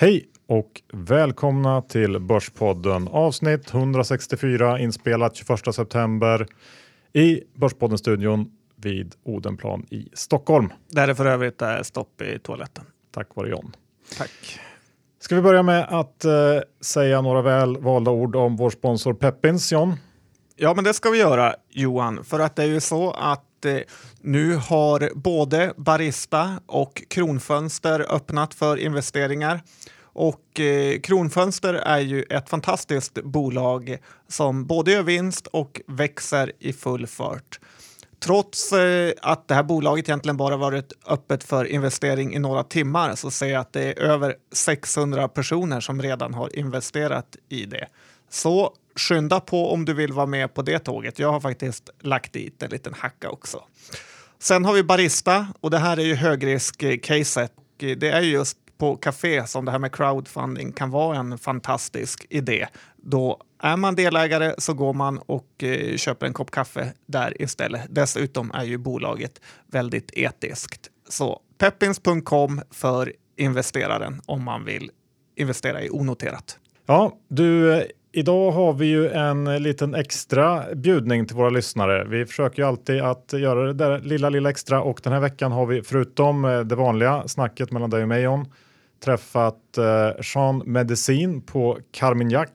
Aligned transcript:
Hej 0.00 0.28
och 0.46 0.82
välkomna 0.92 1.82
till 1.82 2.18
Börspodden 2.18 3.08
avsnitt 3.08 3.74
164 3.74 4.78
inspelat 4.78 5.36
21 5.36 5.74
september 5.74 6.46
i 7.12 7.40
Börspodden-studion 7.54 8.50
vid 8.76 9.14
Odenplan 9.22 9.86
i 9.90 10.08
Stockholm. 10.12 10.72
Där 10.88 11.06
det 11.06 11.14
för 11.14 11.26
övrigt 11.26 11.62
är 11.62 11.82
stopp 11.82 12.22
i 12.22 12.38
toaletten. 12.38 12.84
Tack 13.10 13.28
vare 13.34 13.48
John. 13.48 13.76
Tack. 14.18 14.60
Ska 15.18 15.34
vi 15.34 15.42
börja 15.42 15.62
med 15.62 15.86
att 15.88 16.24
eh, 16.24 16.32
säga 16.80 17.20
några 17.20 17.42
väl 17.42 17.76
valda 17.76 18.10
ord 18.10 18.36
om 18.36 18.56
vår 18.56 18.70
sponsor 18.70 19.14
Peppins, 19.14 19.72
John? 19.72 19.96
Ja, 20.56 20.74
men 20.74 20.84
det 20.84 20.94
ska 20.94 21.10
vi 21.10 21.18
göra 21.18 21.54
Johan, 21.68 22.24
för 22.24 22.40
att 22.40 22.56
det 22.56 22.62
är 22.62 22.68
ju 22.68 22.80
så 22.80 23.10
att 23.10 23.44
eh, 23.64 23.78
nu 24.20 24.54
har 24.54 25.10
både 25.14 25.72
Barista 25.76 26.60
och 26.66 27.02
Kronfönster 27.08 28.14
öppnat 28.14 28.54
för 28.54 28.76
investeringar. 28.76 29.60
Och 30.12 30.60
eh, 30.60 31.00
Kronfönster 31.00 31.74
är 31.74 31.98
ju 31.98 32.22
ett 32.22 32.48
fantastiskt 32.48 33.22
bolag 33.22 33.96
som 34.28 34.66
både 34.66 34.92
gör 34.92 35.02
vinst 35.02 35.46
och 35.46 35.80
växer 35.86 36.52
i 36.58 36.72
full 36.72 37.06
fart. 37.06 37.60
Trots 38.20 38.72
eh, 38.72 39.12
att 39.22 39.48
det 39.48 39.54
här 39.54 39.62
bolaget 39.62 40.08
egentligen 40.08 40.36
bara 40.36 40.56
varit 40.56 40.92
öppet 41.06 41.44
för 41.44 41.64
investering 41.64 42.34
i 42.34 42.38
några 42.38 42.64
timmar 42.64 43.14
så 43.14 43.30
ser 43.30 43.46
jag 43.46 43.60
att 43.60 43.72
det 43.72 43.82
är 43.82 43.98
över 43.98 44.34
600 44.52 45.28
personer 45.28 45.80
som 45.80 46.02
redan 46.02 46.34
har 46.34 46.58
investerat 46.58 47.36
i 47.48 47.64
det. 47.64 47.86
Så 48.28 48.74
skynda 49.00 49.40
på 49.40 49.72
om 49.72 49.84
du 49.84 49.94
vill 49.94 50.12
vara 50.12 50.26
med 50.26 50.54
på 50.54 50.62
det 50.62 50.78
tåget. 50.78 51.18
Jag 51.18 51.32
har 51.32 51.40
faktiskt 51.40 51.90
lagt 52.00 52.32
dit 52.32 52.62
en 52.62 52.70
liten 52.70 52.94
hacka 52.94 53.30
också. 53.30 53.62
Sen 54.38 54.64
har 54.64 54.72
vi 54.72 54.82
Barista 54.82 55.46
och 55.60 55.70
det 55.70 55.78
här 55.78 55.96
är 55.96 56.04
ju 56.04 56.14
högrisk-caset. 56.14 57.52
Det 57.76 58.08
är 58.08 58.20
just 58.20 58.58
på 58.78 58.96
café 58.96 59.46
som 59.46 59.64
det 59.64 59.70
här 59.70 59.78
med 59.78 59.92
crowdfunding 59.92 60.72
kan 60.72 60.90
vara 60.90 61.18
en 61.18 61.38
fantastisk 61.38 62.26
idé. 62.30 62.66
Då 62.96 63.40
är 63.62 63.76
man 63.76 63.94
delägare 63.94 64.54
så 64.58 64.74
går 64.74 64.92
man 64.92 65.18
och 65.18 65.64
eh, 65.64 65.96
köper 65.96 66.26
en 66.26 66.32
kopp 66.32 66.50
kaffe 66.50 66.92
där 67.06 67.42
istället. 67.42 67.86
Dessutom 67.90 68.50
är 68.54 68.64
ju 68.64 68.78
bolaget 68.78 69.40
väldigt 69.66 70.10
etiskt. 70.12 70.90
Så 71.08 71.40
peppins.com 71.58 72.62
för 72.70 73.12
investeraren 73.36 74.22
om 74.26 74.44
man 74.44 74.64
vill 74.64 74.90
investera 75.36 75.82
i 75.82 75.90
onoterat. 75.90 76.58
Ja, 76.86 77.18
du, 77.28 77.74
eh, 77.74 77.82
idag 78.12 78.50
har 78.50 78.72
vi 78.72 78.86
ju 78.86 79.08
en 79.08 79.62
liten 79.62 79.94
extra 79.94 80.74
bjudning 80.74 81.26
till 81.26 81.36
våra 81.36 81.50
lyssnare. 81.50 82.04
Vi 82.04 82.26
försöker 82.26 82.62
ju 82.62 82.68
alltid 82.68 83.00
att 83.00 83.32
göra 83.32 83.66
det 83.66 83.72
där 83.72 83.98
lilla, 83.98 84.28
lilla 84.28 84.50
extra 84.50 84.82
och 84.82 85.00
den 85.02 85.12
här 85.12 85.20
veckan 85.20 85.52
har 85.52 85.66
vi 85.66 85.82
förutom 85.82 86.44
eh, 86.44 86.60
det 86.60 86.74
vanliga 86.74 87.28
snacket 87.28 87.72
mellan 87.72 87.90
dig 87.90 88.02
och 88.02 88.08
mig 88.08 88.22
John, 88.22 88.52
träffat 89.04 89.78
eh, 89.78 89.84
Jean 90.34 90.62
Medicin 90.66 91.42
på 91.42 91.78
Carmignac. 91.90 92.48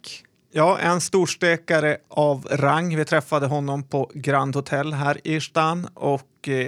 Ja, 0.52 0.78
en 0.80 1.02
storstekare 1.02 1.97
av 2.09 2.47
rang. 2.52 2.95
Vi 2.95 3.06
träffade 3.06 3.45
honom 3.45 3.84
på 3.84 4.12
Grand 4.14 4.56
Hotel 4.56 4.94
här 4.94 5.17
i 5.23 5.42
stan 5.42 5.88
och 5.94 6.50
eh, 6.50 6.67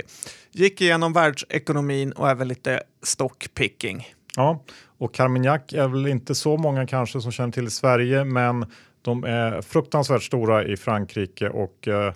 gick 0.51 0.81
igenom 0.81 1.13
världsekonomin 1.13 2.11
och 2.11 2.29
även 2.29 2.47
lite 2.47 2.83
stockpicking. 3.03 4.07
Ja, 4.35 4.63
och 4.97 5.13
Carmignac 5.13 5.61
är 5.73 5.87
väl 5.87 6.07
inte 6.07 6.35
så 6.35 6.57
många 6.57 6.87
kanske 6.87 7.21
som 7.21 7.31
känner 7.31 7.51
till 7.51 7.67
i 7.67 7.69
Sverige, 7.69 8.23
men 8.23 8.65
de 9.01 9.23
är 9.23 9.61
fruktansvärt 9.61 10.23
stora 10.23 10.63
i 10.63 10.77
Frankrike 10.77 11.49
och 11.49 11.87
eh, 11.87 12.13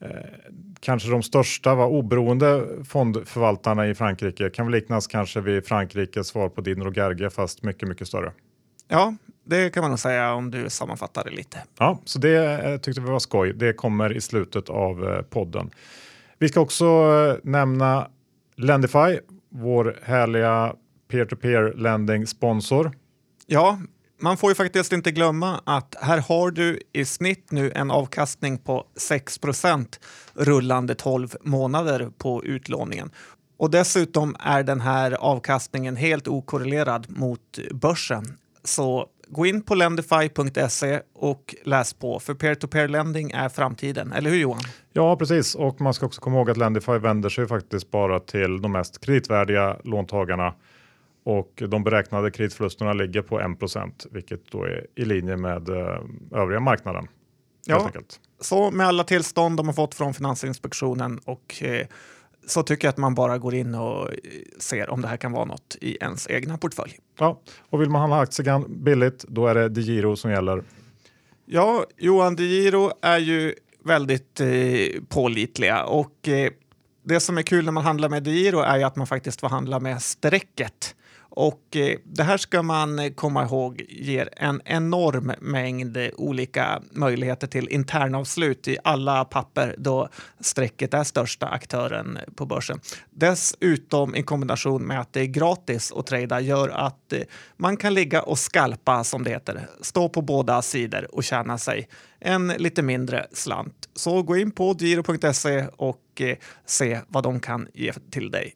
eh, 0.00 0.10
kanske 0.80 1.10
de 1.10 1.22
största 1.22 1.74
var 1.74 1.86
oberoende 1.86 2.66
fondförvaltarna 2.84 3.86
i 3.86 3.94
Frankrike. 3.94 4.50
Kan 4.50 4.66
väl 4.66 4.72
liknas 4.72 5.06
kanske 5.06 5.40
vid 5.40 5.66
Frankrikes 5.66 6.26
svar 6.26 6.48
på 6.48 6.60
Dinner 6.60 6.86
och 6.86 6.96
Gerge 6.96 7.30
fast 7.30 7.62
mycket, 7.62 7.88
mycket 7.88 8.08
större. 8.08 8.32
Ja, 8.88 9.14
det 9.44 9.70
kan 9.70 9.80
man 9.80 9.90
nog 9.90 9.98
säga 9.98 10.32
om 10.32 10.50
du 10.50 10.70
sammanfattar 10.70 11.24
det 11.24 11.30
lite. 11.30 11.58
Ja, 11.78 12.00
så 12.04 12.18
det 12.18 12.64
eh, 12.64 12.76
tyckte 12.76 13.00
vi 13.00 13.10
var 13.10 13.18
skoj. 13.18 13.52
Det 13.52 13.72
kommer 13.72 14.16
i 14.16 14.20
slutet 14.20 14.68
av 14.68 15.04
eh, 15.04 15.22
podden. 15.22 15.70
Vi 16.38 16.48
ska 16.48 16.60
också 16.60 16.86
nämna 17.42 18.08
Lendify, 18.56 19.18
vår 19.48 19.98
härliga 20.02 20.74
peer-to-peer 21.14 21.72
lending 21.76 22.26
sponsor. 22.26 22.92
Ja, 23.46 23.78
man 24.20 24.36
får 24.36 24.50
ju 24.50 24.54
faktiskt 24.54 24.92
inte 24.92 25.10
glömma 25.10 25.60
att 25.64 25.96
här 26.00 26.18
har 26.18 26.50
du 26.50 26.80
i 26.92 27.04
snitt 27.04 27.50
nu 27.50 27.72
en 27.74 27.90
avkastning 27.90 28.58
på 28.58 28.86
6% 29.10 29.86
rullande 30.34 30.94
12 30.94 31.36
månader 31.42 32.10
på 32.18 32.44
utlåningen. 32.44 33.10
Och 33.56 33.70
dessutom 33.70 34.36
är 34.40 34.62
den 34.62 34.80
här 34.80 35.12
avkastningen 35.12 35.96
helt 35.96 36.28
okorrelerad 36.28 37.06
mot 37.18 37.58
börsen. 37.70 38.24
Så 38.64 39.06
gå 39.28 39.46
in 39.46 39.62
på 39.62 39.74
lendify.se 39.74 41.00
och 41.14 41.54
läs 41.64 41.94
på, 41.94 42.20
för 42.20 42.34
peer-to-peer 42.34 42.88
lending 42.88 43.30
är 43.30 43.48
framtiden. 43.48 44.12
Eller 44.12 44.30
hur 44.30 44.38
Johan? 44.38 44.62
Ja, 44.92 45.16
precis. 45.16 45.54
Och 45.54 45.80
man 45.80 45.94
ska 45.94 46.06
också 46.06 46.20
komma 46.20 46.36
ihåg 46.36 46.50
att 46.50 46.56
Lendify 46.56 46.98
vänder 46.98 47.28
sig 47.28 47.48
faktiskt 47.48 47.90
bara 47.90 48.20
till 48.20 48.62
de 48.62 48.72
mest 48.72 49.04
kreditvärdiga 49.04 49.76
låntagarna 49.84 50.54
och 51.24 51.62
de 51.68 51.84
beräknade 51.84 52.30
kreditförlusterna 52.30 52.92
ligger 52.92 53.22
på 53.22 53.40
1% 53.40 54.06
vilket 54.10 54.50
då 54.50 54.64
är 54.64 54.86
i 54.94 55.04
linje 55.04 55.36
med 55.36 55.68
eh, 55.68 55.98
övriga 56.32 56.60
marknaden. 56.60 57.08
Ja, 57.66 57.90
så 58.40 58.70
med 58.70 58.86
alla 58.86 59.04
tillstånd 59.04 59.56
de 59.56 59.66
har 59.66 59.74
fått 59.74 59.94
från 59.94 60.14
Finansinspektionen 60.14 61.18
och 61.24 61.62
eh, 61.62 61.86
så 62.46 62.62
tycker 62.62 62.86
jag 62.86 62.90
att 62.90 62.98
man 62.98 63.14
bara 63.14 63.38
går 63.38 63.54
in 63.54 63.74
och 63.74 64.08
eh, 64.08 64.16
ser 64.58 64.90
om 64.90 65.02
det 65.02 65.08
här 65.08 65.16
kan 65.16 65.32
vara 65.32 65.44
något 65.44 65.76
i 65.80 65.96
ens 66.00 66.30
egna 66.30 66.58
portfölj. 66.58 66.98
Ja, 67.18 67.40
och 67.70 67.80
vill 67.80 67.90
man 67.90 68.00
handla 68.00 68.18
aktier 68.20 68.68
billigt, 68.68 69.24
då 69.28 69.46
är 69.46 69.54
det 69.54 69.68
DeGiro 69.68 70.16
som 70.16 70.30
gäller. 70.30 70.62
Ja, 71.46 71.84
Johan 71.96 72.36
DeGiro 72.36 72.90
är 73.02 73.18
ju 73.18 73.54
väldigt 73.84 74.40
eh, 74.40 74.48
pålitliga 75.08 75.84
och 75.84 76.28
eh, 76.28 76.50
det 77.04 77.20
som 77.20 77.38
är 77.38 77.42
kul 77.42 77.64
när 77.64 77.72
man 77.72 77.84
handlar 77.84 78.08
med 78.08 78.22
DeGiro 78.22 78.60
är 78.60 78.76
ju 78.76 78.82
att 78.82 78.96
man 78.96 79.06
faktiskt 79.06 79.40
får 79.40 79.48
handla 79.48 79.80
med 79.80 80.02
strecket. 80.02 80.96
Och 81.36 81.76
eh, 81.76 81.98
det 82.04 82.22
här 82.22 82.36
ska 82.36 82.62
man 82.62 82.98
eh, 82.98 83.12
komma 83.12 83.44
ihåg 83.44 83.84
ger 83.88 84.28
en 84.36 84.62
enorm 84.64 85.32
mängd 85.40 85.96
eh, 85.96 86.08
olika 86.16 86.82
möjligheter 86.92 87.46
till 87.46 87.68
internavslut 87.68 88.68
i 88.68 88.78
alla 88.84 89.24
papper 89.24 89.74
då 89.78 90.08
strecket 90.40 90.94
är 90.94 91.04
största 91.04 91.46
aktören 91.46 92.18
på 92.36 92.46
börsen. 92.46 92.80
Dessutom 93.10 94.14
i 94.14 94.22
kombination 94.22 94.86
med 94.86 95.00
att 95.00 95.12
det 95.12 95.20
är 95.20 95.26
gratis 95.26 95.92
att 95.92 96.06
trada 96.06 96.40
gör 96.40 96.68
att 96.68 97.12
man 97.56 97.76
kan 97.76 97.94
ligga 97.94 98.22
och 98.22 98.38
skalpa 98.38 99.04
som 99.04 99.24
det 99.24 99.30
heter, 99.30 99.68
stå 99.80 100.08
på 100.08 100.22
båda 100.22 100.62
sidor 100.62 101.14
och 101.14 101.24
tjäna 101.24 101.58
sig 101.58 101.88
en 102.20 102.48
lite 102.48 102.82
mindre 102.82 103.26
slant. 103.32 103.88
Så 103.94 104.22
gå 104.22 104.36
in 104.36 104.50
på 104.50 104.76
giro.se 104.78 105.66
och 105.76 106.22
se 106.66 107.00
vad 107.08 107.22
de 107.22 107.40
kan 107.40 107.68
ge 107.74 107.92
till 108.10 108.30
dig. 108.30 108.54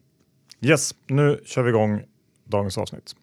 Yes, 0.61 0.95
nu 1.07 1.41
kör 1.45 1.63
vi 1.63 1.69
igång 1.69 2.01
dagens 2.49 2.77
avsnitt. 2.77 3.15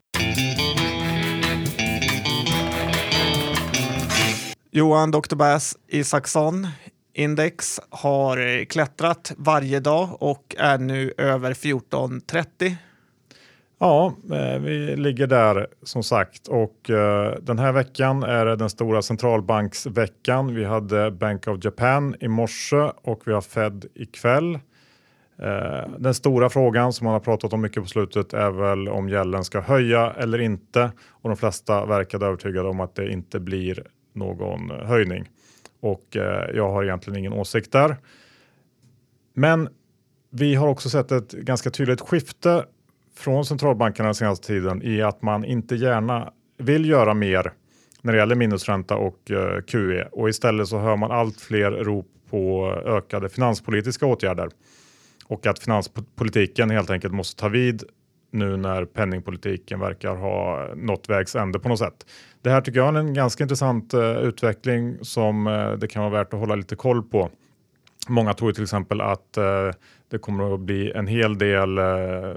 Johan 4.70 5.10
Dr. 5.10 5.36
Bass 5.36 5.76
Isaksson 5.88 6.66
index 7.14 7.80
har 7.90 8.38
eh, 8.38 8.64
klättrat 8.64 9.32
varje 9.36 9.80
dag 9.80 10.22
och 10.22 10.54
är 10.58 10.78
nu 10.78 11.12
över 11.18 11.50
1430. 11.50 12.76
Ja, 13.78 14.14
eh, 14.30 14.58
vi 14.60 14.96
ligger 14.96 15.26
där 15.26 15.66
som 15.82 16.02
sagt 16.02 16.48
och 16.48 16.90
uh, 16.90 17.30
den 17.40 17.58
här 17.58 17.72
veckan 17.72 18.22
är 18.22 18.46
det 18.46 18.56
den 18.56 18.70
stora 18.70 19.02
centralbanksveckan. 19.02 20.54
Vi 20.54 20.64
hade 20.64 21.10
Bank 21.10 21.46
of 21.46 21.64
Japan 21.64 22.14
i 22.20 22.28
morse 22.28 22.90
och 23.02 23.22
vi 23.24 23.32
har 23.32 23.40
Fed 23.40 23.84
ikväll. 23.94 24.58
Eh, 25.38 25.90
den 25.98 26.14
stora 26.14 26.50
frågan 26.50 26.92
som 26.92 27.04
man 27.04 27.12
har 27.12 27.20
pratat 27.20 27.52
om 27.52 27.60
mycket 27.60 27.82
på 27.82 27.88
slutet 27.88 28.32
är 28.32 28.50
väl 28.50 28.88
om 28.88 29.08
gälden 29.08 29.44
ska 29.44 29.60
höja 29.60 30.12
eller 30.12 30.38
inte 30.38 30.92
och 31.10 31.28
de 31.28 31.36
flesta 31.36 31.86
verkade 31.86 32.26
övertygade 32.26 32.68
om 32.68 32.80
att 32.80 32.94
det 32.94 33.12
inte 33.12 33.40
blir 33.40 33.86
någon 34.12 34.70
höjning. 34.70 35.28
Och 35.80 36.16
eh, 36.16 36.50
jag 36.54 36.70
har 36.72 36.84
egentligen 36.84 37.18
ingen 37.18 37.32
åsikt 37.32 37.72
där. 37.72 37.96
Men 39.34 39.68
vi 40.30 40.54
har 40.54 40.68
också 40.68 40.90
sett 40.90 41.12
ett 41.12 41.32
ganska 41.32 41.70
tydligt 41.70 42.00
skifte 42.00 42.64
från 43.16 43.44
centralbankerna 43.44 44.06
den 44.06 44.14
senaste 44.14 44.46
tiden 44.46 44.82
i 44.82 45.02
att 45.02 45.22
man 45.22 45.44
inte 45.44 45.76
gärna 45.76 46.32
vill 46.58 46.88
göra 46.88 47.14
mer 47.14 47.52
när 48.02 48.12
det 48.12 48.18
gäller 48.18 48.34
minusränta 48.34 48.96
och 48.96 49.30
eh, 49.30 49.62
QE 49.62 50.08
och 50.12 50.28
istället 50.28 50.68
så 50.68 50.78
hör 50.78 50.96
man 50.96 51.10
allt 51.10 51.40
fler 51.40 51.70
rop 51.70 52.06
på 52.30 52.72
ökade 52.86 53.28
finanspolitiska 53.28 54.06
åtgärder 54.06 54.50
och 55.28 55.46
att 55.46 55.58
finanspolitiken 55.58 56.70
helt 56.70 56.90
enkelt 56.90 57.14
måste 57.14 57.40
ta 57.40 57.48
vid 57.48 57.82
nu 58.30 58.56
när 58.56 58.84
penningpolitiken 58.84 59.80
verkar 59.80 60.14
ha 60.16 60.66
nått 60.76 61.08
vägs 61.08 61.36
ände 61.36 61.58
på 61.58 61.68
något 61.68 61.78
sätt. 61.78 62.06
Det 62.42 62.50
här 62.50 62.60
tycker 62.60 62.78
jag 62.78 62.94
är 62.94 62.98
en 62.98 63.14
ganska 63.14 63.44
intressant 63.44 63.94
uh, 63.94 64.18
utveckling 64.18 64.96
som 65.02 65.46
uh, 65.46 65.72
det 65.72 65.88
kan 65.88 66.02
vara 66.02 66.12
värt 66.12 66.34
att 66.34 66.40
hålla 66.40 66.54
lite 66.54 66.76
koll 66.76 67.02
på. 67.02 67.30
Många 68.08 68.34
tror 68.34 68.52
till 68.52 68.62
exempel 68.62 69.00
att 69.00 69.36
eh, 69.36 69.70
det 70.10 70.18
kommer 70.18 70.54
att 70.54 70.60
bli 70.60 70.92
en 70.92 71.06
hel 71.06 71.38
del 71.38 71.78
eh, 71.78 72.34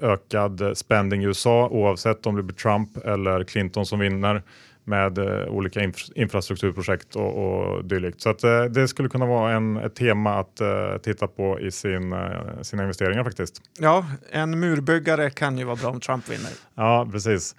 ökad 0.00 0.62
spending 0.74 1.22
i 1.22 1.26
USA 1.26 1.68
oavsett 1.68 2.26
om 2.26 2.36
det 2.36 2.42
blir 2.42 2.56
Trump 2.56 2.96
eller 2.96 3.44
Clinton 3.44 3.86
som 3.86 3.98
vinner 3.98 4.42
med 4.86 5.18
eh, 5.18 5.48
olika 5.48 5.82
inf 5.82 5.96
infrastrukturprojekt 6.14 7.16
och, 7.16 7.36
och 7.44 7.84
dylikt. 7.84 8.20
Så 8.20 8.30
att, 8.30 8.44
eh, 8.44 8.64
det 8.64 8.88
skulle 8.88 9.08
kunna 9.08 9.26
vara 9.26 9.52
en, 9.52 9.76
ett 9.76 9.94
tema 9.94 10.38
att 10.38 10.60
eh, 10.60 10.96
titta 11.02 11.26
på 11.26 11.60
i 11.60 11.70
sin, 11.70 12.14
sina 12.62 12.82
investeringar 12.82 13.24
faktiskt. 13.24 13.62
Ja, 13.78 14.06
en 14.30 14.60
murbyggare 14.60 15.30
kan 15.30 15.58
ju 15.58 15.64
vara 15.64 15.76
bra 15.76 15.90
om 15.90 16.00
Trump 16.00 16.30
vinner. 16.30 16.50
Ja, 16.74 17.08
precis. 17.12 17.56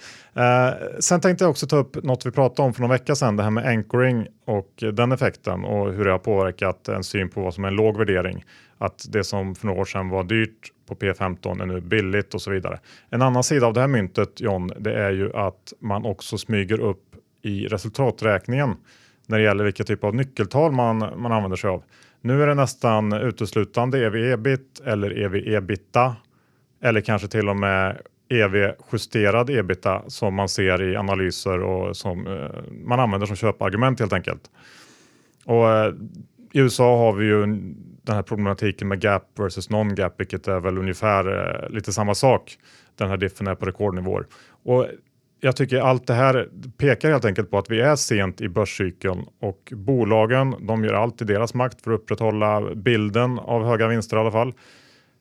Sen 1.00 1.22
tänkte 1.22 1.44
jag 1.44 1.52
också 1.52 1.68
ta 1.68 1.78
upp 1.78 2.04
något 2.04 2.26
vi 2.26 2.32
pratade 2.32 2.68
om 2.68 2.74
för 2.74 2.82
någon 2.82 2.90
vecka 2.90 3.16
sedan, 3.16 3.36
det 3.36 3.44
här 3.44 3.52
med 3.52 3.66
anchoring 3.66 4.28
och 4.46 4.84
den 4.94 5.12
effekten 5.12 5.66
och 5.66 5.94
hur 5.94 6.06
det 6.06 6.12
har 6.12 6.20
påverkat 6.20 6.88
en 6.88 7.04
syn 7.04 7.30
på 7.30 7.42
vad 7.42 7.54
som 7.54 7.64
är 7.64 7.68
en 7.68 7.76
låg 7.76 7.98
värdering. 7.98 8.46
Att 8.78 9.06
det 9.10 9.24
som 9.24 9.56
för 9.56 9.68
några 9.68 9.82
år 9.82 9.86
sedan 9.86 10.10
var 10.10 10.24
dyrt 10.24 10.72
på 10.88 10.96
P15 10.96 11.62
är 11.62 11.66
nu 11.66 11.82
billigt 11.82 12.34
och 12.34 12.42
så 12.42 12.52
vidare. 12.52 12.80
En 13.10 13.22
annan 13.22 13.44
sida 13.44 13.68
av 13.68 13.74
det 13.74 13.80
här 13.80 13.88
myntet, 13.88 14.42
John, 14.42 14.72
det 14.80 14.94
är 14.94 15.12
ju 15.12 15.34
att 15.36 15.74
man 15.80 16.06
också 16.06 16.38
smyger 16.38 16.80
upp 16.80 17.07
i 17.42 17.68
resultaträkningen 17.68 18.76
när 19.28 19.38
det 19.38 19.44
gäller 19.44 19.64
vilka 19.64 19.84
typer 19.84 20.08
av 20.08 20.16
nyckeltal 20.16 20.72
man, 20.72 20.98
man 20.98 21.32
använder 21.32 21.58
sig 21.58 21.70
av. 21.70 21.84
Nu 22.22 22.44
är 22.44 22.48
det 22.48 22.54
nästan 22.54 23.14
uteslutande 23.14 24.06
ev-ebit 24.06 24.82
eller 24.86 25.24
ev-ebita 25.24 26.16
eller 26.82 27.02
kanske 27.02 27.28
till 27.28 27.50
och 27.50 27.58
med 27.58 28.02
ev-justerad 28.30 29.50
ebita 29.50 30.04
som 30.08 30.36
man 30.36 30.50
ser 30.50 30.82
i 30.82 30.96
analyser 30.96 31.64
och 31.64 31.98
som 31.98 32.28
eh, 32.28 32.74
man 32.84 33.00
använder 33.00 33.28
som 33.28 33.36
köpargument 33.36 34.00
helt 34.00 34.14
enkelt. 34.14 34.42
Och 35.46 35.70
eh, 35.70 35.94
i 36.52 36.60
USA 36.60 36.98
har 36.98 37.14
vi 37.14 37.26
ju 37.26 37.46
den 38.02 38.16
här 38.16 38.22
problematiken 38.22 38.88
med 38.88 39.04
gap 39.04 39.24
versus 39.40 39.70
non-gap, 39.70 40.14
vilket 40.18 40.48
är 40.48 40.60
väl 40.60 40.78
ungefär 40.78 41.54
eh, 41.64 41.70
lite 41.70 41.94
samma 41.94 42.16
sak. 42.16 42.58
Den 42.96 43.10
här 43.10 43.18
diffen 43.18 43.48
är 43.48 43.56
på 43.56 43.66
rekordnivåer. 43.66 44.26
Och 44.64 44.88
jag 45.40 45.56
tycker 45.56 45.80
allt 45.80 46.08
det 46.08 46.14
här 46.14 46.50
pekar 46.78 47.12
helt 47.12 47.26
enkelt 47.26 47.52
på 47.52 47.58
att 47.58 47.70
vi 47.70 47.82
är 47.82 47.96
sent 47.96 48.42
i 48.42 48.50
börscykeln 48.50 49.26
och 49.42 49.74
bolagen, 49.76 50.56
de 50.68 50.84
gör 50.84 50.94
allt 50.94 51.22
i 51.22 51.26
deras 51.26 51.54
makt 51.54 51.82
för 51.82 51.92
att 51.92 52.00
upprätthålla 52.00 52.76
bilden 52.76 53.40
av 53.40 53.66
höga 53.66 53.88
vinster 53.88 54.18
i 54.18 54.20
alla 54.20 54.32
fall. 54.32 54.54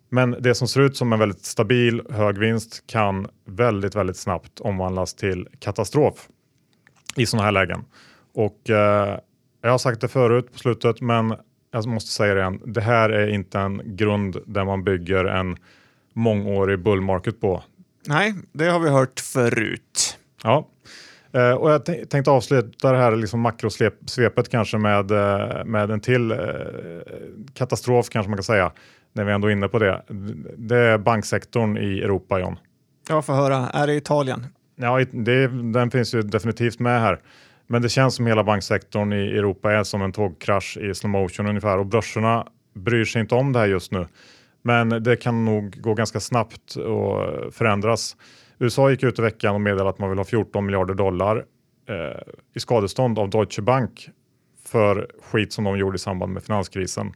Men 0.08 0.36
det 0.40 0.54
som 0.54 0.68
ser 0.68 0.80
ut 0.80 0.96
som 0.96 1.12
en 1.12 1.18
väldigt 1.18 1.44
stabil 1.44 2.02
hög 2.10 2.38
vinst 2.38 2.86
kan 2.86 3.28
väldigt, 3.44 3.94
väldigt 3.94 4.16
snabbt 4.16 4.60
omvandlas 4.60 5.14
till 5.14 5.48
katastrof 5.58 6.28
i 7.16 7.26
sådana 7.26 7.44
här 7.44 7.52
lägen. 7.52 7.84
Och 8.34 8.70
eh, 8.70 9.18
jag 9.62 9.70
har 9.70 9.78
sagt 9.78 10.00
det 10.00 10.08
förut 10.08 10.52
på 10.52 10.58
slutet, 10.58 11.00
men 11.00 11.34
jag 11.70 11.86
måste 11.86 12.10
säga 12.10 12.34
det 12.34 12.40
igen. 12.40 12.60
Det 12.66 12.80
här 12.80 13.10
är 13.10 13.28
inte 13.28 13.58
en 13.58 13.82
grund 13.84 14.36
där 14.46 14.64
man 14.64 14.84
bygger 14.84 15.24
en 15.24 15.56
mångårig 16.12 16.82
bull 16.82 17.00
market 17.00 17.40
på. 17.40 17.62
Nej, 18.08 18.34
det 18.52 18.64
har 18.64 18.80
vi 18.80 18.90
hört 18.90 19.20
förut. 19.20 20.18
Ja, 20.42 20.68
eh, 21.32 21.50
och 21.50 21.70
jag 21.70 21.84
tänkte 21.84 22.30
avsluta 22.30 22.92
det 22.92 22.98
här 22.98 23.16
liksom 23.16 23.40
makrosvepet 23.40 24.48
kanske 24.48 24.78
med, 24.78 25.10
eh, 25.10 25.64
med 25.64 25.90
en 25.90 26.00
till 26.00 26.30
eh, 26.30 26.38
katastrof 27.54 28.08
kanske 28.08 28.30
man 28.30 28.36
kan 28.36 28.44
säga, 28.44 28.72
när 29.12 29.24
vi 29.24 29.32
ändå 29.32 29.48
är 29.48 29.52
inne 29.52 29.68
på 29.68 29.78
det. 29.78 30.02
Det 30.56 30.76
är 30.76 30.98
banksektorn 30.98 31.76
i 31.76 31.98
Europa, 31.98 32.40
John. 32.40 32.58
Ja, 33.08 33.22
få 33.22 33.32
höra. 33.32 33.70
Är 33.74 33.86
det 33.86 33.94
Italien? 33.94 34.46
Ja, 34.76 35.04
det, 35.12 35.46
den 35.72 35.90
finns 35.90 36.14
ju 36.14 36.22
definitivt 36.22 36.78
med 36.78 37.00
här. 37.00 37.20
Men 37.66 37.82
det 37.82 37.88
känns 37.88 38.14
som 38.14 38.26
hela 38.26 38.44
banksektorn 38.44 39.12
i 39.12 39.36
Europa 39.36 39.72
är 39.72 39.84
som 39.84 40.02
en 40.02 40.12
tågkrasch 40.12 40.76
i 40.76 40.94
slow 40.94 41.10
motion 41.10 41.46
ungefär 41.46 41.78
och 41.78 41.86
börserna 41.86 42.46
bryr 42.74 43.04
sig 43.04 43.20
inte 43.20 43.34
om 43.34 43.52
det 43.52 43.58
här 43.58 43.66
just 43.66 43.92
nu. 43.92 44.06
Men 44.66 44.88
det 44.88 45.16
kan 45.16 45.44
nog 45.44 45.80
gå 45.80 45.94
ganska 45.94 46.20
snabbt 46.20 46.76
och 46.76 47.54
förändras. 47.54 48.16
USA 48.58 48.90
gick 48.90 49.02
ut 49.02 49.18
i 49.18 49.22
veckan 49.22 49.54
och 49.54 49.60
meddelade 49.60 49.90
att 49.90 49.98
man 49.98 50.08
vill 50.08 50.18
ha 50.18 50.24
14 50.24 50.66
miljarder 50.66 50.94
dollar 50.94 51.44
eh, 51.88 52.20
i 52.54 52.60
skadestånd 52.60 53.18
av 53.18 53.30
Deutsche 53.30 53.62
Bank 53.62 54.08
för 54.64 55.10
skit 55.22 55.52
som 55.52 55.64
de 55.64 55.78
gjorde 55.78 55.96
i 55.96 55.98
samband 55.98 56.32
med 56.32 56.42
finanskrisen. 56.42 57.12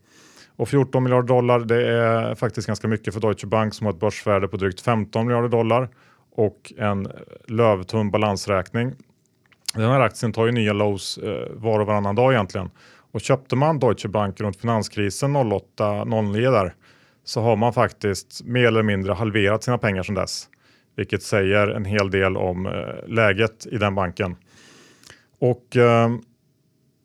Och 0.57 0.69
14 0.69 1.03
miljarder 1.03 1.29
dollar 1.29 1.61
det 1.61 1.89
är 1.89 2.35
faktiskt 2.35 2.67
ganska 2.67 2.89
mycket 2.89 3.15
för 3.15 3.21
Deutsche 3.21 3.47
Bank 3.47 3.75
som 3.75 3.87
har 3.87 3.93
ett 3.93 4.01
börsvärde 4.01 4.49
på 4.49 4.57
drygt 4.57 4.81
15 4.81 5.27
miljarder 5.27 5.49
dollar 5.49 5.89
och 6.33 6.73
en 6.79 7.09
lövtunn 7.47 8.11
balansräkning. 8.11 8.93
Den 9.75 9.91
här 9.91 10.01
aktien 10.01 10.33
tar 10.33 10.47
ju 10.47 10.53
nya 10.53 10.73
lows 10.73 11.19
eh, 11.19 11.49
var 11.55 11.81
och 11.81 11.87
varannan 11.87 12.15
dag 12.15 12.33
egentligen. 12.33 12.71
Och 13.13 13.21
köpte 13.21 13.57
man 13.57 13.79
Deutsche 13.79 14.09
Bank 14.09 14.41
runt 14.41 14.57
finanskrisen 14.57 15.37
08-09 15.37 16.51
där 16.51 16.75
så 17.25 17.41
har 17.41 17.57
man 17.57 17.73
faktiskt 17.73 18.45
mer 18.45 18.67
eller 18.67 18.83
mindre 18.83 19.13
halverat 19.13 19.65
sina 19.65 19.79
pengar 19.79 20.03
sedan 20.03 20.15
dess. 20.15 20.49
Vilket 20.97 21.23
säger 21.23 21.69
en 21.69 21.85
hel 21.85 22.11
del 22.11 22.37
om 22.37 22.67
eh, 22.67 23.09
läget 23.09 23.67
i 23.67 23.79
den 23.79 23.95
banken. 23.95 24.37
Och 25.39 25.77
eh, 25.77 26.09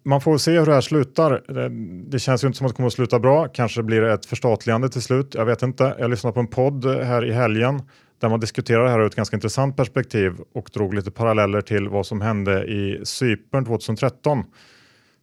man 0.06 0.22
får 0.22 0.38
se 0.38 0.60
hur 0.60 0.66
det 0.66 0.74
här 0.74 0.82
slutar. 0.82 1.54
Det, 1.54 1.70
det, 2.10 2.20
känns 2.20 2.44
ju 2.44 2.48
inte 2.48 2.58
som 2.58 2.66
att 2.66 2.74
det 2.74 2.76
kommer 2.76 2.88
att 2.88 2.94
sluta 2.94 3.20
bra. 3.20 3.48
Kanske 3.48 3.84
blir 3.84 4.02
det 4.02 4.14
ett 4.14 4.26
förstatligande 4.26 4.90
till 4.90 5.02
slut. 5.02 5.36
Jag 5.36 5.46
vet 5.46 5.62
inte. 5.62 5.96
Jag 6.00 6.10
lyssnade 6.10 6.34
på 6.34 6.40
en 6.40 6.48
podd 6.48 6.86
eh, 6.86 7.00
här 7.00 7.26
i 7.26 7.32
helgen 7.32 7.82
där 8.20 8.30
man 8.30 8.40
diskuterade 8.40 8.86
det 8.86 8.90
här 8.90 9.00
ur 9.00 9.06
ett 9.06 9.16
ganska 9.16 9.38
intressant 9.38 9.78
perspektiv 9.78 10.34
och 10.54 10.70
drog 10.74 10.94
lite 10.94 11.12
paralleller 11.12 11.62
till 11.62 11.90
vad 11.90 12.06
som 12.06 12.22
hände 12.22 12.66
i 12.66 13.02
Cypern 13.04 13.66
2013. 13.66 14.44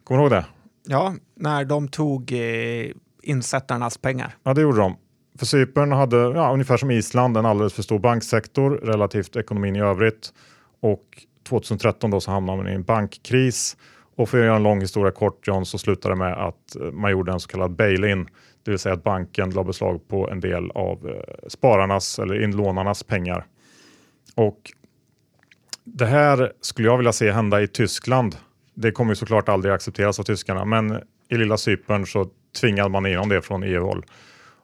Kommer 0.05 0.21
du 0.21 0.25
ihåg 0.25 0.31
det? 0.31 0.45
Ja, 0.87 1.15
när 1.35 1.65
de 1.65 1.89
tog 1.89 2.33
eh, 2.33 2.91
insättarnas 3.23 3.99
pengar. 3.99 4.37
Ja, 4.43 4.55
det 4.55 4.61
gjorde 4.61 4.79
de. 4.79 4.97
För 5.39 5.47
Cypern 5.47 5.93
hade, 5.93 6.17
ja, 6.17 6.53
ungefär 6.53 6.77
som 6.77 6.91
Island, 6.91 7.37
en 7.37 7.47
alldeles 7.47 7.73
för 7.73 7.83
stor 7.83 7.99
banksektor 7.99 8.71
relativt 8.71 9.37
ekonomin 9.37 9.77
i 9.77 9.81
övrigt. 9.81 10.33
Och 10.81 11.27
2013 11.49 12.11
då 12.11 12.21
så 12.21 12.31
hamnade 12.31 12.59
man 12.59 12.73
i 12.73 12.75
en 12.75 12.83
bankkris. 12.83 13.77
Och 14.17 14.29
för 14.29 14.39
att 14.39 14.45
göra 14.45 14.57
en 14.57 14.63
lång 14.63 14.81
historia 14.81 15.13
kort 15.13 15.47
John 15.47 15.67
så 15.67 15.79
slutade 15.79 16.15
det 16.15 16.19
med 16.19 16.33
att 16.33 16.77
eh, 16.77 16.83
man 16.83 17.11
gjorde 17.11 17.33
en 17.33 17.41
så 17.41 17.49
kallad 17.49 17.71
bail-in. 17.71 18.29
Det 18.63 18.71
vill 18.71 18.79
säga 18.79 18.93
att 18.93 19.05
banken 19.05 19.51
la 19.51 19.65
beslag 19.65 20.09
på 20.09 20.31
en 20.31 20.41
del 20.41 20.71
av 20.71 21.09
eh, 21.09 21.49
spararnas 21.49 22.19
eller 22.19 22.43
inlånarnas 22.43 23.03
pengar. 23.03 23.47
Och 24.35 24.73
det 25.85 26.07
här 26.07 26.53
skulle 26.61 26.89
jag 26.89 26.97
vilja 26.97 27.13
se 27.13 27.31
hända 27.33 27.63
i 27.63 27.69
Tyskland. 27.69 28.37
Det 28.75 28.93
kommer 28.93 29.13
ju 29.13 29.17
såklart 29.17 29.49
aldrig 29.49 29.75
accepteras 29.75 30.19
av 30.21 30.23
tyskarna, 30.23 30.65
men 30.65 31.01
i 31.29 31.37
lilla 31.37 31.57
Cypern 31.57 32.07
så 32.07 32.29
tvingade 32.61 32.89
man 32.89 33.07
igenom 33.07 33.29
det 33.29 33.43
från 33.43 33.63
EU-håll. 33.63 34.05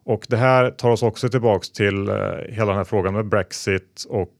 Och 0.04 0.26
det 0.28 0.36
här 0.36 0.70
tar 0.70 0.90
oss 0.90 1.02
också 1.02 1.28
tillbaks 1.28 1.70
till 1.70 2.08
eh, 2.08 2.14
hela 2.48 2.66
den 2.66 2.76
här 2.76 2.84
frågan 2.84 3.14
med 3.14 3.26
Brexit 3.26 4.04
och 4.08 4.34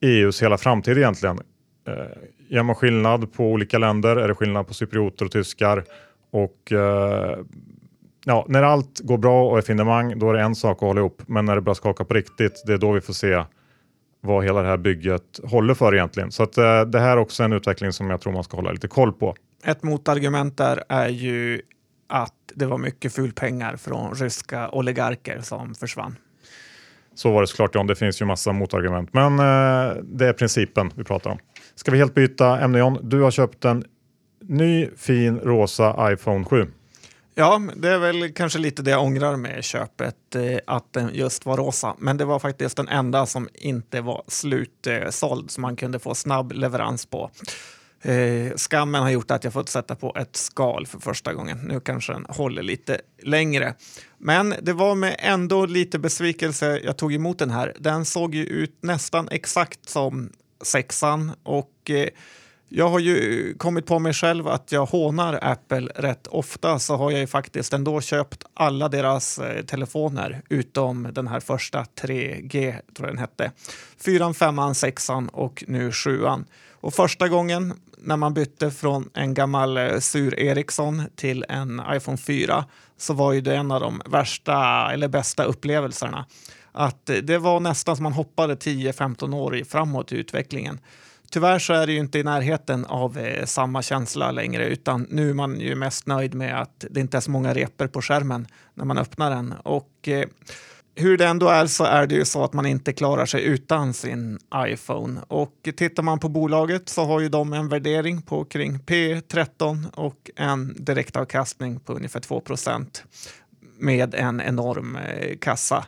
EUs 0.00 0.42
hela 0.42 0.58
framtid 0.58 0.98
egentligen. 0.98 1.38
Eh, 1.88 1.94
gör 2.48 2.62
man 2.62 2.74
skillnad 2.74 3.32
på 3.32 3.44
olika 3.44 3.78
länder? 3.78 4.16
Är 4.16 4.28
det 4.28 4.34
skillnad 4.34 4.66
på 4.66 4.74
cyprioter 4.74 5.24
och 5.24 5.30
tyskar? 5.30 5.84
Och 6.30 6.72
eh, 6.72 7.38
ja, 8.24 8.46
när 8.48 8.62
allt 8.62 9.00
går 9.00 9.18
bra 9.18 9.50
och 9.50 9.58
är 9.58 9.62
finemang, 9.62 10.18
då 10.18 10.30
är 10.30 10.34
det 10.34 10.40
en 10.40 10.54
sak 10.54 10.76
att 10.76 10.80
hålla 10.80 11.00
ihop. 11.00 11.22
Men 11.26 11.44
när 11.44 11.54
det 11.54 11.60
börjar 11.60 11.74
skaka 11.74 12.04
på 12.04 12.14
riktigt, 12.14 12.62
det 12.66 12.72
är 12.72 12.78
då 12.78 12.92
vi 12.92 13.00
får 13.00 13.12
se 13.12 13.44
vad 14.20 14.44
hela 14.44 14.62
det 14.62 14.68
här 14.68 14.76
bygget 14.76 15.40
håller 15.44 15.74
för 15.74 15.94
egentligen. 15.94 16.32
Så 16.32 16.42
att, 16.42 16.58
eh, 16.58 16.82
det 16.82 17.00
här 17.00 17.10
är 17.10 17.16
också 17.16 17.42
en 17.42 17.52
utveckling 17.52 17.92
som 17.92 18.10
jag 18.10 18.20
tror 18.20 18.32
man 18.32 18.44
ska 18.44 18.56
hålla 18.56 18.72
lite 18.72 18.88
koll 18.88 19.12
på. 19.12 19.34
Ett 19.64 19.82
motargument 19.82 20.56
där 20.56 20.84
är 20.88 21.08
ju 21.08 21.62
att 22.12 22.34
det 22.54 22.66
var 22.66 22.78
mycket 22.78 23.14
fulpengar 23.14 23.76
från 23.76 24.14
ryska 24.14 24.68
oligarker 24.70 25.40
som 25.40 25.74
försvann. 25.74 26.16
Så 27.14 27.32
var 27.32 27.40
det 27.40 27.46
såklart 27.46 27.74
John, 27.74 27.86
det 27.86 27.96
finns 27.96 28.20
ju 28.20 28.24
massa 28.24 28.52
motargument. 28.52 29.10
Men 29.12 29.38
eh, 29.38 29.96
det 30.02 30.26
är 30.26 30.32
principen 30.32 30.92
vi 30.94 31.04
pratar 31.04 31.30
om. 31.30 31.38
Ska 31.74 31.90
vi 31.90 31.98
helt 31.98 32.14
byta 32.14 32.60
ämne 32.60 32.78
John? 32.78 32.98
Du 33.02 33.20
har 33.20 33.30
köpt 33.30 33.64
en 33.64 33.84
ny 34.40 34.88
fin 34.96 35.38
rosa 35.38 36.12
iPhone 36.12 36.44
7. 36.44 36.66
Ja, 37.34 37.62
det 37.76 37.88
är 37.88 37.98
väl 37.98 38.32
kanske 38.32 38.58
lite 38.58 38.82
det 38.82 38.90
jag 38.90 39.02
ångrar 39.02 39.36
med 39.36 39.64
köpet, 39.64 40.34
eh, 40.34 40.58
att 40.66 40.92
den 40.92 41.10
just 41.14 41.46
var 41.46 41.56
rosa. 41.56 41.94
Men 41.98 42.16
det 42.16 42.24
var 42.24 42.38
faktiskt 42.38 42.76
den 42.76 42.88
enda 42.88 43.26
som 43.26 43.48
inte 43.54 44.00
var 44.00 44.22
slutsåld, 44.26 45.50
som 45.50 45.62
man 45.62 45.76
kunde 45.76 45.98
få 45.98 46.14
snabb 46.14 46.52
leverans 46.52 47.06
på. 47.06 47.30
Eh, 48.04 48.52
skammen 48.56 49.02
har 49.02 49.10
gjort 49.10 49.30
att 49.30 49.44
jag 49.44 49.52
fått 49.52 49.68
sätta 49.68 49.94
på 49.94 50.16
ett 50.16 50.36
skal 50.36 50.86
för 50.86 50.98
första 50.98 51.34
gången. 51.34 51.58
Nu 51.58 51.80
kanske 51.80 52.12
den 52.12 52.26
håller 52.28 52.62
lite 52.62 53.00
längre. 53.22 53.74
Men 54.18 54.54
det 54.62 54.72
var 54.72 54.94
med 54.94 55.16
ändå 55.18 55.66
lite 55.66 55.98
besvikelse 55.98 56.80
jag 56.84 56.96
tog 56.96 57.14
emot 57.14 57.38
den 57.38 57.50
här. 57.50 57.74
Den 57.78 58.04
såg 58.04 58.34
ju 58.34 58.44
ut 58.44 58.78
nästan 58.80 59.28
exakt 59.30 59.88
som 59.88 60.32
sexan 60.62 61.32
och 61.42 61.90
eh, 61.90 62.08
Jag 62.68 62.88
har 62.88 62.98
ju 62.98 63.54
kommit 63.58 63.86
på 63.86 63.98
mig 63.98 64.12
själv 64.12 64.48
att 64.48 64.72
jag 64.72 64.86
hånar 64.86 65.38
Apple 65.42 65.88
rätt 65.94 66.26
ofta 66.26 66.78
så 66.78 66.96
har 66.96 67.10
jag 67.10 67.20
ju 67.20 67.26
faktiskt 67.26 67.72
ändå 67.72 68.00
köpt 68.00 68.44
alla 68.54 68.88
deras 68.88 69.38
eh, 69.38 69.64
telefoner 69.64 70.42
utom 70.48 71.08
den 71.12 71.28
här 71.28 71.40
första 71.40 71.84
3G, 72.00 72.74
tror 72.94 73.08
jag 73.08 73.08
den 73.08 73.18
hette. 73.18 73.52
Fyran, 73.98 74.34
femman, 74.34 74.74
sexan 74.74 75.28
och 75.28 75.64
nu 75.66 75.92
7 75.92 76.20
och 76.82 76.94
första 76.94 77.28
gången 77.28 77.74
när 77.98 78.16
man 78.16 78.34
bytte 78.34 78.70
från 78.70 79.10
en 79.14 79.34
gammal 79.34 79.76
eh, 79.76 79.98
sur 79.98 80.40
Ericsson 80.40 81.02
till 81.16 81.44
en 81.48 81.82
iPhone 81.92 82.18
4 82.18 82.64
så 82.96 83.14
var 83.14 83.32
ju 83.32 83.40
det 83.40 83.56
en 83.56 83.70
av 83.70 83.80
de 83.80 84.02
värsta 84.06 84.88
eller 84.92 85.08
bästa 85.08 85.44
upplevelserna. 85.44 86.26
Att 86.72 87.10
det 87.22 87.38
var 87.38 87.60
nästan 87.60 87.96
som 87.96 88.02
man 88.02 88.12
hoppade 88.12 88.54
10-15 88.54 89.34
år 89.34 89.64
framåt 89.64 90.12
i 90.12 90.16
utvecklingen. 90.16 90.80
Tyvärr 91.30 91.58
så 91.58 91.72
är 91.72 91.86
det 91.86 91.92
ju 91.92 91.98
inte 91.98 92.18
i 92.18 92.22
närheten 92.22 92.84
av 92.84 93.18
eh, 93.18 93.44
samma 93.44 93.82
känsla 93.82 94.30
längre 94.30 94.66
utan 94.66 95.06
nu 95.10 95.30
är 95.30 95.34
man 95.34 95.60
ju 95.60 95.74
mest 95.74 96.06
nöjd 96.06 96.34
med 96.34 96.60
att 96.60 96.84
det 96.90 97.00
inte 97.00 97.16
är 97.16 97.20
så 97.20 97.30
många 97.30 97.54
repor 97.54 97.86
på 97.86 98.02
skärmen 98.02 98.46
när 98.74 98.84
man 98.84 98.98
öppnar 98.98 99.30
den. 99.30 99.54
Och 99.62 100.08
eh, 100.08 100.28
hur 100.94 101.18
det 101.18 101.26
ändå 101.26 101.48
är 101.48 101.66
så 101.66 101.84
är 101.84 102.06
det 102.06 102.14
ju 102.14 102.24
så 102.24 102.44
att 102.44 102.52
man 102.52 102.66
inte 102.66 102.92
klarar 102.92 103.26
sig 103.26 103.44
utan 103.44 103.94
sin 103.94 104.38
iPhone. 104.56 105.20
Och 105.28 105.68
tittar 105.76 106.02
man 106.02 106.18
på 106.18 106.28
bolaget 106.28 106.88
så 106.88 107.04
har 107.04 107.20
ju 107.20 107.28
de 107.28 107.52
en 107.52 107.68
värdering 107.68 108.22
på 108.22 108.44
kring 108.44 108.78
P13 108.78 109.94
och 109.94 110.30
en 110.36 110.84
direktavkastning 110.84 111.80
på 111.80 111.92
ungefär 111.92 112.20
2 112.20 112.42
med 113.78 114.14
en 114.14 114.40
enorm 114.40 114.96
eh, 114.96 115.36
kassa. 115.38 115.84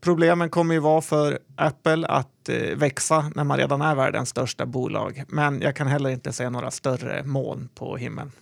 Problemen 0.00 0.50
kommer 0.50 0.74
ju 0.74 0.80
vara 0.80 1.00
för 1.00 1.38
Apple 1.56 2.06
att 2.06 2.48
eh, 2.48 2.76
växa 2.76 3.30
när 3.34 3.44
man 3.44 3.58
redan 3.58 3.82
är 3.82 3.94
världens 3.94 4.28
största 4.28 4.66
bolag. 4.66 5.24
Men 5.28 5.60
jag 5.60 5.76
kan 5.76 5.86
heller 5.86 6.10
inte 6.10 6.32
se 6.32 6.50
några 6.50 6.70
större 6.70 7.22
moln 7.24 7.68
på 7.74 7.96
himlen. 7.96 8.32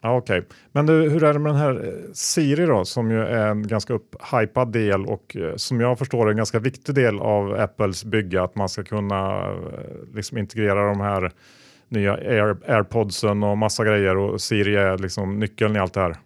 Ja, 0.00 0.16
Okej, 0.16 0.38
okay. 0.38 0.56
men 0.72 0.86
du, 0.86 1.10
hur 1.10 1.24
är 1.24 1.32
det 1.32 1.38
med 1.38 1.52
den 1.52 1.60
här 1.60 1.86
eh, 1.86 2.12
Siri 2.12 2.66
då, 2.66 2.84
som 2.84 3.10
ju 3.10 3.20
är 3.22 3.46
en 3.46 3.66
ganska 3.66 3.92
upphypad 3.92 4.72
del 4.72 5.06
och 5.06 5.36
eh, 5.36 5.56
som 5.56 5.80
jag 5.80 5.98
förstår 5.98 6.26
är 6.26 6.30
en 6.30 6.36
ganska 6.36 6.58
viktig 6.58 6.94
del 6.94 7.18
av 7.18 7.60
Apples 7.60 8.04
bygge, 8.04 8.42
att 8.42 8.54
man 8.54 8.68
ska 8.68 8.84
kunna 8.84 9.50
eh, 9.50 10.14
liksom 10.14 10.38
integrera 10.38 10.88
de 10.88 11.00
här 11.00 11.32
nya 11.88 12.12
Air, 12.14 12.56
airpodsen 12.66 13.42
och 13.42 13.58
massa 13.58 13.84
grejer 13.84 14.16
och 14.16 14.40
Siri 14.40 14.76
är 14.76 14.98
liksom 14.98 15.38
nyckeln 15.38 15.76
i 15.76 15.78
allt 15.78 15.94
det 15.94 16.00
här. 16.00 16.16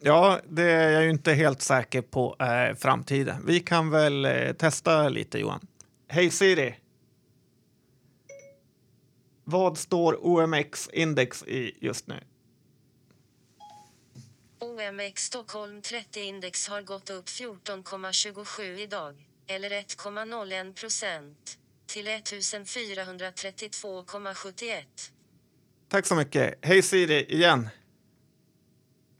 Ja, 0.00 0.38
det 0.48 0.62
är 0.62 0.90
jag 0.90 1.04
ju 1.04 1.10
inte 1.10 1.32
helt 1.32 1.62
säker 1.62 2.02
på 2.02 2.36
eh, 2.38 2.76
framtiden. 2.76 3.36
Vi 3.46 3.60
kan 3.60 3.90
väl 3.90 4.24
eh, 4.24 4.52
testa 4.52 5.08
lite 5.08 5.38
Johan. 5.38 5.60
Hej 6.08 6.30
Siri! 6.30 6.74
Vad 9.44 9.78
står 9.78 10.26
OMX-index 10.26 11.44
i 11.46 11.72
just 11.80 12.08
nu? 12.08 12.14
OMX 14.62 15.24
Stockholm 15.24 15.82
30 15.82 16.20
index 16.20 16.68
har 16.68 16.82
gått 16.82 17.10
upp 17.10 17.26
14,27 17.26 18.78
idag, 18.78 19.14
eller 19.46 19.70
1,01 19.70 20.72
procent, 20.72 21.58
till 21.86 22.08
1432,71. 22.08 24.82
Tack 25.88 26.06
så 26.06 26.14
mycket. 26.14 26.54
Hej 26.62 26.82
Siri 26.82 27.24
igen. 27.24 27.68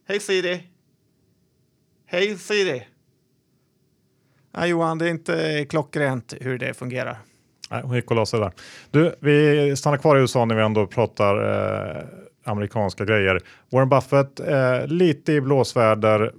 Hej 0.08 0.20
Siri. 0.20 0.68
Hej 2.06 2.38
Siri. 2.38 2.87
Ja, 4.52 4.66
Johan, 4.66 4.99
det 4.99 5.06
är 5.06 5.11
inte 5.11 5.66
klockrent 5.70 6.34
hur 6.40 6.58
det 6.58 6.75
fungerar. 6.75 7.18
Nej, 7.70 7.82
hon 7.82 7.96
gick 7.96 8.11
och 8.11 8.16
la 8.16 8.26
sig 8.26 8.40
där. 8.40 8.52
Du, 8.90 9.16
vi 9.20 9.76
stannar 9.76 9.99
kvar 9.99 10.16
i 10.16 10.20
USA 10.20 10.44
när 10.44 10.54
vi 10.54 10.62
ändå 10.62 10.87
pratar 10.87 11.37
eh, 11.37 12.04
amerikanska 12.44 13.04
grejer. 13.04 13.40
Warren 13.70 13.88
Buffett 13.88 14.40
eh, 14.40 14.87
lite 14.87 15.32
i 15.32 15.40
blåsväder 15.40 16.32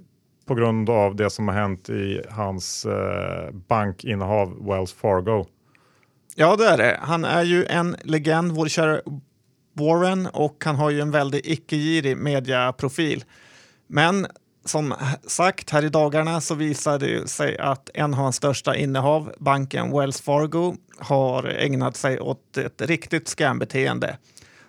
på 0.46 0.54
grund 0.54 0.90
av 0.90 1.16
det 1.16 1.30
som 1.30 1.48
har 1.48 1.54
hänt 1.54 1.90
i 1.90 2.22
hans 2.30 2.86
eh, 2.86 3.50
bankinnehav 3.68 4.66
Wells 4.66 4.92
Fargo. 4.92 5.46
Ja, 6.34 6.56
det 6.56 6.66
är 6.66 6.78
det. 6.78 6.98
Han 7.02 7.24
är 7.24 7.42
ju 7.42 7.64
en 7.64 7.96
legend, 8.02 8.52
vår 8.52 8.68
kära 8.68 9.00
Warren, 9.72 10.26
och 10.26 10.64
han 10.64 10.76
har 10.76 10.90
ju 10.90 11.00
en 11.00 11.10
väldigt 11.10 11.46
icke-girig 11.46 12.16
mediaprofil. 12.16 13.24
Men 13.86 14.26
som 14.64 14.94
sagt, 15.26 15.70
här 15.70 15.84
i 15.84 15.88
dagarna 15.88 16.40
så 16.40 16.54
visade 16.54 17.06
det 17.06 17.28
sig 17.28 17.58
att 17.58 17.90
en 17.94 18.14
av 18.14 18.20
hans 18.20 18.36
största 18.36 18.76
innehav, 18.76 19.32
banken 19.38 19.98
Wells 19.98 20.20
Fargo, 20.20 20.76
har 20.98 21.44
ägnat 21.44 21.96
sig 21.96 22.20
åt 22.20 22.56
ett 22.56 22.82
riktigt 22.82 23.28
scambeteende. 23.28 24.16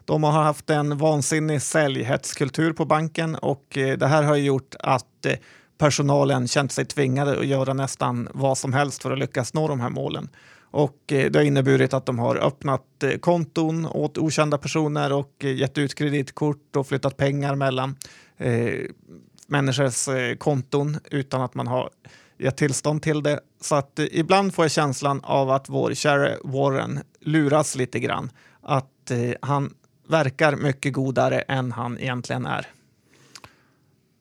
De 0.05 0.23
har 0.23 0.31
haft 0.31 0.69
en 0.69 0.97
vansinnig 0.97 1.61
säljhetskultur 1.61 2.73
på 2.73 2.85
banken 2.85 3.35
och 3.35 3.77
eh, 3.77 3.97
det 3.97 4.07
här 4.07 4.23
har 4.23 4.35
gjort 4.35 4.75
att 4.79 5.25
eh, 5.25 5.33
personalen 5.77 6.47
känt 6.47 6.71
sig 6.71 6.85
tvingade 6.85 7.39
att 7.39 7.45
göra 7.45 7.73
nästan 7.73 8.27
vad 8.33 8.57
som 8.57 8.73
helst 8.73 9.01
för 9.01 9.11
att 9.11 9.19
lyckas 9.19 9.53
nå 9.53 9.67
de 9.67 9.79
här 9.79 9.89
målen. 9.89 10.29
Och 10.71 11.11
eh, 11.11 11.31
det 11.31 11.39
har 11.39 11.43
inneburit 11.43 11.93
att 11.93 12.05
de 12.05 12.19
har 12.19 12.35
öppnat 12.35 13.03
konton 13.19 13.85
åt 13.85 14.17
okända 14.17 14.57
personer 14.57 15.13
och 15.13 15.43
gett 15.43 15.77
ut 15.77 15.95
kreditkort 15.95 16.75
och 16.75 16.87
flyttat 16.87 17.17
pengar 17.17 17.55
mellan 17.55 17.95
eh, 18.37 18.73
människors 19.47 20.09
konton 20.37 20.97
utan 21.11 21.41
att 21.41 21.55
man 21.55 21.67
har 21.67 21.89
gett 22.37 22.57
tillstånd 22.57 23.01
till 23.01 23.23
det. 23.23 23.39
Så 23.61 23.75
att 23.75 23.99
eh, 23.99 24.05
ibland 24.11 24.53
får 24.53 24.65
jag 24.65 24.71
känslan 24.71 25.21
av 25.23 25.49
att 25.49 25.69
vår 25.69 25.93
käre 25.93 26.37
Warren 26.43 26.99
luras 27.19 27.75
lite 27.75 27.99
grann. 27.99 28.31
Att 28.61 29.11
eh, 29.11 29.31
han 29.41 29.73
verkar 30.07 30.55
mycket 30.55 30.93
godare 30.93 31.39
än 31.39 31.71
han 31.71 31.99
egentligen 31.99 32.45
är. 32.45 32.67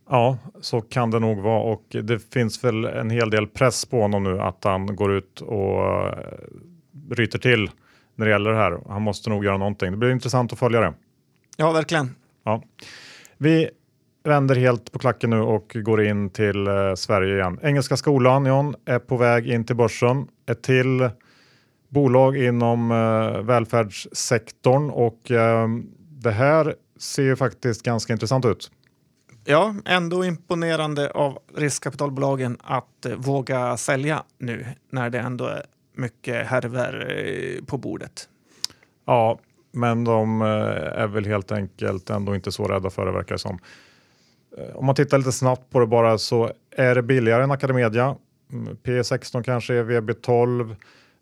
Ja, 0.09 0.39
så 0.61 0.81
kan 0.81 1.11
det 1.11 1.19
nog 1.19 1.39
vara 1.39 1.63
och 1.63 1.85
det 2.03 2.33
finns 2.33 2.65
väl 2.65 2.85
en 2.85 3.11
hel 3.11 3.31
del 3.31 3.47
press 3.47 3.85
på 3.85 4.01
honom 4.01 4.25
nu 4.25 4.41
att 4.41 4.65
han 4.65 4.97
går 4.97 5.13
ut 5.13 5.41
och 5.41 6.15
ryter 7.11 7.39
till 7.39 7.71
när 8.15 8.27
det 8.27 8.33
gäller 8.33 8.51
det 8.51 8.57
här. 8.57 8.79
Han 8.89 9.03
måste 9.03 9.31
nog 9.31 9.45
göra 9.45 9.59
någonting. 9.59 9.91
Det 9.91 9.97
blir 9.97 10.11
intressant 10.11 10.53
att 10.53 10.59
följa 10.59 10.81
det. 10.81 10.95
Ja, 11.57 11.73
verkligen. 11.73 12.15
Ja. 12.45 12.63
Vi 13.39 13.71
vänder 14.25 14.55
helt 14.55 14.93
på 14.93 14.99
klacken 14.99 15.31
nu 15.31 15.41
och 15.41 15.77
går 15.83 16.03
in 16.03 16.31
till 16.31 16.67
eh, 16.67 16.95
Sverige 16.95 17.35
igen. 17.35 17.59
Engelska 17.63 17.97
skolan 17.97 18.47
John, 18.47 18.75
är 18.85 18.99
på 18.99 19.17
väg 19.17 19.49
in 19.51 19.65
till 19.65 19.77
börsen. 19.77 20.29
Ett 20.47 20.63
till 20.63 21.11
bolag 21.95 22.37
inom 22.37 22.91
eh, 22.91 23.43
välfärdssektorn 23.43 24.91
och 24.91 25.31
eh, 25.31 25.69
det 26.09 26.31
här 26.31 26.75
ser 26.99 27.23
ju 27.23 27.37
faktiskt 27.37 27.83
ganska 27.83 28.13
intressant 28.13 28.45
ut. 28.45 28.71
Ja, 29.45 29.75
ändå 29.85 30.25
imponerande 30.25 31.11
av 31.11 31.39
riskkapitalbolagen 31.55 32.57
att 32.61 33.07
eh, 33.07 33.13
våga 33.17 33.77
sälja 33.77 34.23
nu 34.39 34.67
när 34.91 35.11
det 35.11 35.19
ändå 35.19 35.45
är 35.45 35.63
mycket 35.97 36.47
härver 36.47 37.17
eh, 37.19 37.65
på 37.65 37.79
bordet. 37.79 38.29
Ja, 39.05 39.39
men 39.73 40.05
de 40.05 40.43
eh, 40.43 40.49
är 41.03 41.07
väl 41.07 41.27
helt 41.27 41.53
enkelt 41.53 42.11
ändå 42.11 42.35
inte 42.35 42.53
så 42.53 42.65
rädda 42.65 42.91
för 42.91 43.07
det 43.07 43.13
verkar 43.13 43.37
som. 43.37 43.59
Om 44.75 44.87
man 44.87 44.95
tittar 44.95 45.19
lite 45.19 45.33
snabbt 45.33 45.71
på 45.71 45.81
det 45.81 45.87
bara 45.87 46.19
så 46.19 46.53
är 46.71 46.95
det 46.95 47.03
billigare 47.03 47.43
än 47.43 47.51
Academedia. 47.51 48.17
Mm, 48.53 48.77
P16 48.83 49.43
kanske 49.43 49.75
är 49.75 49.85
VB12. 49.85 50.77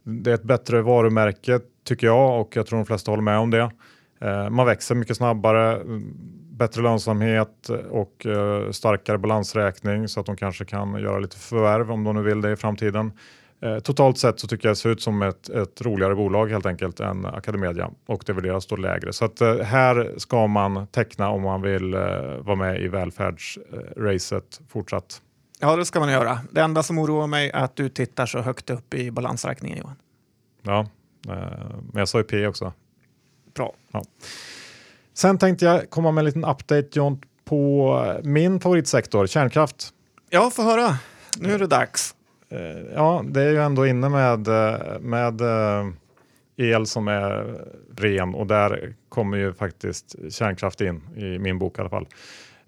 Det 0.05 0.31
är 0.31 0.35
ett 0.35 0.43
bättre 0.43 0.83
varumärke 0.83 1.61
tycker 1.85 2.07
jag 2.07 2.41
och 2.41 2.57
jag 2.57 2.67
tror 2.67 2.79
de 2.79 2.87
flesta 2.87 3.13
håller 3.13 3.23
med 3.23 3.39
om 3.39 3.51
det. 3.51 3.71
Eh, 4.21 4.51
man 4.51 4.67
växer 4.67 4.95
mycket 4.95 5.17
snabbare, 5.17 5.77
mm, 5.77 6.15
bättre 6.51 6.83
lönsamhet 6.83 7.69
eh, 7.71 7.77
och 7.77 8.27
eh, 8.27 8.71
starkare 8.71 9.19
balansräkning 9.19 10.09
så 10.09 10.21
att 10.21 10.27
de 10.27 10.37
kanske 10.37 10.65
kan 10.65 11.01
göra 11.01 11.19
lite 11.19 11.37
förvärv 11.37 11.91
om 11.91 12.05
de 12.05 12.17
nu 12.17 12.23
vill 12.23 12.41
det 12.41 12.53
i 12.53 12.57
framtiden. 12.57 13.13
Totalt 13.83 14.19
sett 14.19 14.41
så 14.41 14.47
tycker 14.47 14.69
jag 14.69 14.73
det 14.73 14.79
ser 14.79 14.91
ut 14.91 15.03
som 15.03 15.23
ett, 15.23 15.49
ett 15.49 15.83
roligare 15.83 16.15
bolag 16.15 16.51
helt 16.51 16.67
enkelt 16.67 17.01
än 17.01 17.27
Academedia 17.27 17.91
och 18.07 18.23
det 18.27 18.33
värderas 18.33 18.67
då 18.67 18.77
lägre. 18.77 19.13
Så 19.13 19.25
att 19.25 19.41
här 19.63 20.15
ska 20.17 20.47
man 20.47 20.87
teckna 20.87 21.29
om 21.31 21.43
man 21.43 21.63
vill 21.63 21.95
vara 22.39 22.55
med 22.55 22.83
i 22.83 22.89
välfärdsracet 22.89 24.61
fortsatt. 24.69 25.23
Ja, 25.65 25.77
det 25.77 25.85
ska 25.85 26.01
man 26.01 26.13
göra. 26.13 26.41
Det 26.51 26.61
enda 26.61 26.83
som 26.83 26.99
oroar 26.99 27.27
mig 27.27 27.51
är 27.51 27.65
att 27.65 27.77
du 27.77 27.89
tittar 27.89 28.27
så 28.27 28.41
högt 28.41 28.71
upp 28.71 28.95
i 28.95 29.11
balansräkningen 29.11 29.79
Johan. 29.79 29.97
Ja, 30.63 30.87
men 31.93 31.99
jag 31.99 32.09
sa 32.09 32.19
ju 32.19 32.25
P 32.25 32.47
också. 32.47 32.73
Bra. 33.55 33.75
Ja. 33.93 34.05
Sen 35.15 35.39
tänkte 35.39 35.65
jag 35.65 35.91
komma 35.91 36.11
med 36.11 36.23
en 36.23 36.25
liten 36.25 36.45
update 36.45 36.89
John 36.93 37.21
på 37.45 38.21
min 38.25 38.61
favoritsektor, 38.61 39.27
kärnkraft. 39.27 39.91
Ja, 40.31 40.51
få 40.51 40.63
höra. 40.63 40.97
Nu 41.39 41.55
är 41.55 41.59
det 41.59 41.67
dags. 41.67 42.15
Eh, 42.49 42.93
ja, 42.95 43.25
det 43.27 43.43
är 43.43 43.51
ju 43.51 43.63
ändå 43.63 43.87
inne 43.87 44.09
med, 44.09 44.49
eh, 44.49 45.01
med 45.01 45.41
eh, 45.41 45.87
el 46.57 46.87
som 46.87 47.09
är 47.09 47.61
ren 47.97 48.35
och 48.35 48.47
där 48.47 48.95
kommer 49.09 49.37
ju 49.37 49.53
faktiskt 49.55 50.17
kärnkraft 50.31 50.81
in 50.81 51.03
i 51.17 51.39
min 51.39 51.59
bok 51.59 51.79
i 51.79 51.81
alla 51.81 51.91
fall. 51.91 52.07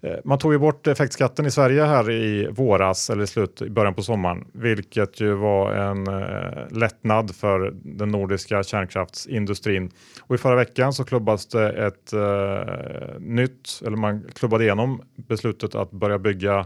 Eh, 0.05 0.19
man 0.23 0.37
tog 0.37 0.53
ju 0.53 0.59
bort 0.59 0.87
effektskatten 0.87 1.45
i 1.45 1.51
Sverige 1.51 1.83
här 1.83 2.11
i 2.11 2.47
våras 2.51 3.09
eller 3.09 3.23
i 3.23 3.27
slut, 3.27 3.61
i 3.61 3.69
början 3.69 3.93
på 3.93 4.03
sommaren, 4.03 4.45
vilket 4.53 5.21
ju 5.21 5.33
var 5.33 5.73
en 5.73 6.07
eh, 6.07 6.77
lättnad 6.77 7.35
för 7.35 7.73
den 7.83 8.09
nordiska 8.09 8.63
kärnkraftsindustrin. 8.63 9.91
Och 10.21 10.35
i 10.35 10.37
förra 10.37 10.55
veckan 10.55 10.93
så 10.93 11.03
klubbades 11.03 11.47
det 11.47 11.69
ett 11.69 12.13
eh, 12.13 13.19
nytt, 13.19 13.81
eller 13.85 13.97
man 13.97 14.23
klubbade 14.33 14.63
igenom 14.63 15.01
beslutet 15.15 15.75
att 15.75 15.91
börja 15.91 16.19
bygga 16.19 16.65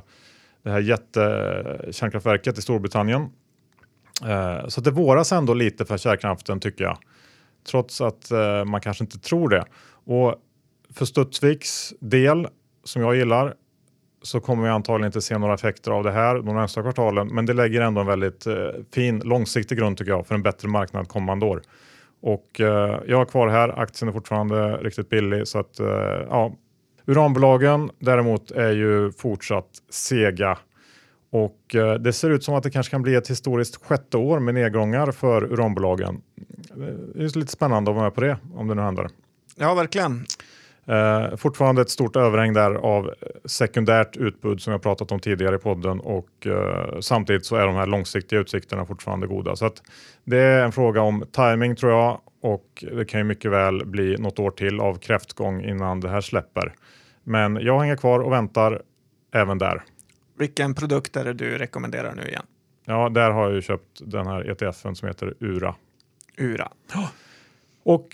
det 0.64 0.70
här 0.70 0.80
jättekärnkraftverket 0.80 2.58
eh, 2.58 2.60
i 2.60 2.62
Storbritannien. 2.62 3.30
Eh, 4.28 4.68
så 4.68 4.82
det 4.82 4.92
våras 4.92 5.32
ändå 5.32 5.54
lite 5.54 5.86
för 5.86 5.98
kärnkraften 5.98 6.60
tycker 6.60 6.84
jag, 6.84 6.98
trots 7.70 8.02
att 8.02 8.32
eh, 8.32 8.66
man 8.66 8.82
kanske 8.82 9.04
inte 9.04 9.20
tror 9.20 9.50
det. 9.50 9.66
Och 10.06 10.36
för 10.94 11.06
Studsviks 11.06 11.94
del 12.00 12.48
som 12.90 13.02
jag 13.02 13.16
gillar 13.16 13.54
så 14.22 14.40
kommer 14.40 14.64
vi 14.64 14.70
antagligen 14.70 15.06
inte 15.06 15.22
se 15.22 15.38
några 15.38 15.54
effekter 15.54 15.92
av 15.92 16.04
det 16.04 16.12
här 16.12 16.36
de 16.36 16.56
närmsta 16.56 16.82
kvartalen. 16.82 17.28
Men 17.28 17.46
det 17.46 17.54
lägger 17.54 17.82
ändå 17.82 18.02
en 18.02 18.08
väldigt 18.08 18.48
eh, 18.48 18.56
fin 18.94 19.20
långsiktig 19.20 19.78
grund 19.78 19.98
tycker 19.98 20.12
jag 20.12 20.28
för 20.28 20.36
en 20.36 20.44
bättre 20.44 20.68
marknad 20.68 21.08
kommande 21.08 21.46
år. 21.46 21.62
Och 22.22 22.62
eh, 22.62 23.00
jag 23.08 23.18
har 23.18 23.26
kvar 23.26 23.48
här. 23.48 23.80
Aktien 23.80 24.10
är 24.10 24.14
fortfarande 24.14 24.78
riktigt 24.78 25.10
billig 25.10 25.48
så 25.48 25.60
att 25.60 25.80
eh, 25.80 25.88
ja. 26.30 26.56
Uranbolagen 27.06 27.92
däremot 28.00 28.52
är 28.52 28.72
ju 28.72 29.12
fortsatt 29.12 29.70
sega 29.90 30.58
och 31.32 31.76
eh, 31.76 31.94
det 31.94 32.14
ser 32.14 32.30
ut 32.30 32.44
som 32.44 32.56
att 32.56 32.64
det 32.64 32.72
kanske 32.72 32.92
kan 32.92 33.02
bli 33.02 33.16
ett 33.16 33.30
historiskt 33.30 33.86
sjätte 33.86 34.18
år 34.18 34.40
med 34.40 34.54
nedgångar 34.54 35.12
för 35.12 35.54
uranbolagen. 35.54 36.22
Det 37.16 37.24
är 37.24 37.38
lite 37.38 37.52
spännande 37.52 37.92
att 37.92 37.96
vara 37.96 38.06
med 38.06 38.16
på 38.16 38.22
det 38.22 38.38
om 38.54 38.68
det 38.68 38.76
nu 38.76 38.82
händer. 38.82 39.08
Ja, 39.56 39.74
verkligen. 39.74 40.26
Eh, 40.90 41.36
fortfarande 41.36 41.82
ett 41.82 41.90
stort 41.90 42.16
överhäng 42.16 42.54
där 42.54 42.74
av 42.76 43.14
sekundärt 43.46 44.18
utbud 44.18 44.62
som 44.62 44.72
jag 44.72 44.82
pratat 44.82 45.12
om 45.12 45.20
tidigare 45.20 45.56
i 45.56 45.60
podden 45.60 46.00
och 46.00 46.48
eh, 46.48 47.00
samtidigt 47.00 47.46
så 47.46 47.56
är 47.56 47.66
de 47.66 47.76
här 47.76 47.86
långsiktiga 47.86 48.40
utsikterna 48.40 48.86
fortfarande 48.86 49.28
goda. 49.28 49.56
Så 49.56 49.72
det 50.24 50.38
är 50.38 50.64
en 50.64 50.72
fråga 50.72 51.02
om 51.02 51.26
timing 51.32 51.76
tror 51.76 51.92
jag 51.92 52.22
och 52.42 52.84
det 52.92 53.06
kan 53.06 53.20
ju 53.20 53.24
mycket 53.24 53.52
väl 53.52 53.86
bli 53.86 54.18
något 54.18 54.40
år 54.40 54.52
till 54.52 54.80
av 54.80 54.96
kräftgång 54.96 55.64
innan 55.64 56.00
det 56.00 56.10
här 56.10 56.22
släpper. 56.22 56.74
Men 57.24 57.56
jag 57.56 57.80
hänger 57.80 57.96
kvar 57.96 58.20
och 58.20 58.32
väntar 58.32 58.82
även 59.34 59.58
där. 59.58 59.84
Vilken 60.38 60.76
produkt 60.76 61.16
är 61.16 61.24
det 61.26 61.34
du 61.34 61.58
rekommenderar 61.58 62.16
nu 62.16 62.22
igen? 62.22 62.46
Ja, 62.86 63.10
där 63.10 63.32
har 63.32 63.44
jag 63.44 63.54
ju 63.54 63.62
köpt 63.62 64.02
den 64.06 64.28
här 64.28 64.50
ETFen 64.52 64.96
som 64.96 65.08
heter 65.08 65.34
Ura. 65.40 65.76
Ura. 66.38 66.72
Och 67.84 68.08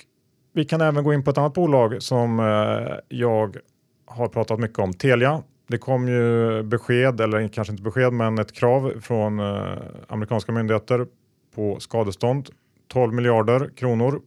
vi 0.56 0.66
kan 0.66 0.82
även 0.82 1.04
gå 1.04 1.14
in 1.14 1.24
på 1.24 1.30
ett 1.30 1.38
annat 1.38 1.54
bolag 1.54 2.04
som 2.04 2.40
eh, 2.40 2.96
jag 3.18 3.58
har 4.06 4.28
pratat 4.28 4.60
mycket 4.60 4.80
om, 4.80 4.94
Telia. 4.94 5.44
Det 5.68 5.78
kom 5.78 6.08
ju 6.08 6.64
besked, 6.64 7.22
eller 7.22 7.48
kanske 7.48 7.72
inte 7.72 7.84
besked, 7.84 8.14
men 8.14 8.40
ett 8.40 8.52
krav 8.52 8.94
från 9.02 9.40
eh, 9.40 9.78
amerikanska 10.08 10.52
myndigheter 10.52 11.08
på 11.56 11.80
skadestånd. 11.80 12.50
12 12.88 13.14
miljarder 13.14 13.70
kronor 13.76 14.22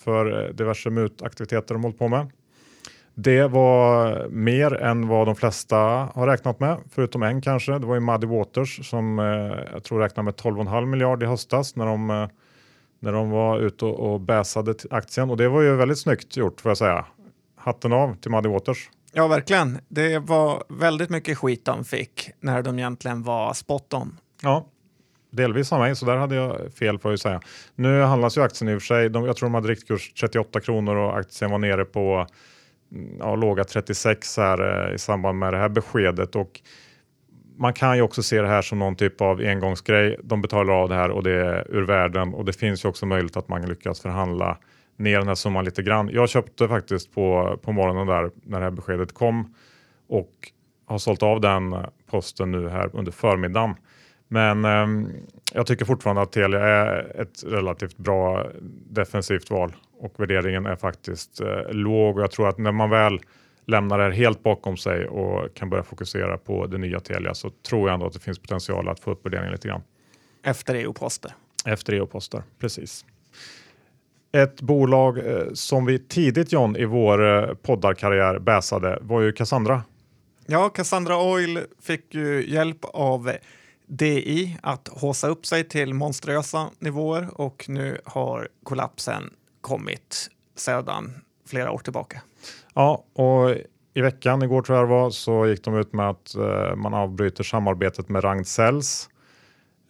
för 0.00 0.44
eh, 0.44 0.54
diverse 0.54 0.90
mutaktiviteter 0.90 1.74
de 1.74 1.82
hållit 1.82 1.98
på 1.98 2.08
med. 2.08 2.30
Det 3.14 3.46
var 3.46 4.28
mer 4.28 4.74
än 4.74 5.08
vad 5.08 5.26
de 5.26 5.36
flesta 5.36 5.76
har 6.14 6.26
räknat 6.26 6.60
med, 6.60 6.78
förutom 6.90 7.22
en 7.22 7.40
kanske. 7.40 7.78
Det 7.78 7.86
var 7.86 7.94
ju 7.94 8.00
Muddy 8.00 8.26
Waters 8.26 8.88
som 8.90 9.18
jag 9.72 9.84
tror 9.84 10.00
räknade 10.00 10.24
med 10.24 10.34
12,5 10.34 10.86
miljarder 10.86 11.26
i 11.26 11.30
höstas 11.30 11.76
när 11.76 11.86
de 11.86 12.28
när 13.00 13.12
de 13.12 13.30
var 13.30 13.58
ute 13.60 13.84
och, 13.84 14.12
och 14.12 14.20
bäsade 14.20 14.74
aktien 14.90 15.30
och 15.30 15.36
det 15.36 15.48
var 15.48 15.62
ju 15.62 15.76
väldigt 15.76 15.98
snyggt 15.98 16.36
gjort 16.36 16.60
får 16.60 16.70
jag 16.70 16.78
säga. 16.78 17.04
Hatten 17.56 17.92
av 17.92 18.14
till 18.14 18.30
Muddy 18.30 18.48
Waters. 18.48 18.90
Ja, 19.12 19.28
verkligen. 19.28 19.78
Det 19.88 20.18
var 20.18 20.64
väldigt 20.68 21.10
mycket 21.10 21.38
skit 21.38 21.64
de 21.64 21.84
fick 21.84 22.30
när 22.40 22.62
de 22.62 22.78
egentligen 22.78 23.22
var 23.22 23.54
spot 23.54 23.94
on. 23.94 24.18
Ja, 24.42 24.66
delvis 25.30 25.72
av 25.72 25.80
mig, 25.80 25.96
så 25.96 26.06
där 26.06 26.16
hade 26.16 26.34
jag 26.34 26.74
fel 26.74 26.98
får 26.98 27.12
jag 27.12 27.20
säga. 27.20 27.40
Nu 27.74 28.02
handlas 28.02 28.36
ju 28.36 28.42
aktien 28.42 28.68
i 28.68 28.76
och 28.76 28.82
för 28.82 28.86
sig. 28.86 29.08
De, 29.08 29.24
jag 29.24 29.36
tror 29.36 29.46
de 29.46 29.54
hade 29.54 29.68
riktkurs 29.68 30.12
38 30.12 30.60
kronor 30.60 30.96
och 30.96 31.18
aktien 31.18 31.50
var 31.50 31.58
nere 31.58 31.84
på 31.84 32.26
mm, 32.92 33.16
ja, 33.18 33.36
låga 33.36 33.64
36 33.64 34.36
här 34.36 34.88
eh, 34.88 34.94
i 34.94 34.98
samband 34.98 35.38
med 35.38 35.52
det 35.52 35.58
här 35.58 35.68
beskedet 35.68 36.36
och 36.36 36.60
man 37.60 37.72
kan 37.72 37.96
ju 37.96 38.02
också 38.02 38.22
se 38.22 38.42
det 38.42 38.48
här 38.48 38.62
som 38.62 38.78
någon 38.78 38.96
typ 38.96 39.20
av 39.20 39.40
engångsgrej. 39.40 40.16
De 40.22 40.42
betalar 40.42 40.72
av 40.72 40.88
det 40.88 40.94
här 40.94 41.10
och 41.10 41.22
det 41.22 41.30
är 41.30 41.66
ur 41.70 41.82
världen 41.82 42.34
och 42.34 42.44
det 42.44 42.52
finns 42.52 42.84
ju 42.84 42.88
också 42.88 43.06
möjlighet 43.06 43.36
att 43.36 43.48
man 43.48 43.62
lyckas 43.62 44.00
förhandla 44.00 44.58
ner 44.96 45.18
den 45.18 45.28
här 45.28 45.34
summan 45.34 45.64
lite 45.64 45.82
grann. 45.82 46.10
Jag 46.12 46.28
köpte 46.28 46.68
faktiskt 46.68 47.14
på, 47.14 47.58
på 47.62 47.72
morgonen 47.72 48.06
där 48.06 48.30
när 48.44 48.58
det 48.58 48.64
här 48.64 48.70
beskedet 48.70 49.14
kom 49.14 49.54
och 50.08 50.32
har 50.86 50.98
sålt 50.98 51.22
av 51.22 51.40
den 51.40 51.76
posten 52.10 52.50
nu 52.50 52.68
här 52.68 52.90
under 52.92 53.12
förmiddagen. 53.12 53.74
Men 54.28 54.64
eh, 54.64 55.10
jag 55.54 55.66
tycker 55.66 55.84
fortfarande 55.84 56.22
att 56.22 56.32
Telia 56.32 56.60
är 56.60 57.20
ett 57.20 57.44
relativt 57.46 57.96
bra 57.96 58.46
defensivt 58.90 59.50
val 59.50 59.76
och 59.98 60.20
värderingen 60.20 60.66
är 60.66 60.76
faktiskt 60.76 61.40
eh, 61.40 61.70
låg 61.70 62.16
och 62.16 62.22
jag 62.22 62.30
tror 62.30 62.48
att 62.48 62.58
när 62.58 62.72
man 62.72 62.90
väl 62.90 63.20
lämnar 63.66 63.98
det 63.98 64.04
här 64.04 64.10
helt 64.10 64.42
bakom 64.42 64.76
sig 64.76 65.08
och 65.08 65.54
kan 65.54 65.70
börja 65.70 65.82
fokusera 65.82 66.38
på 66.38 66.66
det 66.66 66.78
nya 66.78 67.00
Telia 67.00 67.34
så 67.34 67.50
tror 67.50 67.88
jag 67.88 67.94
ändå 67.94 68.06
att 68.06 68.12
det 68.12 68.20
finns 68.20 68.38
potential 68.38 68.88
att 68.88 69.00
få 69.00 69.10
upp 69.10 69.26
värderingen 69.26 69.52
lite 69.52 69.68
grann. 69.68 69.82
Efter 70.42 70.74
EU-poster. 70.74 71.34
Efter 71.64 71.92
EU-poster, 71.92 72.42
precis. 72.58 73.04
Ett 74.32 74.60
bolag 74.60 75.18
eh, 75.18 75.52
som 75.52 75.86
vi 75.86 75.98
tidigt 75.98 76.52
John 76.52 76.76
i 76.76 76.84
vår 76.84 77.48
eh, 77.48 77.54
poddarkarriär 77.54 78.38
bäsade 78.38 78.98
var 79.00 79.20
ju 79.20 79.32
Cassandra. 79.32 79.82
Ja, 80.46 80.68
Cassandra 80.68 81.22
Oil 81.22 81.60
fick 81.82 82.14
ju 82.14 82.50
hjälp 82.50 82.84
av 82.84 83.32
DI 83.86 84.56
att 84.62 84.88
håsa 84.88 85.28
upp 85.28 85.46
sig 85.46 85.64
till 85.64 85.94
monströsa 85.94 86.70
nivåer 86.78 87.40
och 87.40 87.64
nu 87.68 88.00
har 88.04 88.48
kollapsen 88.62 89.30
kommit 89.60 90.30
sedan 90.56 91.14
flera 91.50 91.70
år 91.70 91.78
tillbaka. 91.78 92.20
Ja, 92.74 93.04
och 93.14 93.56
i 93.94 94.00
veckan, 94.00 94.42
igår 94.42 94.62
tror 94.62 94.78
jag 94.78 94.88
det 94.88 94.94
var, 94.94 95.10
så 95.10 95.46
gick 95.46 95.64
de 95.64 95.76
ut 95.76 95.92
med 95.92 96.10
att 96.10 96.34
eh, 96.34 96.76
man 96.76 96.94
avbryter 96.94 97.44
samarbetet 97.44 98.08
med 98.08 98.24
Ragn-Sells. 98.24 99.08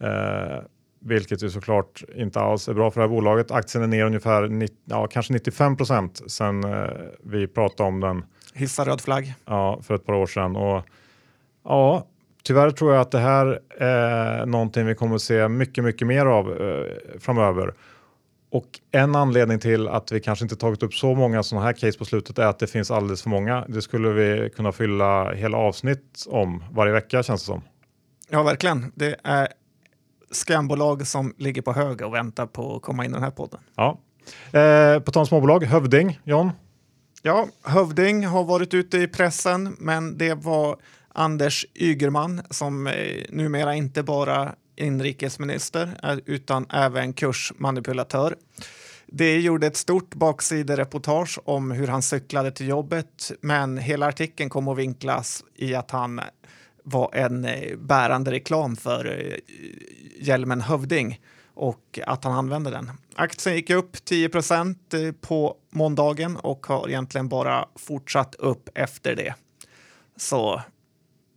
Eh, 0.03 0.63
vilket 0.99 1.43
ju 1.43 1.49
såklart 1.49 2.03
inte 2.15 2.39
alls 2.39 2.67
är 2.67 2.73
bra 2.73 2.91
för 2.91 3.01
det 3.01 3.07
här 3.07 3.15
bolaget. 3.15 3.51
Aktien 3.51 3.83
är 3.83 3.87
ner 3.87 4.05
ungefär 4.05 4.47
90, 4.47 4.77
ja, 4.85 5.07
kanske 5.07 5.33
95 5.33 5.77
procent 5.77 6.21
sen 6.27 6.63
eh, 6.63 6.89
vi 7.23 7.47
pratade 7.47 7.87
om 7.87 7.99
den. 7.99 8.25
Hissa 8.53 8.85
röd 8.85 9.01
flagg. 9.01 9.33
Ja, 9.45 9.79
för 9.83 9.95
ett 9.95 10.05
par 10.05 10.13
år 10.13 10.25
sedan. 10.27 10.55
Och, 10.55 10.83
ja, 11.63 12.07
tyvärr 12.43 12.71
tror 12.71 12.93
jag 12.93 13.01
att 13.01 13.11
det 13.11 13.19
här 13.19 13.59
är 13.77 14.45
någonting 14.45 14.85
vi 14.85 14.95
kommer 14.95 15.15
att 15.15 15.21
se 15.21 15.47
mycket, 15.47 15.83
mycket 15.83 16.07
mer 16.07 16.25
av 16.25 16.51
eh, 16.51 17.19
framöver. 17.19 17.73
Och 18.51 18.79
en 18.91 19.15
anledning 19.15 19.59
till 19.59 19.87
att 19.87 20.11
vi 20.11 20.19
kanske 20.19 20.45
inte 20.45 20.55
tagit 20.55 20.83
upp 20.83 20.93
så 20.93 21.15
många 21.15 21.43
sådana 21.43 21.65
här 21.65 21.73
case 21.73 21.97
på 21.97 22.05
slutet 22.05 22.39
är 22.39 22.45
att 22.45 22.59
det 22.59 22.67
finns 22.67 22.91
alldeles 22.91 23.21
för 23.23 23.29
många. 23.29 23.65
Det 23.67 23.81
skulle 23.81 24.09
vi 24.09 24.49
kunna 24.49 24.71
fylla 24.71 25.33
hela 25.33 25.57
avsnitt 25.57 26.25
om 26.27 26.63
varje 26.71 26.93
vecka 26.93 27.23
känns 27.23 27.41
det 27.41 27.45
som. 27.45 27.61
Ja, 28.29 28.43
verkligen. 28.43 28.91
Det 28.95 29.15
är 29.23 29.47
scambolag 30.31 31.07
som 31.07 31.33
ligger 31.37 31.61
på 31.61 31.73
hög 31.73 32.01
och 32.01 32.13
väntar 32.13 32.45
på 32.45 32.75
att 32.75 32.81
komma 32.81 33.05
in 33.05 33.11
i 33.11 33.13
den 33.13 33.23
här 33.23 33.31
podden. 33.31 33.59
Ja. 33.75 33.99
Eh, 34.59 34.99
på 34.99 35.11
tal 35.11 35.21
om 35.21 35.27
småbolag, 35.27 35.63
Hövding, 35.63 36.19
John? 36.23 36.51
Ja, 37.21 37.47
Hövding 37.63 38.25
har 38.25 38.43
varit 38.43 38.73
ute 38.73 38.97
i 38.97 39.07
pressen, 39.07 39.75
men 39.79 40.17
det 40.17 40.33
var 40.33 40.77
Anders 41.13 41.65
Ygerman 41.75 42.41
som 42.49 42.87
eh, 42.87 42.93
numera 43.29 43.75
inte 43.75 44.03
bara 44.03 44.55
inrikesminister 44.75 46.19
utan 46.25 46.65
även 46.69 47.13
kursmanipulatör. 47.13 48.35
Det 49.05 49.39
gjorde 49.39 49.67
ett 49.67 49.77
stort 49.77 50.15
baksidereportage 50.15 51.39
om 51.43 51.71
hur 51.71 51.87
han 51.87 52.01
cyklade 52.01 52.51
till 52.51 52.67
jobbet 52.67 53.31
men 53.41 53.77
hela 53.77 54.07
artikeln 54.07 54.49
kom 54.49 54.67
att 54.67 54.77
vinklas 54.77 55.43
i 55.55 55.75
att 55.75 55.91
han 55.91 56.21
var 56.83 57.15
en 57.15 57.45
eh, 57.45 57.77
bärande 57.77 58.31
reklam 58.31 58.75
för 58.75 59.05
eh, 59.05 59.37
hjälmen 60.19 60.61
Hövding 60.61 61.19
och 61.53 61.99
att 62.05 62.23
han 62.23 62.33
använde 62.33 62.71
den. 62.71 62.91
Aktien 63.15 63.55
gick 63.55 63.69
upp 63.69 64.05
10 64.05 64.25
eh, 64.25 65.11
på 65.21 65.55
måndagen 65.69 66.37
och 66.37 66.65
har 66.65 66.89
egentligen 66.89 67.29
bara 67.29 67.65
fortsatt 67.75 68.35
upp 68.35 68.69
efter 68.75 69.15
det. 69.15 69.33
Så 70.17 70.61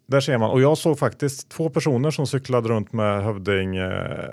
där 0.06 0.20
ser 0.20 0.38
man. 0.38 0.50
Och 0.50 0.60
jag 0.60 0.78
såg 0.78 0.98
faktiskt 0.98 1.48
två 1.48 1.70
personer 1.70 2.10
som 2.10 2.26
cyklade 2.26 2.68
runt 2.68 2.92
med 2.92 3.24
hövding 3.24 3.76
eh, 3.76 4.30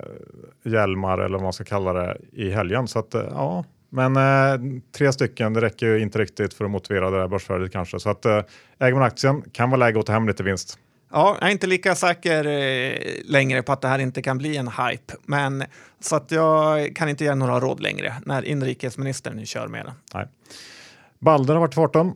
hjälmar 0.64 1.18
eller 1.18 1.34
vad 1.34 1.42
man 1.42 1.52
ska 1.52 1.64
kalla 1.64 1.92
det 1.92 2.16
i 2.32 2.50
helgen. 2.50 2.88
Så 2.88 2.98
att 2.98 3.14
eh, 3.14 3.22
ja, 3.30 3.64
men 3.90 4.16
eh, 4.16 4.80
tre 4.96 5.12
stycken, 5.12 5.52
det 5.52 5.60
räcker 5.60 5.86
ju 5.86 6.02
inte 6.02 6.18
riktigt 6.18 6.54
för 6.54 6.64
att 6.64 6.70
motivera 6.70 7.10
det 7.10 7.18
där 7.18 7.28
börsvärdet 7.28 7.72
kanske. 7.72 8.00
Så 8.00 8.10
att 8.10 8.24
eh, 8.24 8.40
äger 8.78 8.94
man 8.94 9.02
aktien 9.02 9.42
kan 9.52 9.70
vara 9.70 9.78
läge 9.78 10.00
att 10.00 10.06
ta 10.06 10.12
hem 10.12 10.28
lite 10.28 10.42
vinst. 10.42 10.78
Ja, 11.12 11.36
jag 11.40 11.48
är 11.48 11.52
inte 11.52 11.66
lika 11.66 11.94
säker 11.94 12.46
eh, 12.46 12.98
längre 13.24 13.62
på 13.62 13.72
att 13.72 13.80
det 13.80 13.88
här 13.88 13.98
inte 13.98 14.22
kan 14.22 14.38
bli 14.38 14.56
en 14.56 14.68
hype. 14.68 15.14
Men 15.22 15.64
så 16.00 16.16
att 16.16 16.30
jag 16.30 16.96
kan 16.96 17.08
inte 17.08 17.24
ge 17.24 17.34
några 17.34 17.60
råd 17.60 17.80
längre 17.80 18.14
när 18.26 18.44
inrikesministern 18.44 19.46
kör 19.46 19.68
med 19.68 19.84
den. 19.84 19.94
Nej. 20.14 20.28
Balder 21.18 21.54
har 21.54 21.60
varit 21.60 21.72
i 21.72 21.74
farten. 21.74 22.12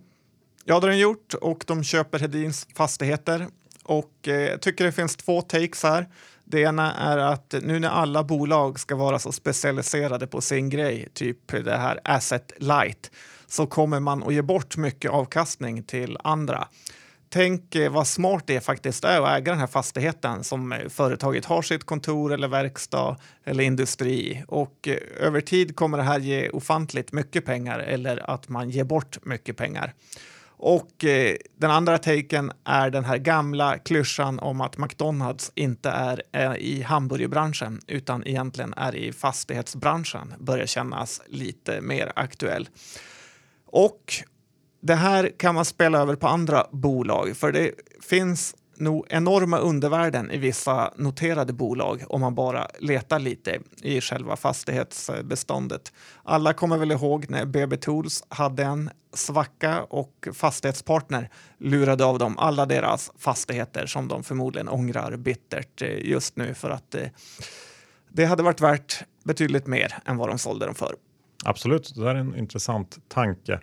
Ja, 0.69 0.81
det 0.81 0.87
har 0.87 0.91
den 0.91 0.99
gjort 0.99 1.35
och 1.35 1.65
de 1.67 1.85
köper 1.85 2.19
Hedins 2.19 2.67
fastigheter. 2.75 3.47
Och 3.83 4.29
eh, 4.29 4.35
jag 4.35 4.61
tycker 4.63 4.85
det 4.85 4.93
finns 4.93 5.17
två 5.17 5.43
takes 5.43 5.83
här. 5.83 6.09
Det 6.45 6.61
ena 6.61 6.95
är 6.95 7.19
att 7.19 7.55
nu 7.63 7.79
när 7.79 7.89
alla 7.89 8.25
bolag 8.25 8.81
ska 8.81 8.97
vara 8.97 9.19
så 9.19 9.33
specialiserade 9.33 10.27
på 10.27 10.41
sin 10.41 10.71
grej, 10.71 11.09
typ 11.15 11.49
det 11.49 11.77
här 11.77 12.01
asset 12.05 12.53
light, 12.57 13.11
så 13.47 13.67
kommer 13.67 14.01
man 14.01 14.23
att 14.23 14.35
ge 14.35 14.43
bort 14.43 14.77
mycket 14.77 15.11
avkastning 15.11 15.83
till 15.83 16.19
andra. 16.25 16.69
Tänk 17.29 17.75
eh, 17.75 17.93
vad 17.93 18.07
smart 18.07 18.43
det 18.47 18.61
faktiskt 18.61 19.05
är 19.05 19.21
att 19.21 19.39
äga 19.39 19.53
den 19.53 19.61
här 19.61 19.67
fastigheten 19.67 20.45
som 20.45 20.73
eh, 20.73 20.89
företaget 20.89 21.45
har 21.45 21.63
sitt 21.63 21.85
kontor 21.85 22.33
eller 22.33 22.49
verkstad 22.49 23.17
eller 23.45 23.65
industri 23.65 24.45
och 24.49 24.89
eh, 24.89 25.27
över 25.27 25.41
tid 25.41 25.77
kommer 25.77 25.99
det 25.99 26.05
här 26.05 26.19
ge 26.19 26.49
ofantligt 26.49 27.13
mycket 27.13 27.45
pengar 27.45 27.79
eller 27.79 28.31
att 28.31 28.49
man 28.49 28.71
ger 28.71 28.85
bort 28.85 29.25
mycket 29.25 29.57
pengar. 29.57 29.95
Och 30.59 31.05
eh, 31.05 31.37
den 31.57 31.71
andra 31.71 31.99
taken 31.99 32.53
är 32.65 32.91
den 32.91 33.05
här 33.05 33.19
gamla 33.19 33.79
klyschan 33.79 34.39
om 34.39 34.61
att 34.61 34.79
McDonalds 34.79 35.53
inte 35.55 35.91
är, 35.91 36.23
är 36.33 36.57
i 36.57 36.83
hamburgerbranschen 36.83 37.81
utan 37.87 38.27
egentligen 38.27 38.75
är 38.77 38.95
i 38.95 39.13
fastighetsbranschen 39.13 40.35
börjar 40.39 40.67
kännas 40.67 41.23
lite 41.27 41.81
mer 41.81 42.13
aktuell. 42.17 42.69
Och 43.67 44.15
det 44.83 44.95
här 44.95 45.33
kan 45.39 45.55
man 45.55 45.65
spela 45.65 45.99
över 45.99 46.17
på 46.17 46.29
andra 46.29 46.67
bolag 46.73 47.37
för 47.37 47.53
det 47.53 47.71
finns 48.01 48.55
nog 48.79 49.07
enorma 49.09 49.59
undervärden 49.59 50.31
i 50.31 50.39
vissa 50.39 50.93
noterade 50.97 51.53
bolag 51.53 52.05
om 52.09 52.21
man 52.21 52.35
bara 52.35 52.69
letar 52.79 53.19
lite 53.19 53.61
i 53.83 54.01
själva 54.01 54.37
fastighetsbeståndet. 54.37 55.93
Alla 56.23 56.53
kommer 56.53 56.79
väl 56.79 56.93
ihåg 56.93 57.31
när 57.31 57.45
BB 57.45 57.77
Tools 57.77 58.25
hade 58.29 58.65
en 58.65 58.91
svacka 59.15 59.83
och 59.83 60.29
Fastighetspartner 60.33 61.31
lurade 61.59 62.05
av 62.05 62.19
dem 62.19 62.39
alla 62.39 62.67
deras 62.67 63.13
fastigheter 63.19 63.87
som 63.87 64.09
de 64.09 64.25
förmodligen 64.25 64.69
ångrar 64.69 65.17
bittert 65.17 65.83
eh, 65.83 65.99
just 66.05 66.37
nu 66.37 66.55
för 66.55 66.71
att 66.71 66.95
eh, 66.95 67.09
det 68.13 68.25
hade 68.25 68.43
varit 68.43 68.61
värt 68.61 69.05
betydligt 69.25 69.67
mer 69.67 69.95
än 70.05 70.17
vad 70.17 70.29
de 70.29 70.39
sålde 70.39 70.67
dem 70.67 70.75
för. 70.75 70.95
Absolut, 71.45 71.95
det 71.95 72.11
är 72.11 72.15
en 72.15 72.37
intressant 72.37 72.99
tanke. 73.09 73.61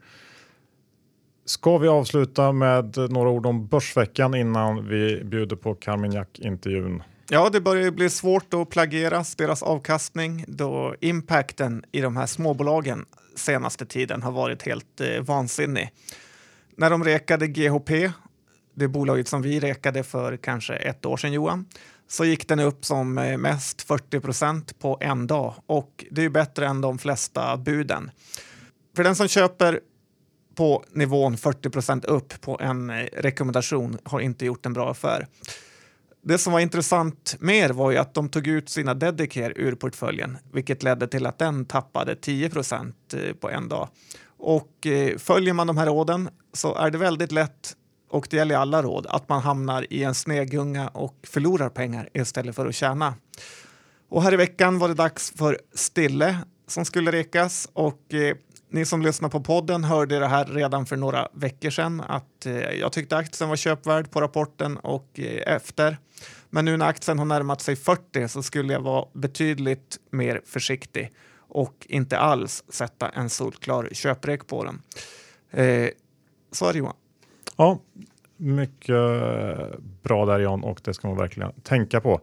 Ska 1.46 1.78
vi 1.78 1.88
avsluta 1.88 2.52
med 2.52 2.98
några 3.10 3.30
ord 3.30 3.46
om 3.46 3.68
Börsveckan 3.68 4.36
innan 4.36 4.88
vi 4.88 5.24
bjuder 5.24 5.56
på 5.56 5.76
Carmignac-intervjun? 5.76 7.04
Ja, 7.30 7.50
det 7.50 7.62
börjar 7.62 7.92
bli 7.92 8.10
svårt 8.10 8.54
att 8.54 8.70
plageras 8.70 9.36
deras 9.36 9.64
avkastning 9.64 10.46
då 10.48 10.96
impacten 11.00 11.84
i 11.92 12.02
de 12.02 12.18
här 12.18 12.26
småbolagen 12.26 13.06
senaste 13.36 13.86
tiden 13.86 14.24
har 14.24 14.32
varit 14.32 14.64
helt 14.64 15.02
eh, 15.02 15.22
vansinnig. 15.22 15.90
När 16.76 16.90
de 16.90 17.04
rekade 17.04 17.48
GHP, 17.48 18.12
det 18.74 18.88
bolaget 18.88 19.28
som 19.28 19.42
vi 19.42 19.60
rekade 19.60 20.04
för 20.04 20.38
kanske 20.38 20.76
ett 20.76 21.06
år 21.06 21.18
sedan 21.18 21.34
Johan, 21.34 21.66
så 22.08 22.26
gick 22.26 22.48
den 22.48 22.60
upp 22.60 22.86
som 22.86 23.18
eh, 23.18 23.38
mest 23.38 23.82
40 23.82 24.20
procent 24.20 24.80
på 24.80 24.98
en 25.02 25.28
dag 25.28 25.54
och 25.66 26.06
det 26.12 26.24
är 26.24 26.30
bättre 26.30 26.68
än 26.68 26.82
de 26.82 26.98
flesta 26.98 27.58
buden. 27.58 28.12
För 28.96 29.04
den 29.04 29.16
som 29.16 29.28
köper 29.28 29.80
på 30.56 30.84
nivån 30.92 31.38
40 31.38 31.70
procent 31.70 32.06
upp 32.06 32.42
på 32.42 32.60
en 32.62 32.90
eh, 32.90 32.96
rekommendation 33.18 33.98
har 34.04 34.20
inte 34.20 34.46
gjort 34.46 34.66
en 34.66 34.74
bra 34.74 34.92
affär. 34.92 35.28
Det 36.26 36.38
som 36.38 36.54
var 36.54 36.60
intressant 36.60 37.36
mer 37.40 37.70
var 37.70 37.92
ju 37.92 37.98
att 37.98 38.14
de 38.14 38.30
tog 38.30 38.48
ut 38.48 38.70
sina 38.70 38.94
Dedicare 38.94 39.54
ur 39.56 39.76
portföljen, 39.76 40.38
vilket 40.54 40.84
ledde 40.84 41.08
till 41.08 41.26
att 41.26 41.40
den 41.40 41.66
tappade 41.66 42.16
10 42.16 42.50
procent 42.50 43.14
eh, 43.14 43.34
på 43.34 43.50
en 43.50 43.70
dag. 43.70 43.90
Och 44.38 44.88
eh, 44.88 45.18
följer 45.18 45.54
man 45.54 45.68
de 45.68 45.78
här 45.78 45.86
råden 45.86 46.30
så 46.54 46.76
är 46.76 46.92
det 46.92 46.98
väldigt 46.98 47.32
lätt, 47.32 47.76
och 48.10 48.28
det 48.30 48.38
gäller 48.38 48.56
alla 48.56 48.82
råd, 48.82 49.08
att 49.10 49.30
man 49.30 49.42
hamnar 49.42 49.94
i 49.94 50.04
en 50.04 50.16
snedgunga 50.16 50.88
och 50.88 51.16
förlorar 51.24 51.70
pengar 51.70 52.10
istället 52.14 52.56
för 52.56 52.66
att 52.66 52.76
tjäna. 52.76 53.16
Och 54.10 54.24
här 54.24 54.34
i 54.34 54.38
veckan 54.38 54.80
var 54.80 54.88
det 54.88 54.94
dags 54.94 55.34
för 55.36 55.60
Stille 55.74 56.38
som 56.68 56.86
skulle 56.86 57.12
rekas 57.12 57.70
och 57.74 58.14
ni 58.74 58.86
som 58.86 59.02
lyssnar 59.02 59.30
på 59.30 59.40
podden 59.40 59.84
hörde 59.84 60.20
det 60.20 60.28
här 60.28 60.46
redan 60.46 60.86
för 60.86 60.96
några 60.96 61.28
veckor 61.34 61.70
sedan 61.70 62.02
att 62.02 62.46
eh, 62.46 62.54
jag 62.54 62.92
tyckte 62.92 63.18
aktien 63.18 63.50
var 63.50 63.56
köpvärd 63.56 64.12
på 64.12 64.22
rapporten 64.22 64.78
och 64.78 65.20
eh, 65.20 65.56
efter. 65.56 65.98
Men 66.50 66.66
nu 66.66 66.78
när 66.78 66.86
aktien 66.86 67.20
har 67.20 67.26
närmat 67.26 67.62
sig 67.62 67.76
40 67.76 68.28
så 68.28 68.44
skulle 68.44 68.74
jag 68.74 68.80
vara 68.80 69.06
betydligt 69.14 69.98
mer 70.10 70.42
försiktig 70.46 71.12
och 71.38 71.74
inte 71.90 72.18
alls 72.18 72.64
sätta 72.70 73.10
en 73.10 73.30
solklar 73.30 73.90
köprek 73.92 74.48
på 74.48 74.64
den. 74.64 74.82
Eh, 75.52 75.90
så 76.52 76.66
är 76.70 76.74
det 76.74 76.80
Johan. 76.80 76.96
Ja, 77.58 77.80
mycket 78.38 78.90
eh, 78.90 79.80
bra 80.04 80.26
där 80.26 80.40
Jan 80.40 80.64
och 80.64 80.82
det 80.84 80.94
ska 80.94 81.08
man 81.08 81.18
verkligen 81.18 81.52
tänka 81.64 82.02
på. 82.02 82.22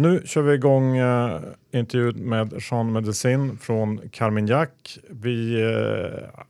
Nu 0.00 0.22
kör 0.24 0.42
vi 0.42 0.54
igång 0.54 0.96
eh, 0.96 1.40
intervjun 1.72 2.28
med 2.28 2.54
Jean 2.70 2.92
Medicin 2.92 3.58
från 3.58 4.00
Carmignac. 4.10 4.68
Vi 5.10 5.62
eh, 5.62 6.42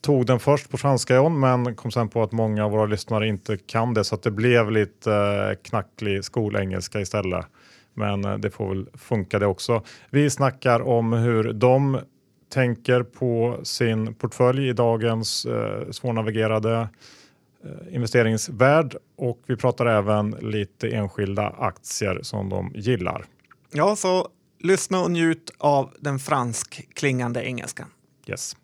tog 0.00 0.26
den 0.26 0.40
först 0.40 0.70
på 0.70 0.78
franska 0.78 1.28
men 1.28 1.74
kom 1.74 1.90
sen 1.90 2.08
på 2.08 2.22
att 2.22 2.32
många 2.32 2.64
av 2.64 2.70
våra 2.70 2.86
lyssnare 2.86 3.28
inte 3.28 3.56
kan 3.56 3.94
det 3.94 4.04
så 4.04 4.14
att 4.14 4.22
det 4.22 4.30
blev 4.30 4.70
lite 4.70 5.12
eh, 5.12 5.68
knacklig 5.70 6.24
skolengelska 6.24 7.00
istället. 7.00 7.46
Men 7.94 8.24
eh, 8.24 8.38
det 8.38 8.50
får 8.50 8.68
väl 8.68 8.86
funka 8.94 9.38
det 9.38 9.46
också. 9.46 9.82
Vi 10.10 10.30
snackar 10.30 10.80
om 10.80 11.12
hur 11.12 11.52
de 11.52 11.98
tänker 12.52 13.02
på 13.02 13.60
sin 13.62 14.14
portfölj 14.14 14.68
i 14.68 14.72
dagens 14.72 15.44
eh, 15.46 15.90
svårnavigerade 15.90 16.72
Eh, 16.72 16.86
investeringsvärld 17.90 18.96
och 19.16 19.40
vi 19.46 19.56
pratar 19.56 19.86
även 19.86 20.30
lite 20.30 20.88
enskilda 20.88 21.54
aktier 21.58 22.18
som 22.22 22.48
de 22.48 22.72
gillar. 22.74 23.24
Ja, 23.72 23.96
så 23.96 24.28
lyssna 24.58 25.00
och 25.00 25.10
njut 25.10 25.50
av 25.58 25.94
den 26.00 26.18
fransk 26.18 26.94
klingande 26.94 27.44
engelskan. 27.44 27.86
Yes. 28.26 28.56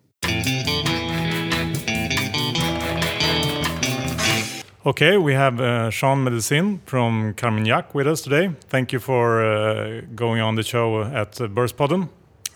Okay, 4.83 5.17
we 5.17 5.33
have 5.33 5.59
uh, 5.59 5.89
Sean 5.89 6.23
Medicine 6.23 6.79
from 6.85 7.33
Carmignac 7.33 7.85
with 7.93 8.07
us 8.07 8.21
today. 8.21 8.51
Thank 8.69 8.93
you 8.93 8.99
for 8.99 9.41
uh, 9.41 10.01
going 10.15 10.43
on 10.43 10.55
the 10.55 10.63
show 10.63 11.01
at 11.01 11.39
Börspodden. 11.49 12.05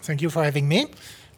Thank 0.02 0.22
you 0.22 0.32
for 0.32 0.44
having 0.44 0.68
me. 0.68 0.86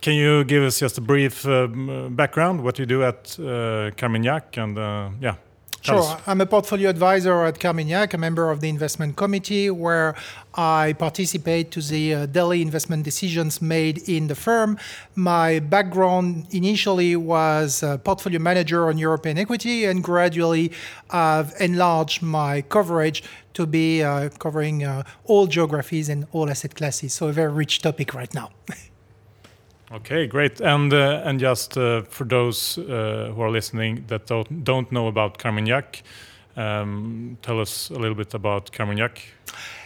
Can 0.01 0.15
you 0.15 0.43
give 0.43 0.63
us 0.63 0.79
just 0.79 0.97
a 0.97 1.01
brief 1.01 1.45
um, 1.45 2.15
background, 2.15 2.63
what 2.63 2.79
you 2.79 2.87
do 2.87 3.03
at 3.03 3.37
uh, 3.39 3.91
Carmignac 3.97 4.57
and 4.57 4.75
uh, 4.75 5.09
yeah? 5.19 5.35
Sure. 5.81 6.17
I'm 6.27 6.41
a 6.41 6.45
portfolio 6.45 6.89
advisor 6.89 7.43
at 7.43 7.59
Carmignac, 7.59 8.13
a 8.13 8.17
member 8.17 8.51
of 8.51 8.61
the 8.61 8.69
investment 8.69 9.15
committee, 9.15 9.71
where 9.71 10.15
I 10.53 10.93
participate 10.93 11.71
to 11.71 11.81
the 11.81 12.13
uh, 12.13 12.25
daily 12.27 12.61
investment 12.61 13.03
decisions 13.03 13.61
made 13.63 14.07
in 14.07 14.27
the 14.27 14.35
firm. 14.35 14.77
My 15.15 15.59
background 15.59 16.45
initially 16.51 17.15
was 17.15 17.81
a 17.81 17.97
portfolio 17.97 18.39
manager 18.39 18.89
on 18.89 18.99
European 18.99 19.39
equity, 19.39 19.85
and 19.85 20.03
gradually 20.03 20.71
I've 21.09 21.53
enlarged 21.59 22.21
my 22.21 22.61
coverage 22.61 23.23
to 23.55 23.65
be 23.65 24.03
uh, 24.03 24.29
covering 24.37 24.83
uh, 24.83 25.03
all 25.25 25.47
geographies 25.47 26.09
and 26.09 26.27
all 26.31 26.49
asset 26.49 26.75
classes. 26.75 27.13
So 27.13 27.27
a 27.27 27.33
very 27.33 27.51
rich 27.51 27.81
topic 27.81 28.13
right 28.13 28.33
now. 28.35 28.51
Okay, 29.93 30.25
great. 30.25 30.61
And 30.61 30.93
uh, 30.93 31.21
and 31.25 31.39
just 31.39 31.77
uh, 31.77 32.03
for 32.03 32.23
those 32.23 32.77
uh, 32.77 33.31
who 33.35 33.41
are 33.41 33.51
listening 33.51 34.05
that 34.07 34.25
don't 34.25 34.63
don't 34.63 34.89
know 34.91 35.07
about 35.07 35.37
Carmignac, 35.37 36.03
um, 36.55 37.37
tell 37.41 37.59
us 37.59 37.89
a 37.89 37.99
little 37.99 38.15
bit 38.15 38.33
about 38.33 38.71
Carmignac. 38.71 39.21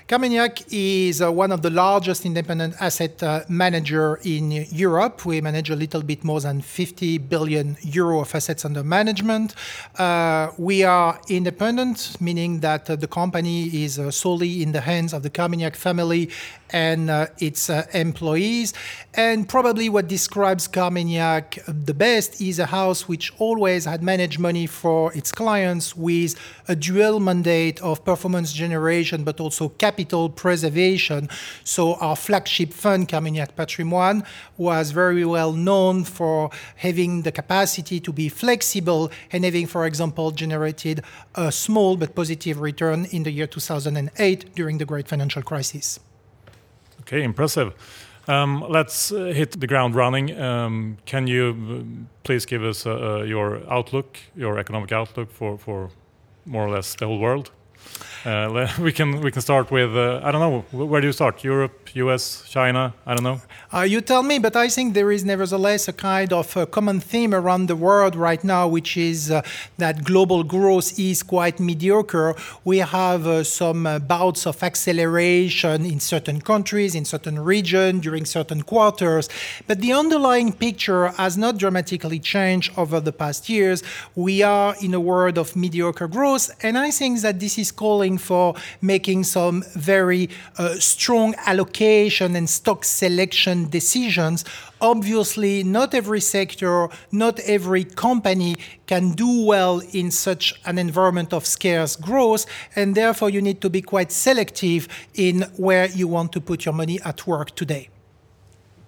Carmignac 0.07 0.61
is 0.71 1.19
uh, 1.19 1.31
one 1.31 1.51
of 1.51 1.63
the 1.63 1.71
largest 1.71 2.27
independent 2.27 2.75
asset 2.79 3.23
uh, 3.23 3.41
manager 3.49 4.19
in 4.23 4.51
Europe. 4.51 5.25
We 5.25 5.41
manage 5.41 5.71
a 5.71 5.75
little 5.75 6.03
bit 6.03 6.23
more 6.23 6.39
than 6.39 6.61
50 6.61 7.17
billion 7.17 7.75
euro 7.81 8.19
of 8.19 8.35
assets 8.35 8.65
under 8.65 8.83
management. 8.83 9.55
Uh, 9.97 10.51
we 10.59 10.83
are 10.83 11.19
independent, 11.27 12.21
meaning 12.21 12.59
that 12.59 12.87
uh, 12.87 12.95
the 12.97 13.07
company 13.07 13.83
is 13.83 13.97
uh, 13.97 14.11
solely 14.11 14.61
in 14.61 14.73
the 14.73 14.81
hands 14.81 15.11
of 15.11 15.23
the 15.23 15.31
Carmignac 15.31 15.75
family 15.75 16.29
and 16.69 17.09
uh, 17.09 17.25
its 17.39 17.69
employees. 17.69 18.73
And 19.15 19.49
probably 19.49 19.89
what 19.89 20.07
describes 20.07 20.67
Carmignac 20.67 21.57
the 21.65 21.95
best 21.95 22.39
is 22.39 22.59
a 22.59 22.67
house 22.67 23.07
which 23.07 23.33
always 23.39 23.85
had 23.85 24.03
managed 24.03 24.37
money 24.37 24.67
for 24.67 25.11
its 25.13 25.31
clients 25.31 25.95
with 25.95 26.35
a 26.67 26.75
dual 26.75 27.19
mandate 27.19 27.81
of 27.81 28.05
performance 28.05 28.53
generation, 28.53 29.23
but 29.23 29.39
also 29.39 29.69
capital 29.69 29.94
preservation. 30.35 31.29
So 31.63 31.95
our 31.95 32.15
flagship 32.15 32.73
fund, 32.73 33.07
Carmignac 33.07 33.55
Patrimoine, 33.55 34.23
was 34.57 34.91
very 34.91 35.25
well 35.25 35.53
known 35.53 36.03
for 36.03 36.49
having 36.75 37.21
the 37.21 37.31
capacity 37.31 37.99
to 37.99 38.11
be 38.11 38.29
flexible 38.29 39.11
and 39.31 39.45
having, 39.45 39.67
for 39.67 39.85
example, 39.85 40.31
generated 40.31 41.01
a 41.35 41.51
small 41.51 41.97
but 41.97 42.15
positive 42.15 42.59
return 42.59 43.05
in 43.11 43.23
the 43.23 43.31
year 43.31 43.47
2008 43.47 44.55
during 44.55 44.77
the 44.77 44.85
great 44.85 45.07
financial 45.07 45.41
crisis. 45.41 45.99
Okay, 47.01 47.23
impressive. 47.23 47.73
Um, 48.27 48.65
let's 48.67 49.11
uh, 49.11 49.25
hit 49.25 49.59
the 49.59 49.67
ground 49.67 49.93
running. 49.93 50.39
Um, 50.39 50.97
can 51.05 51.27
you 51.27 51.43
uh, 51.53 52.05
please 52.23 52.45
give 52.45 52.63
us 52.63 52.85
uh, 52.85 52.91
uh, 52.91 53.23
your 53.23 53.61
outlook, 53.69 54.17
your 54.35 54.57
economic 54.57 54.91
outlook 54.91 55.31
for, 55.31 55.57
for 55.57 55.91
more 56.45 56.65
or 56.65 56.71
less 56.71 56.95
the 56.95 57.05
whole 57.05 57.19
world? 57.19 57.51
Uh, 58.25 58.67
we 58.81 58.91
can 58.91 59.21
we 59.21 59.29
can 59.29 59.41
start 59.41 59.69
with 59.69 59.95
uh, 59.95 60.19
I 60.23 60.31
don't 60.31 60.41
know 60.41 60.65
where 60.71 60.99
do 60.99 61.07
you 61.07 61.13
start? 61.13 61.43
Europe 61.43 61.89
US 61.93 62.43
China 62.49 62.93
I 63.05 63.13
don't 63.13 63.23
know. 63.23 63.39
Uh, 63.71 63.81
you 63.81 64.01
tell 64.01 64.23
me 64.23 64.39
but 64.39 64.55
I 64.55 64.67
think 64.67 64.95
there 64.95 65.11
is 65.11 65.23
nevertheless 65.23 65.87
a 65.87 65.93
kind 65.93 66.33
of 66.33 66.57
a 66.57 66.65
common 66.65 66.99
theme 66.99 67.35
around 67.35 67.67
the 67.67 67.75
world 67.75 68.15
right 68.15 68.43
now 68.43 68.67
which 68.67 68.97
is 68.97 69.29
uh, 69.29 69.43
that 69.77 70.03
global 70.03 70.43
growth 70.43 70.97
is 70.97 71.21
quite 71.21 71.59
mediocre. 71.59 72.35
We 72.63 72.79
have 72.79 73.27
uh, 73.27 73.43
some 73.43 73.85
uh, 73.85 73.99
bouts 73.99 74.47
of 74.47 74.63
acceleration 74.63 75.85
in 75.85 75.99
certain 75.99 76.41
countries 76.41 76.95
in 76.95 77.05
certain 77.05 77.37
regions 77.37 78.01
during 78.01 78.25
certain 78.25 78.63
quarters. 78.63 79.29
But 79.67 79.81
the 79.81 79.93
underlying 79.93 80.51
picture 80.51 81.09
has 81.09 81.37
not 81.37 81.59
dramatically 81.59 82.19
changed 82.19 82.71
over 82.75 82.99
the 82.99 83.13
past 83.13 83.49
years. 83.49 83.83
We 84.15 84.41
are 84.41 84.75
in 84.81 84.95
a 84.95 84.99
world 84.99 85.37
of 85.37 85.55
mediocre 85.55 86.07
growth 86.07 86.49
and 86.63 86.75
I 86.75 86.89
think 86.89 87.21
that 87.21 87.39
this 87.39 87.59
is 87.59 87.71
calling 87.75 88.17
for 88.17 88.55
making 88.81 89.23
some 89.23 89.63
very 89.75 90.29
uh, 90.57 90.75
strong 90.75 91.35
allocation 91.45 92.35
and 92.35 92.49
stock 92.49 92.83
selection 92.83 93.69
decisions. 93.69 94.45
Obviously, 94.81 95.63
not 95.63 95.93
every 95.93 96.21
sector, 96.21 96.89
not 97.11 97.39
every 97.41 97.83
company 97.83 98.55
can 98.85 99.11
do 99.11 99.45
well 99.45 99.81
in 99.93 100.11
such 100.11 100.53
an 100.65 100.77
environment 100.77 101.33
of 101.33 101.45
scarce 101.45 101.95
growth, 101.95 102.45
and 102.75 102.95
therefore 102.95 103.29
you 103.29 103.41
need 103.41 103.61
to 103.61 103.69
be 103.69 103.81
quite 103.81 104.11
selective 104.11 104.87
in 105.13 105.41
where 105.57 105.87
you 105.89 106.07
want 106.07 106.31
to 106.33 106.41
put 106.41 106.65
your 106.65 106.73
money 106.73 106.99
at 107.03 107.25
work 107.25 107.55
today. 107.55 107.89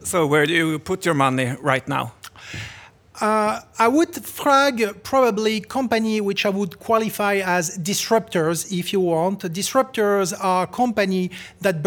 So, 0.03 0.25
where 0.27 0.45
do 0.45 0.53
you 0.53 0.79
put 0.79 1.05
your 1.05 1.15
money 1.15 1.55
right 1.61 1.87
now? 1.87 2.13
Uh, 3.19 3.61
I 3.79 3.87
would 3.87 4.13
flag 4.13 5.03
probably 5.03 5.59
company 5.59 6.21
which 6.21 6.45
I 6.45 6.49
would 6.49 6.77
qualify 6.77 7.41
as 7.43 7.75
disruptors, 7.79 8.71
if 8.71 8.93
you 8.93 8.99
want. 8.99 9.39
Disruptors 9.39 10.33
are 10.39 10.67
company 10.67 11.31
that, 11.61 11.81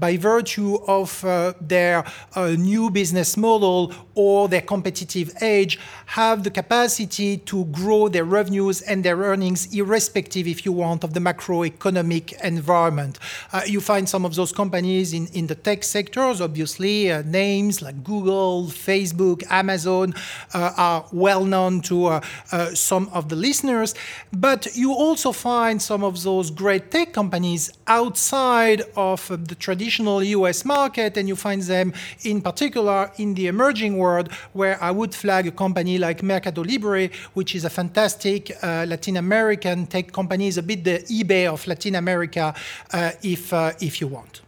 by 0.00 0.16
virtue 0.16 0.76
of 0.86 1.22
uh, 1.24 1.52
their 1.60 2.04
uh, 2.34 2.48
new 2.50 2.90
business 2.90 3.36
model 3.36 3.92
or 4.14 4.48
their 4.48 4.62
competitive 4.62 5.30
edge, 5.40 5.78
have 6.06 6.42
the 6.42 6.50
capacity 6.50 7.36
to 7.36 7.66
grow 7.66 8.08
their 8.08 8.24
revenues 8.24 8.80
and 8.82 9.04
their 9.04 9.16
earnings, 9.16 9.72
irrespective, 9.74 10.46
if 10.46 10.64
you 10.64 10.72
want, 10.72 11.04
of 11.04 11.12
the 11.12 11.20
macroeconomic 11.20 12.40
environment. 12.42 13.18
Uh, 13.52 13.60
you 13.66 13.80
find 13.80 14.08
some 14.08 14.24
of 14.24 14.34
those 14.34 14.52
companies 14.52 15.12
in, 15.12 15.26
in 15.28 15.46
the 15.48 15.54
tech 15.54 15.84
sectors, 15.84 16.40
obviously, 16.40 17.10
uh, 17.10 17.22
names 17.22 17.82
like 17.82 18.02
Google, 18.02 18.64
Facebook, 18.64 19.44
Amazon 19.50 20.14
uh, 20.54 20.62
uh, 20.62 20.72
are 20.76 21.04
well 21.12 21.44
known 21.44 21.80
to 21.80 22.06
uh, 22.06 22.20
uh, 22.52 22.66
some 22.74 23.08
of 23.12 23.28
the 23.28 23.36
listeners, 23.36 23.94
but 24.32 24.68
you 24.76 24.92
also 24.92 25.32
find 25.32 25.82
some 25.82 26.04
of 26.04 26.22
those 26.22 26.50
great 26.50 26.90
tech 26.90 27.12
companies 27.12 27.72
outside 27.88 28.82
of 28.96 29.26
the 29.48 29.56
traditional 29.56 30.22
US 30.22 30.64
market, 30.64 31.16
and 31.16 31.28
you 31.28 31.34
find 31.34 31.62
them 31.62 31.92
in 32.22 32.40
particular 32.40 33.10
in 33.16 33.34
the 33.34 33.48
emerging 33.48 33.98
world, 34.02 34.28
where 34.52 34.76
I 34.88 34.90
would 34.98 35.14
flag 35.14 35.46
a 35.46 35.54
company 35.64 35.94
like 35.98 36.18
Mercado 36.22 36.62
Libre, 36.62 37.08
which 37.34 37.54
is 37.54 37.64
a 37.64 37.70
fantastic 37.70 38.50
uh, 38.50 38.84
Latin 38.92 39.16
American 39.16 39.86
tech 39.86 40.06
company, 40.12 40.46
is 40.46 40.58
a 40.58 40.62
bit 40.62 40.84
the 40.84 40.98
eBay 41.16 41.44
of 41.54 41.66
Latin 41.66 41.94
America, 41.94 42.54
uh, 42.92 43.10
if, 43.22 43.52
uh, 43.52 43.72
if 43.80 44.00
you 44.00 44.08
want. 44.08 44.42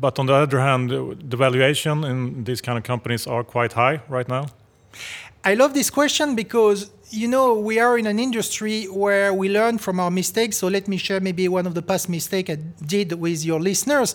But 0.00 0.18
on 0.18 0.26
the 0.26 0.34
other 0.34 0.60
hand, 0.60 0.90
the 1.30 1.36
valuation 1.36 2.04
in 2.04 2.44
these 2.44 2.60
kind 2.60 2.78
of 2.78 2.84
companies 2.84 3.26
are 3.26 3.44
quite 3.44 3.72
high 3.72 4.00
right 4.08 4.28
now. 4.28 4.46
I 5.44 5.54
love 5.54 5.72
this 5.72 5.90
question 5.90 6.34
because 6.34 6.90
you 7.10 7.26
know, 7.26 7.54
we 7.54 7.78
are 7.78 7.96
in 7.96 8.06
an 8.06 8.18
industry 8.18 8.84
where 8.84 9.32
we 9.32 9.48
learn 9.48 9.78
from 9.78 9.98
our 9.98 10.10
mistakes. 10.10 10.58
So 10.58 10.68
let 10.68 10.88
me 10.88 10.98
share 10.98 11.20
maybe 11.20 11.48
one 11.48 11.66
of 11.66 11.74
the 11.74 11.80
past 11.80 12.08
mistakes 12.08 12.50
I 12.50 12.56
did 12.84 13.12
with 13.14 13.44
your 13.44 13.60
listeners, 13.60 14.14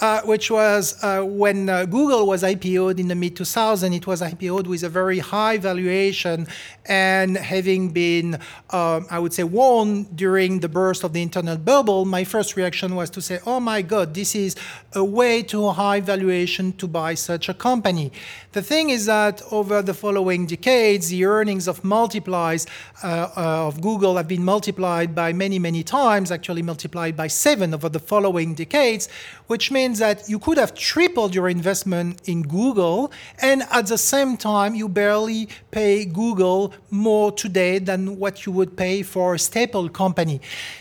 uh, 0.00 0.20
which 0.22 0.50
was 0.50 1.02
uh, 1.02 1.22
when 1.22 1.68
uh, 1.68 1.86
Google 1.86 2.26
was 2.26 2.42
IPO'd 2.42 3.00
in 3.00 3.08
the 3.08 3.14
mid 3.14 3.36
2000s, 3.36 3.96
it 3.96 4.06
was 4.06 4.20
IPO'd 4.20 4.66
with 4.66 4.82
a 4.82 4.88
very 4.90 5.20
high 5.20 5.56
valuation 5.56 6.46
and 6.86 7.38
having 7.38 7.90
been, 7.90 8.34
um, 8.70 9.06
I 9.10 9.18
would 9.18 9.32
say, 9.32 9.44
warned 9.44 10.14
during 10.14 10.60
the 10.60 10.68
burst 10.68 11.02
of 11.02 11.14
the 11.14 11.22
internet 11.22 11.64
bubble, 11.64 12.04
my 12.04 12.24
first 12.24 12.56
reaction 12.56 12.94
was 12.94 13.08
to 13.10 13.22
say, 13.22 13.38
oh 13.46 13.58
my 13.58 13.80
God, 13.80 14.12
this 14.12 14.34
is 14.34 14.54
a 14.92 15.02
way 15.02 15.42
too 15.42 15.70
high 15.70 16.00
valuation 16.00 16.72
to 16.74 16.86
buy 16.86 17.14
such 17.14 17.48
a 17.48 17.54
company. 17.54 18.12
The 18.52 18.62
thing 18.62 18.90
is 18.90 19.06
that 19.06 19.42
over 19.50 19.80
the 19.80 19.94
following 19.94 20.46
decades, 20.46 21.08
the 21.08 21.24
earnings 21.24 21.66
of 21.66 21.82
multiple 21.82 22.33
uh, 22.34 23.06
uh, 23.36 23.68
of 23.68 23.80
Google 23.80 24.16
have 24.16 24.28
been 24.28 24.44
multiplied 24.44 25.14
by 25.14 25.32
many, 25.32 25.58
many 25.58 25.82
times, 25.82 26.30
actually 26.30 26.62
multiplied 26.62 27.16
by 27.16 27.28
seven 27.28 27.74
over 27.74 27.88
the 27.88 28.00
following 28.00 28.54
decades, 28.54 29.08
which 29.46 29.70
means 29.70 29.98
that 29.98 30.28
you 30.28 30.38
could 30.38 30.58
have 30.58 30.74
tripled 30.74 31.34
your 31.34 31.48
investment 31.48 32.20
in 32.28 32.42
Google, 32.42 33.12
and 33.40 33.62
at 33.70 33.86
the 33.86 33.98
same 33.98 34.36
time, 34.36 34.74
you 34.74 34.88
barely 34.88 35.48
pay 35.70 36.04
Google 36.04 36.72
more 36.90 37.32
today 37.32 37.78
than 37.78 38.18
what 38.18 38.46
you 38.46 38.52
would 38.52 38.76
pay 38.76 39.02
for 39.02 39.34
a 39.34 39.38
staple 39.38 39.88
company. 39.88 40.40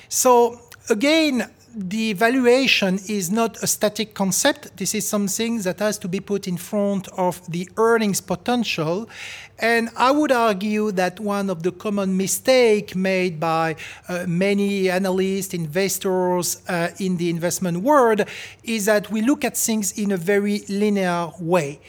So 0.10 0.60
again, 0.90 1.50
the 1.76 2.14
valuation 2.14 3.00
is 3.08 3.32
not 3.32 3.62
a 3.64 3.68
static 3.68 4.14
concept. 4.14 4.78
This 4.78 4.94
is 4.94 5.08
something 5.08 5.60
that 5.62 5.80
has 5.80 5.98
to 6.00 6.08
be 6.08 6.20
put 6.20 6.48
in 6.48 6.58
front 6.58 7.08
of 7.18 7.42
the 7.52 7.68
earnings 7.78 8.22
potential. 8.22 9.10
And 9.58 9.90
I 9.96 10.12
would 10.12 10.32
argue 10.32 10.92
that 10.92 11.20
one 11.20 11.50
of 11.50 11.64
the 11.64 11.72
common 11.72 12.16
mistakes 12.16 12.96
made 12.96 13.40
by 13.40 13.76
uh, 14.08 14.26
many 14.28 14.90
analysts, 14.90 15.54
investors 15.54 16.62
uh, 16.68 16.90
in 17.00 17.18
the 17.18 17.30
investment 17.30 17.78
world 17.78 18.26
is 18.64 18.86
that 18.86 19.10
we 19.10 19.22
look 19.22 19.44
at 19.44 19.58
things 19.58 19.98
in 19.98 20.12
a 20.12 20.18
very 20.18 20.60
linear 20.70 21.32
way. 21.40 21.80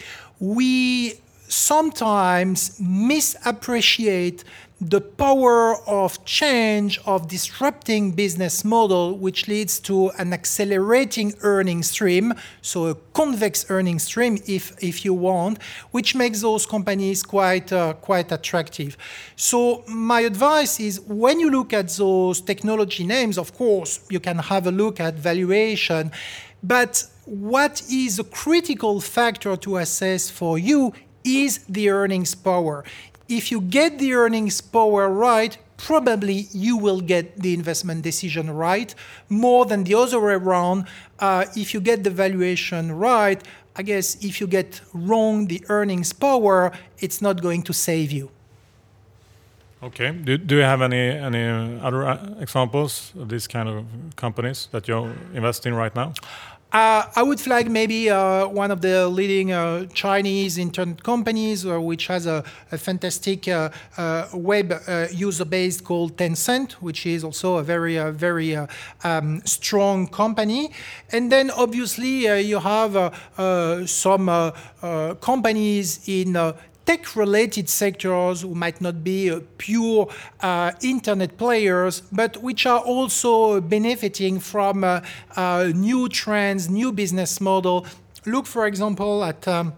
We 0.41 1.21
sometimes 1.49 2.79
misappreciate 2.81 4.45
the 4.81 5.01
power 5.01 5.77
of 5.89 6.25
change 6.25 6.99
of 7.07 7.29
disrupting 7.29 8.11
business 8.11 8.65
model 8.65 9.17
which 9.17 9.47
leads 9.47 9.79
to 9.79 10.11
an 10.19 10.33
accelerating 10.33 11.33
earning 11.43 11.81
stream 11.81 12.35
so 12.61 12.87
a 12.87 12.95
convex 13.13 13.67
earning 13.71 14.01
stream 14.01 14.37
if 14.49 14.73
if 14.83 15.05
you 15.05 15.15
want 15.15 15.63
which 15.93 16.17
makes 16.17 16.41
those 16.41 16.67
companies 16.67 17.23
quite 17.23 17.73
uh, 17.73 17.93
quite 17.95 18.33
attractive. 18.33 18.97
So 19.37 19.85
my 19.87 20.23
advice 20.23 20.81
is 20.81 21.01
when 21.03 21.39
you 21.39 21.51
look 21.51 21.73
at 21.73 21.89
those 21.91 22.41
technology 22.41 23.07
names 23.07 23.39
of 23.39 23.55
course 23.55 24.01
you 24.11 24.19
can 24.19 24.39
have 24.39 24.67
a 24.67 24.73
look 24.73 24.99
at 24.99 25.15
valuation 25.15 26.11
but 26.65 27.05
what 27.27 27.81
is 27.91 28.19
a 28.19 28.25
critical 28.25 29.01
factor 29.01 29.57
to 29.57 29.77
assess 29.77 30.29
for 30.29 30.59
you 30.59 30.93
is 31.23 31.65
the 31.69 31.89
earnings 31.89 32.35
power 32.35 32.85
if 33.29 33.51
you 33.51 33.61
get 33.61 33.99
the 33.99 34.15
earnings 34.15 34.61
power 34.61 35.09
right, 35.09 35.57
probably 35.77 36.47
you 36.53 36.77
will 36.77 37.01
get 37.01 37.41
the 37.41 37.55
investment 37.55 38.03
decision 38.03 38.51
right 38.51 38.95
more 39.29 39.67
than 39.67 39.85
the 39.85 39.95
other 39.95 40.21
way 40.21 40.35
around. 40.35 40.87
Uh, 41.19 41.45
if 41.57 41.75
you 41.75 41.81
get 41.81 42.05
the 42.05 42.11
valuation 42.11 42.93
right, 42.93 43.43
I 43.77 43.83
guess 43.83 44.17
if 44.25 44.41
you 44.41 44.47
get 44.47 44.81
wrong 44.93 45.47
the 45.47 45.65
earnings 45.69 46.13
power, 46.13 46.73
it's 46.99 47.21
not 47.21 47.43
going 47.43 47.63
to 47.65 47.73
save 47.73 48.13
you. 48.13 48.31
Okay. 49.83 50.13
Do, 50.13 50.39
do 50.39 50.57
you 50.57 50.63
have 50.63 50.81
any 50.81 51.11
any 51.11 51.79
other 51.81 52.07
uh, 52.07 52.17
examples 52.41 53.13
of 53.21 53.29
these 53.29 53.47
kind 53.47 53.69
of 53.69 53.85
companies 54.17 54.69
that 54.71 54.89
you 54.89 55.13
invest 55.35 55.67
in 55.67 55.75
right 55.75 55.95
now? 55.95 56.15
Uh, 56.73 57.07
I 57.15 57.23
would 57.23 57.41
flag 57.41 57.71
maybe 57.71 58.11
uh, 58.11 58.49
one 58.49 58.73
of 58.73 58.81
the 58.81 59.07
leading 59.07 59.53
uh, 59.53 59.87
Chinese 59.95 60.59
internet 60.59 61.05
companies, 61.05 61.65
uh, 61.65 61.81
which 61.81 62.09
has 62.09 62.27
a, 62.27 62.43
a 62.73 62.79
fantastic 62.79 63.47
uh, 63.47 63.71
uh, 63.97 64.27
web 64.35 64.75
user 65.13 65.45
base 65.45 65.81
called 65.81 66.17
Tencent, 66.17 66.73
which 66.73 67.07
is 67.07 67.23
also 67.23 67.59
a 67.59 67.63
very, 67.63 67.97
very 68.11 68.57
um, 69.05 69.41
strong 69.45 70.09
company. 70.09 70.73
And 71.13 71.31
then 71.31 71.53
obviously 71.53 72.27
you 72.41 72.59
have 72.59 73.15
some 73.87 74.53
companies 75.21 76.09
in 76.09 76.55
tech 76.87 77.17
related 77.17 77.69
sectors 77.69 78.43
who 78.43 78.55
might 78.55 78.81
not 78.81 79.03
be 79.03 79.31
uh, 79.31 79.41
pure 79.59 80.09
uh, 80.41 80.73
internet 80.83 81.37
players, 81.37 82.03
but 82.13 82.37
which 82.43 82.67
are 82.67 82.81
also 82.81 83.61
benefiting 83.61 84.41
from 84.41 84.85
uh, 84.85 85.01
uh 85.37 85.71
new 85.75 86.09
trends, 86.09 86.69
new 86.69 86.93
business 86.93 87.41
model. 87.41 87.87
Look, 88.27 88.47
for 88.47 88.67
example, 88.67 89.25
at 89.25 89.47
um, 89.49 89.75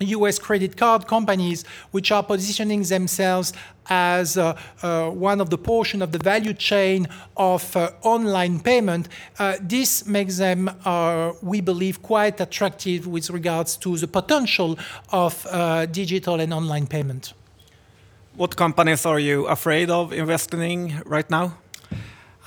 US 0.00 0.38
credit 0.38 0.76
card 0.76 1.06
companies, 1.06 1.64
which 1.90 2.12
are 2.12 2.22
positioning 2.22 2.82
themselves 2.82 3.52
as 3.88 4.36
uh, 4.36 4.56
uh, 4.82 5.10
one 5.10 5.40
of 5.40 5.50
the 5.50 5.58
portion 5.58 6.02
of 6.02 6.12
the 6.12 6.18
value 6.18 6.52
chain 6.52 7.08
of 7.36 7.76
uh, 7.76 7.90
online 8.02 8.60
payment. 8.60 9.08
Uh, 9.38 9.56
this 9.60 10.06
makes 10.06 10.38
them, 10.38 10.70
uh, 10.84 11.32
we 11.42 11.60
believe, 11.60 12.02
quite 12.02 12.40
attractive 12.40 13.06
with 13.06 13.30
regards 13.30 13.76
to 13.76 13.96
the 13.96 14.08
potential 14.08 14.78
of 15.12 15.46
uh, 15.50 15.86
digital 15.86 16.40
and 16.40 16.52
online 16.52 16.86
payment. 16.86 17.32
What 18.34 18.56
companies 18.56 19.06
are 19.06 19.18
you 19.18 19.46
afraid 19.46 19.88
of 19.88 20.12
investing 20.12 20.62
in 20.62 21.02
right 21.06 21.28
now? 21.30 21.56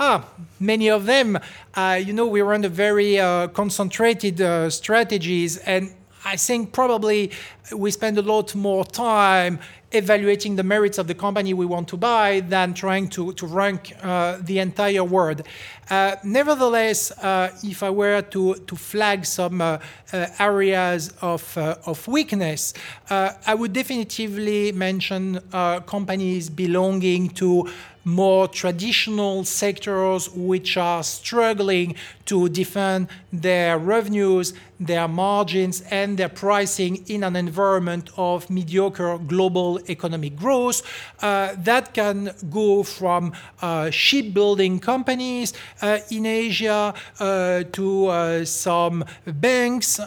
Ah, 0.01 0.23
many 0.59 0.89
of 0.89 1.05
them. 1.05 1.39
you 1.75 2.13
know, 2.13 2.27
we 2.27 2.41
run 2.41 2.63
a 2.63 2.69
very 2.69 3.17
concentrated 3.53 4.39
strategies, 4.71 5.57
and 5.57 5.91
I 6.25 6.35
think 6.35 6.73
probably 6.73 7.31
we 7.75 7.91
spend 7.91 8.17
a 8.17 8.21
lot 8.21 8.55
more 8.55 8.85
time 8.85 9.59
evaluating 9.91 10.55
the 10.55 10.63
merits 10.63 10.97
of 10.97 11.07
the 11.07 11.15
company 11.15 11.53
we 11.53 11.65
want 11.65 11.87
to 11.87 11.97
buy 11.97 12.41
than 12.41 12.73
trying 12.73 13.07
to, 13.09 13.33
to 13.33 13.45
rank 13.47 13.93
uh, 14.01 14.37
the 14.41 14.59
entire 14.59 15.03
world. 15.03 15.41
Uh, 15.89 16.15
nevertheless, 16.23 17.11
uh, 17.11 17.51
if 17.63 17.81
I 17.81 17.89
were 17.89 18.21
to, 18.21 18.55
to 18.55 18.75
flag 18.75 19.25
some 19.25 19.59
uh, 19.59 19.79
uh, 20.13 20.27
areas 20.37 21.11
of, 21.21 21.57
uh, 21.57 21.75
of 21.85 22.07
weakness, 22.07 22.73
I 23.09 23.55
would 23.55 23.73
definitively 23.73 24.71
mention 24.71 25.39
companies 25.87 26.49
belonging 26.49 27.29
to 27.29 27.67
more 28.05 28.47
traditional 28.47 29.43
sectors 29.43 30.29
which 30.29 30.77
are 30.77 31.03
struggling 31.03 31.95
to 32.25 32.49
defend 32.49 33.07
their 33.31 33.77
revenues, 33.77 34.53
their 34.79 35.07
margins, 35.07 35.81
and 35.91 36.17
their 36.17 36.29
pricing 36.29 37.03
in 37.07 37.23
an 37.23 37.35
environment 37.35 38.09
of 38.15 38.49
mediocre 38.49 39.17
global 39.17 39.78
economic 39.87 40.35
growth. 40.35 40.81
Uh, 41.21 41.55
that 41.57 41.93
can 41.93 42.31
go 42.49 42.83
from 42.83 43.33
uh, 43.61 43.89
shipbuilding 43.89 44.79
companies 44.79 45.53
uh, 45.81 45.99
in 46.09 46.25
Asia 46.25 46.93
uh, 47.19 47.63
to 47.71 48.07
uh, 48.07 48.45
some 48.45 49.03
banks 49.25 49.99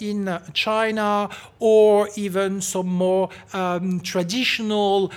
in 0.00 0.38
China 0.52 1.28
or 1.58 2.08
even 2.16 2.60
some 2.60 2.86
more 2.86 3.28
um, 3.52 4.00
traditional 4.00 5.10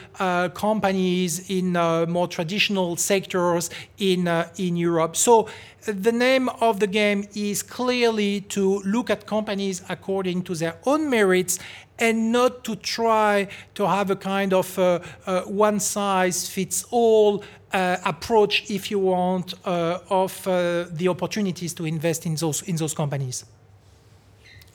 companies 0.54 1.50
in 1.50 1.74
more 2.10 2.28
traditional 2.28 2.96
sectors 2.96 3.70
in, 3.98 4.28
in 4.58 4.78
Europe. 4.78 5.16
So 5.16 5.48
the 5.94 6.12
name 6.12 6.50
of 6.62 6.80
the 6.80 6.88
game 6.88 7.28
is 7.34 7.64
clearly 7.64 8.42
to 8.42 8.80
look 8.80 9.10
at 9.10 9.26
companies 9.26 9.82
according 9.90 10.44
to 10.44 10.56
their 10.56 10.76
own 10.86 11.10
merits 11.10 11.60
and 12.00 12.32
not 12.32 12.64
to 12.64 12.76
try 12.76 13.48
to 13.74 13.88
have 13.88 14.12
a 14.12 14.16
kind 14.16 14.54
of 14.54 14.78
uh, 14.78 15.00
uh, 15.26 15.42
one 15.42 15.80
size 15.80 16.48
fits 16.48 16.86
all 16.92 17.44
uh, 17.74 17.98
approach, 18.06 18.70
if 18.70 18.92
you 18.92 19.00
want, 19.00 19.54
uh, 19.66 20.00
of 20.10 20.44
the 20.44 21.08
opportunities 21.08 21.74
to 21.74 21.86
invest 21.86 22.26
in 22.26 22.36
those, 22.36 22.62
in 22.64 22.76
those 22.76 22.94
companies. 22.94 23.46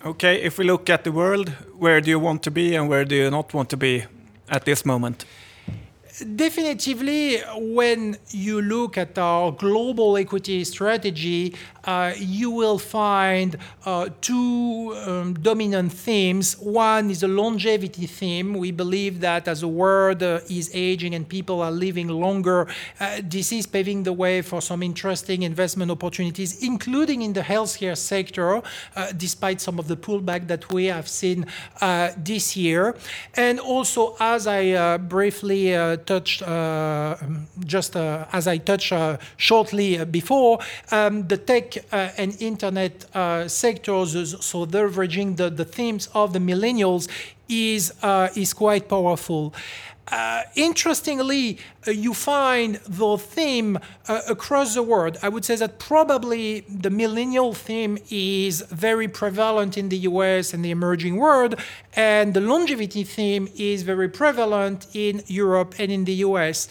Okay, 0.04 0.42
if 0.42 0.58
we 0.58 0.64
look 0.64 0.90
at 0.90 1.04
the 1.04 1.12
world, 1.12 1.50
where 1.78 2.00
do 2.00 2.10
you 2.10 2.18
want 2.18 2.42
to 2.42 2.50
be 2.50 2.74
and 2.74 2.88
where 2.88 3.04
do 3.04 3.14
you 3.14 3.30
not 3.30 3.54
want 3.54 3.70
to 3.70 3.76
be 3.76 4.04
at 4.48 4.64
this 4.64 4.84
moment? 4.84 5.24
Definitively, 6.22 7.38
when 7.56 8.16
you 8.30 8.62
look 8.62 8.96
at 8.96 9.18
our 9.18 9.50
global 9.50 10.16
equity 10.16 10.62
strategy, 10.62 11.54
uh, 11.84 12.12
you 12.16 12.50
will 12.50 12.78
find 12.78 13.56
uh, 13.84 14.08
two 14.20 14.94
um, 15.04 15.34
dominant 15.34 15.92
themes. 15.92 16.56
One 16.58 17.10
is 17.10 17.20
the 17.20 17.28
longevity 17.28 18.06
theme. 18.06 18.54
We 18.54 18.70
believe 18.70 19.20
that 19.20 19.48
as 19.48 19.62
the 19.62 19.68
world 19.68 20.22
uh, 20.22 20.40
is 20.48 20.70
aging 20.74 21.14
and 21.14 21.28
people 21.28 21.60
are 21.60 21.72
living 21.72 22.08
longer, 22.08 22.68
uh, 23.00 23.20
this 23.24 23.50
is 23.50 23.66
paving 23.66 24.04
the 24.04 24.12
way 24.12 24.42
for 24.42 24.62
some 24.62 24.82
interesting 24.82 25.42
investment 25.42 25.90
opportunities, 25.90 26.62
including 26.62 27.22
in 27.22 27.32
the 27.32 27.40
healthcare 27.40 27.96
sector, 27.96 28.62
uh, 28.94 29.12
despite 29.16 29.60
some 29.60 29.78
of 29.78 29.88
the 29.88 29.96
pullback 29.96 30.46
that 30.46 30.72
we 30.72 30.84
have 30.84 31.08
seen 31.08 31.46
uh, 31.80 32.10
this 32.16 32.56
year. 32.56 32.94
And 33.34 33.58
also, 33.58 34.14
as 34.20 34.46
I 34.46 34.98
briefly 34.98 35.72
touched 36.12 36.42
uh, 36.42 37.16
just 37.64 37.96
uh, 37.96 38.26
as 38.32 38.44
I 38.46 38.58
touched 38.58 38.92
uh, 38.92 39.16
shortly 39.36 40.04
before, 40.04 40.58
um, 40.90 41.26
the 41.32 41.38
tech 41.50 41.66
and 42.20 42.30
internet 42.40 42.94
sectors, 43.50 44.12
so 44.48 44.66
leveraging 44.66 45.36
the, 45.40 45.48
the 45.50 45.64
themes 45.64 46.08
of 46.14 46.32
the 46.32 46.42
millennials, 46.50 47.08
is 47.48 47.92
is 48.42 48.50
quite 48.54 48.84
powerful. 48.88 49.52
Uh, 50.08 50.42
interestingly, 50.56 51.58
uh, 51.86 51.90
you 51.90 52.12
find 52.12 52.76
the 52.88 53.16
theme 53.16 53.78
uh, 54.08 54.20
across 54.28 54.74
the 54.74 54.82
world. 54.82 55.16
I 55.22 55.28
would 55.28 55.44
say 55.44 55.56
that 55.56 55.78
probably 55.78 56.60
the 56.68 56.90
millennial 56.90 57.54
theme 57.54 57.98
is 58.10 58.62
very 58.62 59.06
prevalent 59.06 59.78
in 59.78 59.88
the 59.88 59.98
US 59.98 60.52
and 60.52 60.64
the 60.64 60.70
emerging 60.70 61.16
world, 61.16 61.54
and 61.94 62.34
the 62.34 62.40
longevity 62.40 63.04
theme 63.04 63.48
is 63.56 63.82
very 63.82 64.08
prevalent 64.08 64.86
in 64.92 65.22
Europe 65.28 65.76
and 65.78 65.92
in 65.92 66.04
the 66.04 66.14
US. 66.14 66.68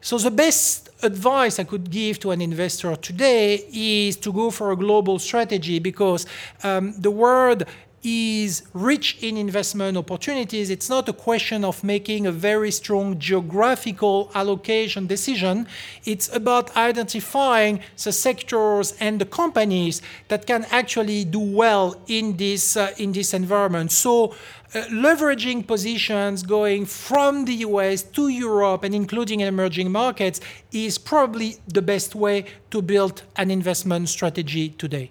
So, 0.00 0.16
the 0.16 0.30
best 0.30 0.88
advice 1.02 1.58
I 1.58 1.64
could 1.64 1.90
give 1.90 2.18
to 2.20 2.30
an 2.30 2.40
investor 2.40 2.96
today 2.96 3.66
is 3.72 4.16
to 4.16 4.32
go 4.32 4.50
for 4.50 4.72
a 4.72 4.76
global 4.76 5.18
strategy 5.18 5.78
because 5.78 6.26
um, 6.62 6.94
the 6.98 7.10
world 7.10 7.64
is 8.02 8.62
rich 8.72 9.18
in 9.22 9.36
investment 9.36 9.96
opportunities. 9.96 10.70
It's 10.70 10.88
not 10.88 11.08
a 11.08 11.12
question 11.12 11.64
of 11.64 11.84
making 11.84 12.26
a 12.26 12.32
very 12.32 12.70
strong 12.70 13.18
geographical 13.18 14.30
allocation 14.34 15.06
decision. 15.06 15.66
It's 16.04 16.34
about 16.34 16.76
identifying 16.76 17.80
the 18.02 18.12
sectors 18.12 18.94
and 19.00 19.20
the 19.20 19.26
companies 19.26 20.00
that 20.28 20.46
can 20.46 20.66
actually 20.70 21.24
do 21.24 21.40
well 21.40 22.00
in 22.06 22.36
this, 22.36 22.76
uh, 22.76 22.92
in 22.96 23.12
this 23.12 23.34
environment. 23.34 23.92
So, 23.92 24.34
uh, 24.72 24.82
leveraging 24.84 25.66
positions 25.66 26.42
going 26.44 26.86
from 26.86 27.44
the 27.44 27.54
US 27.66 28.02
to 28.02 28.28
Europe 28.28 28.84
and 28.84 28.94
including 28.94 29.40
emerging 29.40 29.90
markets 29.90 30.40
is 30.70 30.96
probably 30.96 31.56
the 31.66 31.82
best 31.82 32.14
way 32.14 32.44
to 32.70 32.80
build 32.80 33.24
an 33.36 33.50
investment 33.50 34.08
strategy 34.08 34.68
today. 34.68 35.10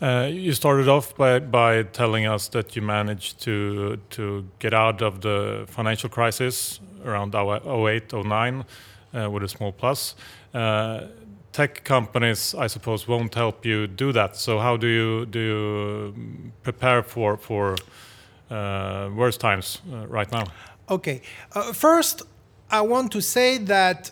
Uh, 0.00 0.26
you 0.32 0.52
started 0.54 0.88
off 0.88 1.14
by, 1.14 1.38
by 1.38 1.82
telling 1.82 2.26
us 2.26 2.48
that 2.48 2.74
you 2.74 2.80
managed 2.80 3.38
to 3.38 3.98
to 4.08 4.46
get 4.58 4.72
out 4.72 5.02
of 5.02 5.20
the 5.20 5.64
financial 5.66 6.08
crisis 6.08 6.80
around 7.04 7.34
08, 7.34 8.12
09 8.12 8.64
uh, 9.14 9.30
with 9.30 9.42
a 9.42 9.48
small 9.48 9.72
plus. 9.72 10.14
Uh, 10.54 11.02
tech 11.52 11.84
companies, 11.84 12.54
I 12.54 12.68
suppose, 12.68 13.06
won't 13.06 13.34
help 13.34 13.66
you 13.66 13.86
do 13.86 14.12
that. 14.12 14.36
So 14.36 14.58
how 14.58 14.78
do 14.78 14.86
you 14.86 15.26
do 15.26 15.38
you 15.38 16.52
prepare 16.62 17.02
for 17.02 17.36
for 17.36 17.76
uh, 18.50 19.10
worse 19.14 19.36
times 19.36 19.82
uh, 19.92 20.06
right 20.06 20.32
now? 20.32 20.44
Okay, 20.88 21.20
first 21.74 22.22
I 22.70 22.80
want 22.80 23.12
to 23.12 23.20
say 23.20 23.58
that 23.58 24.10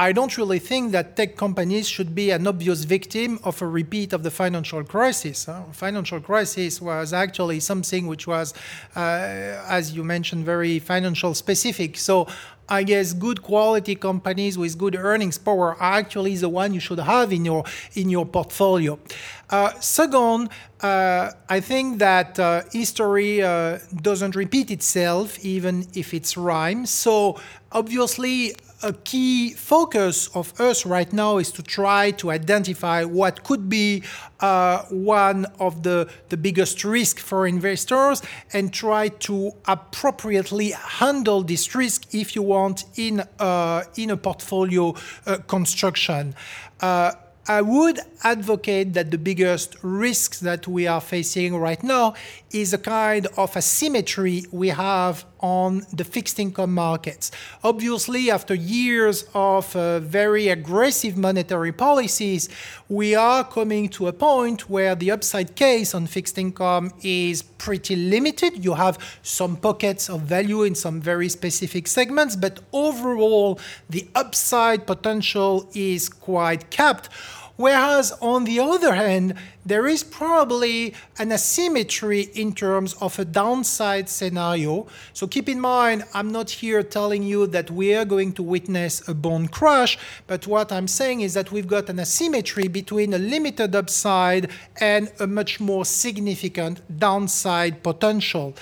I 0.00 0.12
don't 0.12 0.34
really 0.38 0.60
think 0.60 0.92
that 0.92 1.14
tech 1.14 1.36
companies 1.36 1.86
should 1.86 2.14
be 2.14 2.30
an 2.30 2.46
obvious 2.46 2.84
victim 2.84 3.38
of 3.44 3.60
a 3.60 3.66
repeat 3.66 4.14
of 4.14 4.22
the 4.22 4.30
financial 4.30 4.82
crisis. 4.82 5.46
Financial 5.72 6.20
crisis 6.20 6.80
was 6.80 7.12
actually 7.12 7.60
something 7.60 8.06
which 8.06 8.26
was, 8.26 8.54
uh, 8.96 9.00
as 9.68 9.92
you 9.92 10.02
mentioned, 10.02 10.46
very 10.46 10.78
financial 10.78 11.34
specific. 11.34 11.98
So 11.98 12.26
I 12.66 12.82
guess 12.82 13.12
good 13.12 13.42
quality 13.42 13.94
companies 13.94 14.56
with 14.56 14.78
good 14.78 14.96
earnings 14.96 15.36
power 15.36 15.74
are 15.74 15.98
actually 15.98 16.34
the 16.36 16.48
one 16.48 16.72
you 16.72 16.80
should 16.80 17.00
have 17.00 17.30
in 17.30 17.44
your 17.44 17.64
in 17.94 18.08
your 18.08 18.24
portfolio. 18.24 18.98
Uh, 19.50 19.72
second, 19.80 20.48
uh, 20.80 21.32
I 21.56 21.60
think 21.60 21.98
that 21.98 22.38
uh, 22.38 22.62
history 22.72 23.42
uh, 23.42 23.80
doesn't 24.00 24.34
repeat 24.34 24.70
itself, 24.70 25.38
even 25.44 25.88
if 25.92 26.14
it's 26.14 26.38
rhymes. 26.38 26.88
So 26.88 27.38
obviously, 27.72 28.54
a 28.82 28.92
key 28.92 29.52
focus 29.52 30.28
of 30.34 30.58
us 30.60 30.86
right 30.86 31.12
now 31.12 31.38
is 31.38 31.52
to 31.52 31.62
try 31.62 32.10
to 32.12 32.30
identify 32.30 33.04
what 33.04 33.44
could 33.44 33.68
be 33.68 34.02
uh, 34.40 34.82
one 34.84 35.46
of 35.58 35.82
the, 35.82 36.08
the 36.30 36.36
biggest 36.36 36.84
risks 36.84 37.22
for 37.22 37.46
investors 37.46 38.22
and 38.52 38.72
try 38.72 39.08
to 39.08 39.52
appropriately 39.66 40.70
handle 40.70 41.42
this 41.42 41.74
risk 41.74 42.14
if 42.14 42.34
you 42.34 42.42
want 42.42 42.84
in, 42.96 43.22
uh, 43.38 43.84
in 43.96 44.10
a 44.10 44.16
portfolio 44.16 44.94
uh, 45.26 45.36
construction. 45.46 46.34
Uh, 46.80 47.12
I 47.48 47.62
would 47.62 47.98
advocate 48.22 48.92
that 48.94 49.10
the 49.10 49.18
biggest 49.18 49.76
risks 49.82 50.38
that 50.40 50.68
we 50.68 50.86
are 50.86 51.00
facing 51.00 51.56
right 51.56 51.82
now 51.82 52.14
is 52.52 52.72
a 52.72 52.78
kind 52.78 53.26
of 53.36 53.56
asymmetry 53.56 54.44
we 54.52 54.68
have 54.68 55.24
on 55.40 55.86
the 55.92 56.04
fixed 56.04 56.38
income 56.38 56.74
markets. 56.74 57.30
Obviously, 57.64 58.30
after 58.30 58.54
years 58.54 59.24
of 59.34 59.74
uh, 59.74 60.00
very 60.00 60.48
aggressive 60.48 61.16
monetary 61.16 61.72
policies, 61.72 62.48
we 62.88 63.14
are 63.14 63.44
coming 63.44 63.88
to 63.88 64.08
a 64.08 64.12
point 64.12 64.68
where 64.68 64.94
the 64.94 65.10
upside 65.10 65.56
case 65.56 65.94
on 65.94 66.06
fixed 66.06 66.38
income 66.38 66.92
is 67.02 67.42
pretty 67.42 67.96
limited. 67.96 68.64
You 68.64 68.74
have 68.74 68.98
some 69.22 69.56
pockets 69.56 70.08
of 70.08 70.22
value 70.22 70.62
in 70.62 70.74
some 70.74 71.00
very 71.00 71.28
specific 71.28 71.86
segments, 71.86 72.36
but 72.36 72.60
overall, 72.72 73.58
the 73.88 74.08
upside 74.14 74.86
potential 74.86 75.68
is 75.74 76.08
quite 76.08 76.70
capped. 76.70 77.08
Whereas, 77.60 78.10
on 78.22 78.44
the 78.44 78.58
other 78.58 78.94
hand, 78.94 79.34
there 79.66 79.86
is 79.86 80.02
probably 80.02 80.94
an 81.18 81.30
asymmetry 81.30 82.22
in 82.32 82.54
terms 82.54 82.94
of 83.02 83.18
a 83.18 83.24
downside 83.26 84.08
scenario. 84.08 84.86
So 85.12 85.26
keep 85.26 85.46
in 85.46 85.60
mind, 85.60 86.04
I'm 86.14 86.32
not 86.32 86.48
here 86.48 86.82
telling 86.82 87.22
you 87.22 87.46
that 87.48 87.70
we 87.70 87.94
are 87.94 88.06
going 88.06 88.32
to 88.38 88.42
witness 88.42 89.06
a 89.06 89.12
bond 89.12 89.52
crash, 89.52 89.98
but 90.26 90.46
what 90.46 90.72
I'm 90.72 90.88
saying 90.88 91.20
is 91.20 91.34
that 91.34 91.52
we've 91.52 91.68
got 91.68 91.90
an 91.90 92.00
asymmetry 92.00 92.66
between 92.66 93.12
a 93.12 93.18
limited 93.18 93.76
upside 93.76 94.48
and 94.80 95.12
a 95.20 95.26
much 95.26 95.60
more 95.60 95.84
significant 95.84 96.80
downside 96.98 97.82
potential. 97.82 98.56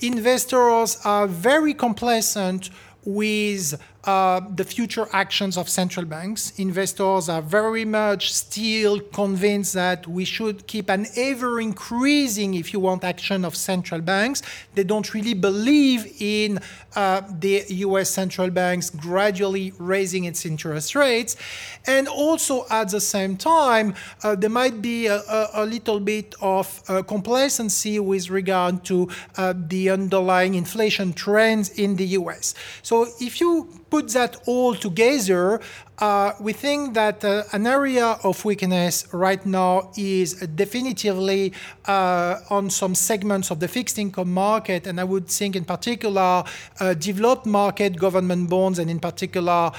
Investors 0.00 0.96
are 1.04 1.26
very 1.26 1.74
complacent 1.74 2.70
with 3.04 3.78
uh, 4.08 4.40
the 4.56 4.64
future 4.64 5.06
actions 5.12 5.58
of 5.58 5.68
central 5.68 6.06
banks. 6.06 6.58
Investors 6.58 7.28
are 7.28 7.42
very 7.42 7.84
much 7.84 8.32
still 8.32 9.00
convinced 9.00 9.74
that 9.74 10.08
we 10.08 10.24
should 10.24 10.66
keep 10.66 10.88
an 10.88 11.06
ever 11.14 11.60
increasing, 11.60 12.54
if 12.54 12.72
you 12.72 12.80
want, 12.80 13.04
action 13.04 13.44
of 13.44 13.54
central 13.54 14.00
banks. 14.00 14.40
They 14.74 14.84
don't 14.84 15.12
really 15.12 15.34
believe 15.34 16.02
in 16.20 16.58
uh, 16.96 17.20
the 17.38 17.64
US 17.68 18.08
central 18.08 18.48
banks 18.48 18.88
gradually 18.88 19.74
raising 19.78 20.24
its 20.24 20.46
interest 20.46 20.94
rates. 20.94 21.36
And 21.86 22.08
also 22.08 22.64
at 22.70 22.88
the 22.88 23.02
same 23.02 23.36
time, 23.36 23.94
uh, 24.24 24.36
there 24.36 24.48
might 24.48 24.80
be 24.80 25.06
a, 25.08 25.18
a, 25.18 25.50
a 25.52 25.64
little 25.66 26.00
bit 26.00 26.34
of 26.40 26.82
uh, 26.88 27.02
complacency 27.02 28.00
with 28.00 28.30
regard 28.30 28.84
to 28.86 29.10
uh, 29.36 29.52
the 29.54 29.90
underlying 29.90 30.54
inflation 30.54 31.12
trends 31.12 31.68
in 31.78 31.96
the 31.96 32.06
US. 32.20 32.54
So 32.82 33.06
if 33.20 33.38
you 33.38 33.68
put 33.90 34.12
that 34.12 34.36
all 34.46 34.74
together, 34.74 35.60
uh, 35.98 36.32
we 36.38 36.52
think 36.52 36.94
that 36.94 37.24
uh, 37.24 37.42
an 37.52 37.66
area 37.66 38.18
of 38.22 38.44
weakness 38.44 39.12
right 39.12 39.44
now 39.44 39.90
is 39.96 40.34
definitively 40.54 41.52
uh, 41.86 42.36
on 42.50 42.70
some 42.70 42.94
segments 42.94 43.50
of 43.50 43.58
the 43.58 43.66
fixed 43.66 43.98
income 43.98 44.32
market, 44.32 44.86
and 44.86 45.00
I 45.00 45.04
would 45.04 45.26
think 45.26 45.56
in 45.56 45.64
particular 45.64 46.44
uh, 46.78 46.94
developed 46.94 47.46
market 47.46 47.96
government 47.96 48.48
bonds, 48.48 48.78
and 48.78 48.88
in 48.88 49.00
particular 49.00 49.72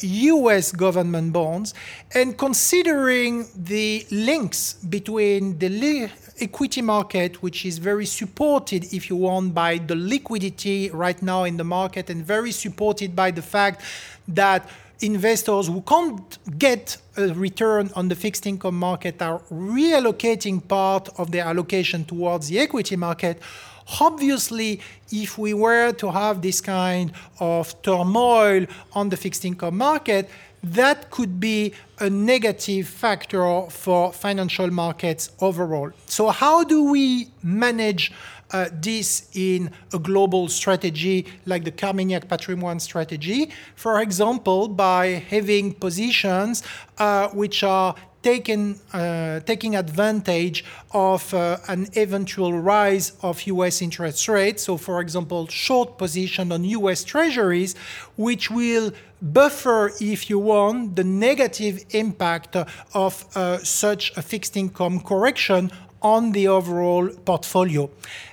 US 0.00 0.72
uh, 0.72 0.76
government 0.76 1.32
bonds. 1.34 1.74
And 2.14 2.38
considering 2.38 3.46
the 3.54 4.06
links 4.10 4.74
between 4.74 5.58
the 5.58 5.68
li- 5.68 6.12
equity 6.40 6.82
market, 6.82 7.42
which 7.42 7.64
is 7.64 7.78
very 7.78 8.06
supported, 8.06 8.92
if 8.92 9.08
you 9.10 9.16
want, 9.16 9.54
by 9.54 9.78
the 9.78 9.96
liquidity 9.96 10.90
right 10.90 11.20
now 11.22 11.44
in 11.44 11.56
the 11.56 11.64
market, 11.64 12.10
and 12.10 12.24
very 12.24 12.52
supported 12.52 13.14
by 13.14 13.30
the 13.30 13.42
fact 13.42 13.82
that 14.28 14.68
investors 15.00 15.66
who 15.66 15.82
can't 15.82 16.38
get 16.58 16.96
a 17.16 17.28
return 17.34 17.90
on 17.94 18.08
the 18.08 18.14
fixed 18.14 18.46
income 18.46 18.78
market 18.78 19.20
are 19.20 19.40
reallocating 19.50 20.66
part 20.66 21.08
of 21.18 21.30
their 21.30 21.44
allocation 21.44 22.04
towards 22.04 22.48
the 22.48 22.58
equity 22.58 22.96
market. 22.96 23.40
Obviously, 24.00 24.80
if 25.12 25.38
we 25.38 25.54
were 25.54 25.92
to 25.92 26.10
have 26.10 26.42
this 26.42 26.60
kind 26.60 27.12
of 27.38 27.80
turmoil 27.82 28.66
on 28.94 29.08
the 29.10 29.16
fixed 29.16 29.44
income 29.44 29.76
market, 29.76 30.28
that 30.74 31.10
could 31.10 31.38
be 31.38 31.72
a 32.00 32.10
negative 32.10 32.88
factor 32.88 33.62
for 33.70 34.12
financial 34.12 34.70
markets 34.70 35.30
overall. 35.40 35.90
So, 36.06 36.28
how 36.30 36.64
do 36.64 36.90
we 36.90 37.28
manage 37.42 38.12
uh, 38.50 38.68
this 38.72 39.28
in 39.34 39.70
a 39.92 39.98
global 39.98 40.48
strategy 40.48 41.26
like 41.46 41.64
the 41.64 41.70
Carmignac 41.70 42.28
Patrimoine 42.28 42.80
strategy? 42.80 43.50
For 43.76 44.00
example, 44.00 44.68
by 44.68 45.24
having 45.30 45.72
positions 45.74 46.62
uh, 46.98 47.28
which 47.28 47.62
are 47.62 47.94
taken, 48.26 48.60
uh, 48.92 49.38
taking 49.52 49.76
advantage 49.76 50.64
of 50.90 51.32
uh, 51.32 51.58
an 51.68 51.86
eventual 51.96 52.52
rise 52.74 53.12
of 53.22 53.34
US 53.54 53.80
interest 53.80 54.26
rates. 54.28 54.64
So, 54.64 54.76
for 54.76 55.00
example, 55.00 55.46
short 55.46 55.96
position 55.96 56.50
on 56.50 56.64
US 56.80 57.04
treasuries, 57.04 57.76
which 58.16 58.50
will 58.50 58.86
buffer, 59.22 59.92
if 60.00 60.28
you 60.28 60.38
want, 60.40 60.96
the 60.96 61.04
negative 61.04 61.84
impact 61.90 62.56
of 63.04 63.12
uh, 63.36 63.58
such 63.58 64.02
a 64.16 64.22
fixed 64.22 64.56
income 64.56 64.98
correction 65.00 65.70
on 66.06 66.32
the 66.32 66.46
overall 66.46 67.08
portfolio. 67.24 67.90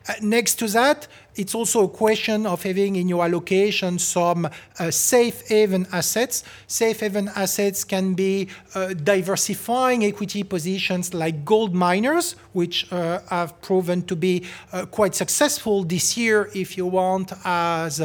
Uh, 0.08 0.14
next 0.22 0.56
to 0.56 0.68
that, 0.68 1.08
it's 1.36 1.56
also 1.56 1.86
a 1.86 1.88
question 1.88 2.46
of 2.46 2.62
having 2.62 2.96
in 2.96 3.08
your 3.10 3.24
allocation 3.26 3.98
some 3.98 4.46
uh, 4.46 4.92
safe 4.92 5.48
haven 5.48 5.88
assets. 5.92 6.44
Safe 6.68 7.00
haven 7.00 7.28
assets 7.36 7.84
can 7.84 8.14
be 8.14 8.48
uh, 8.76 8.94
diversifying 8.94 10.06
equity 10.06 10.44
positions 10.44 11.14
like 11.14 11.44
gold 11.44 11.74
miners, 11.74 12.36
which 12.54 12.88
have 13.30 13.60
proven 13.62 14.04
to 14.04 14.16
be 14.16 14.44
quite 14.92 15.16
successful 15.16 15.84
this 15.84 16.16
year, 16.16 16.52
if 16.54 16.78
you 16.78 16.86
want, 16.86 17.34
as 17.46 18.02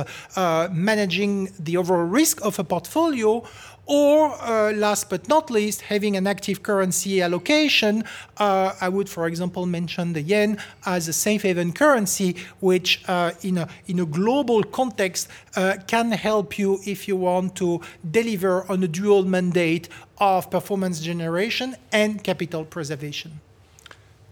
managing 0.73 1.53
the 1.59 1.77
overall 1.77 2.09
risk 2.21 2.41
of 2.49 2.59
a 2.59 2.65
portfolio 2.65 3.45
or 3.89 4.37
uh, 4.43 4.73
last 4.73 5.09
but 5.09 5.29
not 5.29 5.51
least, 5.51 5.81
having 5.81 6.17
an 6.17 6.27
active 6.27 6.63
currency 6.63 7.23
allocation. 7.23 8.05
Uh, 8.37 8.73
I 8.81 8.89
would, 8.89 9.09
for 9.09 9.27
example, 9.27 9.67
mention 9.67 10.13
the 10.13 10.21
yen 10.21 10.59
as 10.85 11.09
a 11.09 11.13
safe 11.13 11.43
haven 11.43 11.73
currency, 11.73 12.37
which 12.61 13.03
uh, 13.09 13.33
in, 13.43 13.59
a, 13.59 13.69
in 13.87 13.99
a 13.99 14.07
global 14.07 14.63
context 14.63 15.29
can 15.89 16.13
help 16.13 16.59
you 16.59 16.79
if 16.87 17.09
you 17.09 17.17
want 17.17 17.57
to 17.57 17.81
deliver 18.09 18.71
on 18.71 18.85
a 18.85 18.89
dual 18.89 19.25
mandate 19.25 19.89
of 20.19 20.51
performance 20.51 21.01
generation 21.01 21.75
and 21.91 22.23
capital 22.23 22.65
preservation. 22.65 23.41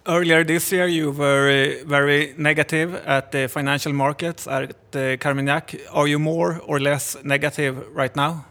Earlier 0.07 0.45
this 0.45 0.71
year, 0.71 0.87
you 0.87 1.11
were 1.11 1.83
very 1.85 2.35
negative 2.39 2.95
at 2.95 3.33
the 3.33 3.49
financial 3.49 3.93
markets 3.93 4.47
at 4.47 4.77
Carmignac. 5.19 5.81
Are 5.91 6.07
you 6.07 6.21
more 6.21 6.61
or 6.65 6.79
less 6.79 7.17
negative 7.25 7.85
right 7.93 8.15
now? 8.15 8.45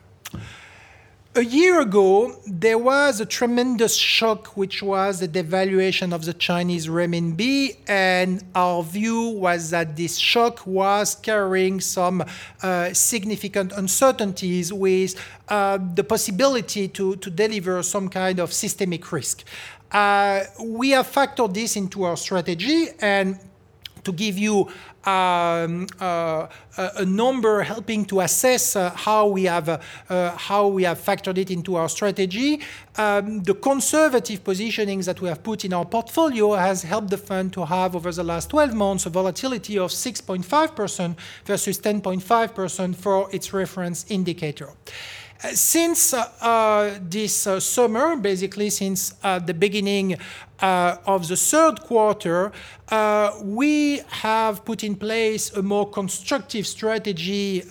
A 1.38 1.44
year 1.44 1.82
ago, 1.82 2.40
there 2.48 2.78
was 2.78 3.20
a 3.20 3.26
tremendous 3.26 3.94
shock, 3.94 4.56
which 4.56 4.82
was 4.82 5.20
the 5.20 5.28
devaluation 5.28 6.14
of 6.14 6.24
the 6.24 6.34
Chinese 6.34 6.88
renminbi, 6.88 7.76
and 7.90 8.42
our 8.56 8.82
view 8.82 9.32
was 9.32 9.70
that 9.72 9.98
this 9.98 10.16
shock 10.16 10.66
was 10.66 11.14
carrying 11.16 11.82
some 11.82 12.24
uh, 12.64 12.94
significant 12.94 13.74
uncertainties 13.74 14.72
with 14.72 15.16
uh, 15.50 15.78
the 15.96 16.06
possibility 16.06 16.88
to, 16.88 17.18
to 17.18 17.30
deliver 17.30 17.84
some 17.84 18.08
kind 18.08 18.40
of 18.40 18.54
systemic 18.54 19.12
risk. 19.12 19.44
Uh, 19.92 20.46
we 20.64 20.92
have 20.92 21.06
factored 21.06 21.54
this 21.54 21.76
into 21.76 22.04
our 22.04 22.16
strategy, 22.16 22.88
and 23.02 23.38
to 24.06 24.14
give 24.14 24.38
you 24.38 24.70
um, 25.06 25.86
uh, 26.00 26.48
a 26.78 27.06
number 27.06 27.62
helping 27.62 28.06
to 28.06 28.22
assess 28.22 28.76
uh, 28.76 28.90
how 28.92 29.28
we 29.28 29.44
have 29.44 29.70
uh, 29.70 30.32
how 30.38 30.68
we 30.68 30.84
have 30.84 31.00
factored 31.00 31.38
it 31.38 31.52
into 31.52 31.76
our 31.76 31.90
strategy. 31.90 32.62
Um, 32.98 33.44
the 33.44 33.54
conservative 33.54 34.44
positionings 34.44 35.06
that 35.06 35.22
we 35.22 35.28
have 35.28 35.44
put 35.44 35.66
in 35.66 35.74
our 35.74 35.86
portfolio 35.86 36.54
has 36.54 36.84
helped 36.84 37.10
the 37.10 37.18
fund 37.18 37.54
to 37.54 37.66
have 37.66 37.96
over 37.96 38.12
the 38.12 38.24
last 38.24 38.50
12 38.50 38.74
months 38.74 39.06
a 39.06 39.10
volatility 39.10 39.78
of 39.78 39.92
6.5% 39.92 41.16
versus 41.46 41.80
10.5% 41.80 42.96
for 42.96 43.30
its 43.32 43.54
reference 43.54 44.06
indicator. 44.10 44.70
Uh, 45.44 45.50
since 45.50 46.14
uh, 46.14 46.30
uh, 46.42 46.98
this 47.02 47.46
uh, 47.46 47.60
summer, 47.60 48.16
basically 48.16 48.70
since 48.70 49.14
uh, 49.22 49.38
the 49.38 49.54
beginning 49.54 50.18
uh, 50.62 50.98
of 51.06 51.28
the 51.28 51.36
third 51.36 51.82
quarter, 51.82 52.52
we 53.44 54.02
have 54.08 54.64
put 54.64 54.84
in 54.84 54.96
place 54.96 55.52
a 55.54 55.62
more 55.62 55.90
constructive 55.90 56.68
strategy 56.68 57.64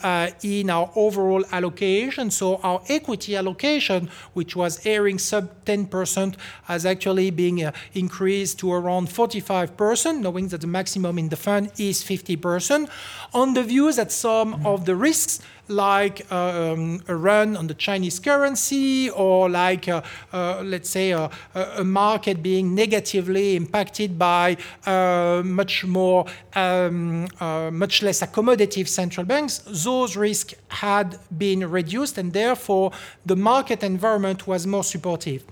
in 0.42 0.70
our 0.70 0.90
overall 0.96 1.44
allocation. 1.52 2.30
So 2.30 2.56
our 2.62 2.82
equity 2.88 3.36
allocation, 3.36 4.10
which 4.32 4.56
was 4.56 4.84
airing 4.84 5.18
sub 5.18 5.64
10%, 5.64 6.34
has 6.64 6.84
actually 6.84 7.30
been 7.30 7.72
increased 7.94 8.58
to 8.60 8.72
around 8.72 9.08
45%, 9.08 10.20
knowing 10.20 10.48
that 10.48 10.60
the 10.60 10.66
maximum 10.66 11.18
in 11.18 11.28
the 11.28 11.36
fund 11.36 11.70
is 11.78 12.02
50%, 12.02 12.88
on 13.32 13.54
the 13.54 13.62
view 13.62 13.92
that 13.92 14.12
some 14.12 14.54
mm-hmm. 14.54 14.66
of 14.66 14.84
the 14.84 14.96
risks 14.96 15.40
like 15.68 16.30
um, 16.30 17.02
a 17.08 17.16
run 17.16 17.56
on 17.56 17.66
the 17.66 17.74
Chinese 17.74 18.18
currency 18.18 19.08
or 19.10 19.48
like, 19.48 19.88
uh, 19.88 20.02
uh, 20.32 20.62
let's 20.62 20.90
say, 20.90 21.12
uh, 21.12 21.28
a 21.54 21.84
market 21.84 22.42
being 22.42 22.73
negatively 22.74 23.56
impacted 23.56 24.18
by 24.18 24.56
uh, 24.86 25.42
much 25.44 25.84
more, 25.84 26.26
um, 26.54 27.26
uh, 27.40 27.70
much 27.70 28.02
less 28.02 28.20
accommodative 28.20 28.88
central 28.88 29.26
banks, 29.26 29.58
those 29.66 30.16
risks 30.16 30.54
had 30.68 31.18
been 31.36 31.68
reduced 31.70 32.18
and 32.18 32.32
therefore 32.32 32.90
the 33.24 33.36
market 33.36 33.82
environment 33.82 34.46
was 34.46 34.66
more 34.66 34.84
supportive. 34.84 35.44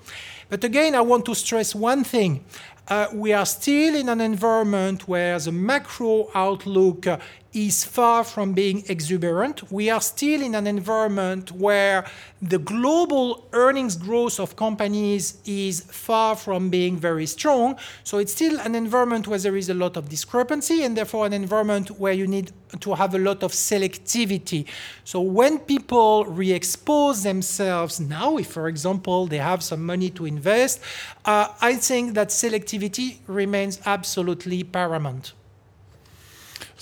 But 0.49 0.65
again, 0.65 0.95
I 0.95 1.01
want 1.01 1.25
to 1.27 1.35
stress 1.35 1.75
one 1.75 2.05
thing. 2.05 2.45
Uh, 2.89 3.07
we 3.15 3.33
are 3.33 3.47
still 3.47 3.95
in 3.95 4.09
an 4.09 4.21
environment 4.21 5.09
where 5.09 5.39
the 5.39 5.53
macro 5.53 6.29
outlook 6.35 7.07
is 7.53 7.85
far 7.85 8.25
from 8.25 8.55
being 8.55 8.83
exuberant. 8.89 9.71
We 9.71 9.91
are 9.91 10.01
still 10.01 10.41
in 10.43 10.55
an 10.55 10.67
environment 10.67 11.53
where 11.53 12.05
the 12.41 12.59
global 12.59 13.47
earnings 13.53 13.95
growth 13.95 14.41
of 14.41 14.57
companies 14.57 15.39
is 15.45 15.83
far 15.83 16.35
from 16.35 16.71
being 16.71 16.97
very 16.97 17.27
strong. 17.27 17.77
So 18.05 18.19
it's 18.19 18.33
still 18.33 18.59
an 18.61 18.75
environment 18.75 19.29
where 19.29 19.39
there 19.39 19.57
is 19.57 19.69
a 19.69 19.75
lot 19.75 19.97
of 19.97 20.09
discrepancy 20.09 20.83
and 20.83 20.97
therefore 20.97 21.27
an 21.27 21.33
environment 21.35 21.91
where 22.01 22.15
you 22.15 22.27
need 22.27 22.53
to 22.81 22.95
have 22.95 23.15
a 23.15 23.19
lot 23.19 23.43
of 23.43 23.53
selectivity. 23.53 24.67
So 25.05 25.21
when 25.21 25.59
people 25.59 26.25
re 26.25 26.53
expose 26.53 27.23
themselves 27.23 28.01
now, 28.01 28.39
if 28.39 28.49
for 28.49 28.67
example 28.67 29.27
they 29.27 29.39
have 29.39 29.63
some 29.63 29.85
money 29.85 30.09
to 30.11 30.25
invest, 30.25 30.81
uh, 31.27 31.49
I 31.61 31.75
think 31.75 32.15
that 32.15 32.29
selectivity 32.29 33.19
remains 33.27 33.79
absolutely 33.85 34.65
paramount. 34.65 35.35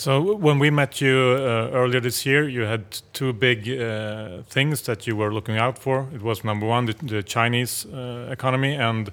So 0.00 0.22
when 0.22 0.58
we 0.58 0.70
met 0.70 1.02
you 1.02 1.14
uh, 1.14 1.68
earlier 1.74 2.00
this 2.00 2.24
year, 2.24 2.48
you 2.48 2.62
had 2.62 2.84
two 3.12 3.34
big 3.34 3.68
uh, 3.68 4.40
things 4.48 4.80
that 4.84 5.06
you 5.06 5.14
were 5.14 5.30
looking 5.30 5.58
out 5.58 5.78
for. 5.78 6.06
It 6.14 6.22
was 6.22 6.42
number 6.42 6.64
one, 6.64 6.86
the, 6.86 6.94
the 7.02 7.22
Chinese 7.22 7.84
uh, 7.84 8.26
economy, 8.30 8.76
and 8.76 9.10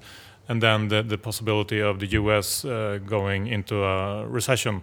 and 0.48 0.62
then 0.62 0.88
the, 0.88 1.02
the 1.02 1.18
possibility 1.18 1.82
of 1.82 1.98
the 1.98 2.06
U.S. 2.06 2.64
Uh, 2.64 3.00
going 3.04 3.48
into 3.48 3.84
a 3.84 4.26
recession. 4.26 4.82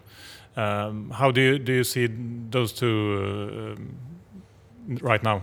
Um, 0.55 1.09
how 1.09 1.31
do 1.31 1.41
you 1.41 1.57
do 1.57 1.73
you 1.73 1.83
see 1.83 2.07
those 2.51 2.71
two 2.71 3.75
uh, 3.75 4.95
right 5.01 5.23
now? 5.23 5.41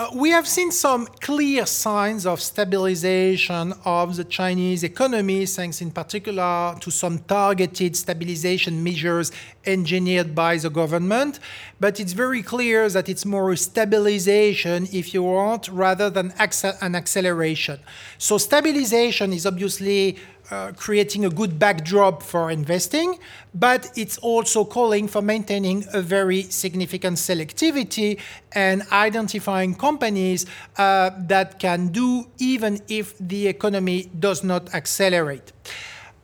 Uh, 0.00 0.08
we 0.14 0.30
have 0.30 0.48
seen 0.48 0.72
some 0.72 1.06
clear 1.20 1.66
signs 1.66 2.24
of 2.24 2.40
stabilization 2.40 3.74
of 3.84 4.16
the 4.16 4.24
Chinese 4.24 4.82
economy, 4.82 5.44
thanks 5.44 5.82
in 5.82 5.90
particular 5.90 6.74
to 6.80 6.90
some 6.90 7.18
targeted 7.18 7.94
stabilization 7.94 8.82
measures 8.82 9.30
engineered 9.66 10.34
by 10.34 10.56
the 10.56 10.70
government. 10.70 11.38
But 11.78 12.00
it's 12.00 12.14
very 12.14 12.42
clear 12.42 12.88
that 12.88 13.10
it's 13.10 13.26
more 13.26 13.52
a 13.52 13.58
stabilization, 13.58 14.88
if 14.90 15.12
you 15.12 15.22
want, 15.22 15.68
rather 15.68 16.08
than 16.08 16.32
an 16.80 16.94
acceleration. 16.94 17.78
So, 18.16 18.38
stabilization 18.38 19.34
is 19.34 19.44
obviously 19.44 20.16
uh, 20.50 20.72
creating 20.76 21.24
a 21.24 21.30
good 21.30 21.58
backdrop 21.58 22.22
for 22.22 22.50
investing, 22.50 23.18
but 23.54 23.90
it's 23.96 24.18
also 24.18 24.64
calling 24.64 25.08
for 25.08 25.22
maintaining 25.22 25.84
a 25.92 26.00
very 26.00 26.42
significant 26.42 27.16
selectivity 27.16 28.18
and 28.52 28.82
identifying 28.92 29.74
companies 29.74 30.46
uh, 30.76 31.10
that 31.18 31.58
can 31.58 31.88
do 31.88 32.26
even 32.38 32.80
if 32.88 33.16
the 33.18 33.46
economy 33.46 34.10
does 34.18 34.42
not 34.42 34.74
accelerate. 34.74 35.52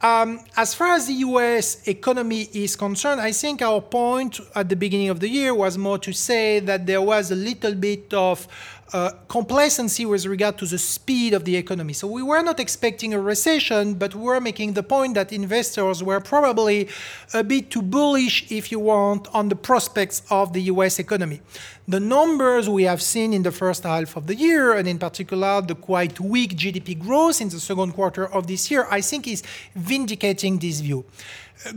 Um, 0.06 0.38
as 0.56 0.72
far 0.72 0.92
as 0.94 1.08
the 1.08 1.18
US 1.30 1.88
economy 1.88 2.42
is 2.52 2.76
concerned, 2.76 3.20
I 3.20 3.32
think 3.32 3.60
our 3.60 3.80
point 3.80 4.38
at 4.54 4.68
the 4.68 4.76
beginning 4.76 5.08
of 5.08 5.18
the 5.18 5.28
year 5.28 5.52
was 5.52 5.76
more 5.76 5.98
to 5.98 6.12
say 6.12 6.60
that 6.60 6.86
there 6.86 7.02
was 7.02 7.32
a 7.32 7.34
little 7.34 7.74
bit 7.74 8.14
of 8.14 8.46
uh, 8.92 9.10
complacency 9.26 10.06
with 10.06 10.24
regard 10.26 10.58
to 10.58 10.66
the 10.66 10.78
speed 10.78 11.34
of 11.34 11.44
the 11.44 11.56
economy. 11.56 11.92
So 11.92 12.06
we 12.06 12.22
were 12.22 12.42
not 12.42 12.60
expecting 12.60 13.14
a 13.14 13.20
recession, 13.20 13.94
but 13.94 14.14
we 14.14 14.22
were 14.22 14.40
making 14.40 14.74
the 14.74 14.84
point 14.84 15.14
that 15.14 15.32
investors 15.32 16.04
were 16.04 16.20
probably 16.20 16.88
a 17.34 17.42
bit 17.42 17.72
too 17.72 17.82
bullish, 17.82 18.48
if 18.48 18.70
you 18.70 18.78
want, 18.78 19.26
on 19.34 19.48
the 19.48 19.56
prospects 19.56 20.22
of 20.30 20.52
the 20.52 20.62
US 20.72 21.00
economy. 21.00 21.40
The 21.88 22.00
numbers 22.00 22.68
we 22.68 22.82
have 22.82 23.00
seen 23.00 23.32
in 23.32 23.44
the 23.44 23.52
first 23.52 23.84
half 23.84 24.16
of 24.16 24.26
the 24.26 24.34
year, 24.34 24.72
and 24.72 24.88
in 24.88 24.98
particular 24.98 25.62
the 25.62 25.76
quite 25.76 26.18
weak 26.18 26.56
GDP 26.56 26.98
growth 26.98 27.40
in 27.40 27.48
the 27.48 27.60
second 27.60 27.92
quarter 27.92 28.26
of 28.26 28.48
this 28.48 28.72
year, 28.72 28.88
I 28.90 29.00
think 29.00 29.28
is 29.28 29.44
vindicating 29.76 30.58
this 30.58 30.80
view. 30.80 31.04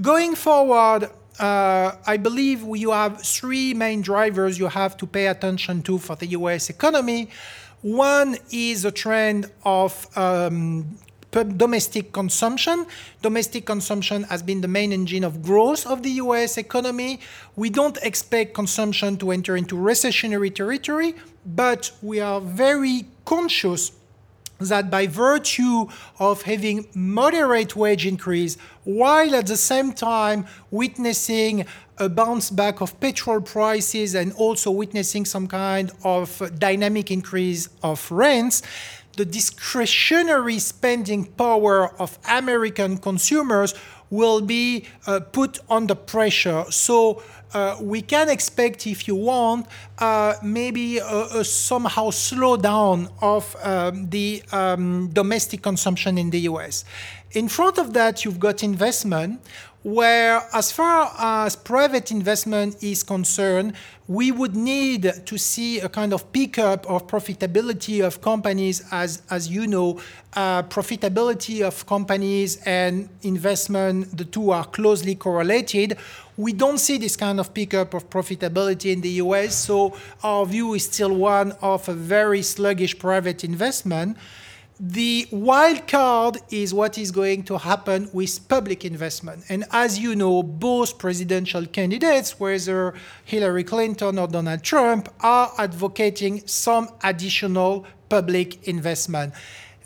Going 0.01 0.33
forward, 0.33 1.11
uh, 1.39 1.91
I 2.07 2.17
believe 2.17 2.63
you 2.75 2.89
have 2.89 3.21
three 3.21 3.75
main 3.75 4.01
drivers 4.01 4.57
you 4.57 4.67
have 4.67 4.97
to 4.97 5.05
pay 5.05 5.27
attention 5.27 5.83
to 5.83 5.99
for 5.99 6.15
the 6.15 6.25
US 6.27 6.71
economy. 6.71 7.29
One 7.81 8.35
is 8.51 8.85
a 8.85 8.91
trend 8.91 9.51
of 9.63 10.07
um, 10.17 10.97
domestic 11.31 12.11
consumption. 12.11 12.85
Domestic 13.21 13.65
consumption 13.65 14.23
has 14.23 14.41
been 14.41 14.61
the 14.61 14.67
main 14.67 14.91
engine 14.91 15.23
of 15.23 15.41
growth 15.41 15.85
of 15.85 16.03
the 16.03 16.11
US 16.11 16.57
economy. 16.57 17.19
We 17.55 17.69
don't 17.69 17.97
expect 18.03 18.53
consumption 18.53 19.17
to 19.17 19.31
enter 19.31 19.55
into 19.55 19.75
recessionary 19.75 20.53
territory, 20.53 21.15
but 21.45 21.91
we 22.01 22.19
are 22.19 22.41
very 22.41 23.05
conscious 23.25 23.91
that 24.59 24.91
by 24.91 25.07
virtue 25.07 25.87
of 26.19 26.41
having 26.41 26.85
moderate 26.93 27.75
wage 27.75 28.05
increase 28.05 28.57
while 28.83 29.33
at 29.35 29.47
the 29.47 29.55
same 29.55 29.93
time 29.93 30.45
witnessing 30.69 31.65
a 31.97 32.09
bounce 32.09 32.49
back 32.49 32.81
of 32.81 32.97
petrol 32.99 33.41
prices 33.41 34.15
and 34.15 34.33
also 34.33 34.71
witnessing 34.71 35.25
some 35.25 35.47
kind 35.47 35.91
of 36.03 36.41
dynamic 36.57 37.11
increase 37.11 37.69
of 37.83 38.09
rents 38.11 38.61
the 39.19 39.25
discretionary 39.25 40.59
spending 40.59 41.25
power 41.25 41.93
of 41.99 42.17
American 42.29 42.97
consumers 42.97 43.75
will 44.09 44.39
be 44.39 44.85
uh, 45.07 45.19
put 45.19 45.59
under 45.69 45.93
pressure. 45.93 46.63
So 46.69 47.21
uh, 47.53 47.75
we 47.81 48.01
can 48.01 48.29
expect, 48.29 48.87
if 48.87 49.09
you 49.09 49.15
want, 49.15 49.67
uh, 49.97 50.35
maybe 50.41 50.99
a, 50.99 51.21
a, 51.39 51.43
somehow 51.43 52.11
slowdown 52.11 53.11
of 53.21 53.43
um, 53.61 54.09
the 54.09 54.41
um, 54.53 55.09
domestic 55.11 55.61
consumption 55.61 56.17
in 56.17 56.29
the 56.29 56.39
US. 56.51 56.85
In 57.31 57.49
front 57.49 57.77
of 57.77 57.93
that, 57.93 58.23
you've 58.23 58.39
got 58.39 58.63
investment, 58.63 59.41
where, 59.83 60.43
as 60.53 60.71
far 60.71 61.13
as 61.17 61.55
private 61.55 62.11
investment 62.11 62.75
is 62.83 63.01
concerned, 63.01 63.73
we 64.07 64.31
would 64.31 64.55
need 64.55 65.03
to 65.25 65.37
see 65.37 65.79
a 65.79 65.87
kind 65.87 66.11
of 66.13 66.33
pickup 66.33 66.89
of 66.89 67.07
profitability 67.07 68.03
of 68.05 68.21
companies. 68.21 68.83
As, 68.91 69.21
as 69.29 69.47
you 69.47 69.67
know, 69.67 70.01
uh, 70.33 70.63
profitability 70.63 71.61
of 71.61 71.85
companies 71.85 72.57
and 72.65 73.07
investment, 73.21 74.17
the 74.17 74.25
two 74.25 74.51
are 74.51 74.65
closely 74.65 75.15
correlated. 75.15 75.97
We 76.35 76.53
don't 76.53 76.79
see 76.79 76.97
this 76.97 77.15
kind 77.15 77.39
of 77.39 77.53
pickup 77.53 77.93
of 77.93 78.09
profitability 78.09 78.91
in 78.91 79.01
the 79.01 79.11
US, 79.23 79.55
so 79.55 79.95
our 80.23 80.45
view 80.45 80.73
is 80.73 80.85
still 80.85 81.13
one 81.13 81.53
of 81.61 81.87
a 81.87 81.93
very 81.93 82.41
sluggish 82.41 82.97
private 82.99 83.43
investment. 83.43 84.17
The 84.81 85.27
wild 85.29 85.89
card 85.89 86.37
is 86.51 86.73
what 86.73 86.97
is 86.97 87.11
going 87.11 87.43
to 87.43 87.57
happen 87.57 88.09
with 88.13 88.47
public 88.47 88.85
investment. 88.85 89.43
And 89.49 89.65
as 89.71 89.99
you 89.99 90.15
know, 90.15 90.41
both 90.41 90.97
presidential 90.97 91.65
candidates, 91.65 92.39
whether 92.39 92.93
Hillary 93.25 93.65
Clinton 93.65 94.17
or 94.17 94.27
Donald 94.27 94.63
Trump, 94.63 95.09
are 95.19 95.51
advocating 95.57 96.47
some 96.47 96.87
additional 97.03 97.85
public 98.07 98.65
investment. 98.69 99.33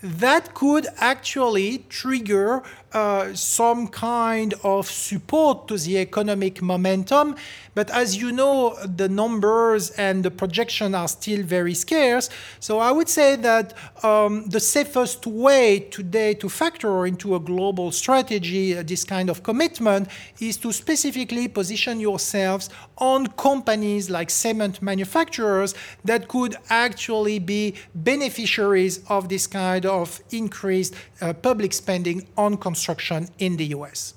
That 0.03 0.53
could 0.53 0.85
actually 0.97 1.85
trigger 1.89 2.61
uh, 2.93 3.33
some 3.33 3.87
kind 3.87 4.53
of 4.63 4.89
support 4.89 5.67
to 5.67 5.77
the 5.77 5.97
economic 5.97 6.61
momentum. 6.61 7.35
But 7.75 7.89
as 7.89 8.15
you 8.15 8.31
know, 8.31 8.77
the 8.85 9.09
numbers 9.09 9.89
and 9.91 10.23
the 10.23 10.29
projection 10.29 10.93
are 10.93 11.07
still 11.07 11.43
very 11.43 11.73
scarce. 11.73 12.29
So 12.59 12.79
I 12.79 12.91
would 12.91 13.09
say 13.09 13.35
that 13.37 13.73
um, 14.03 14.47
the 14.49 14.59
safest 14.59 15.25
way 15.25 15.79
today 15.79 16.35
to 16.35 16.49
factor 16.49 17.05
into 17.07 17.35
a 17.35 17.39
global 17.39 17.91
strategy 17.91 18.77
uh, 18.77 18.83
this 18.83 19.03
kind 19.03 19.29
of 19.29 19.43
commitment 19.43 20.07
is 20.39 20.57
to 20.57 20.71
specifically 20.71 21.47
position 21.47 21.99
yourselves 21.99 22.69
on 22.97 23.27
companies 23.27 24.09
like 24.09 24.29
cement 24.29 24.81
manufacturers 24.81 25.73
that 26.05 26.27
could 26.27 26.55
actually 26.69 27.39
be 27.39 27.73
beneficiaries 27.95 29.03
of 29.09 29.29
this 29.29 29.47
kind 29.47 29.85
of 29.85 30.21
increased 30.31 30.93
public 31.32 31.74
spending 31.74 32.28
on 32.36 32.57
construction 32.57 33.28
in 33.38 33.57
the 33.57 33.65
US. 33.76 34.15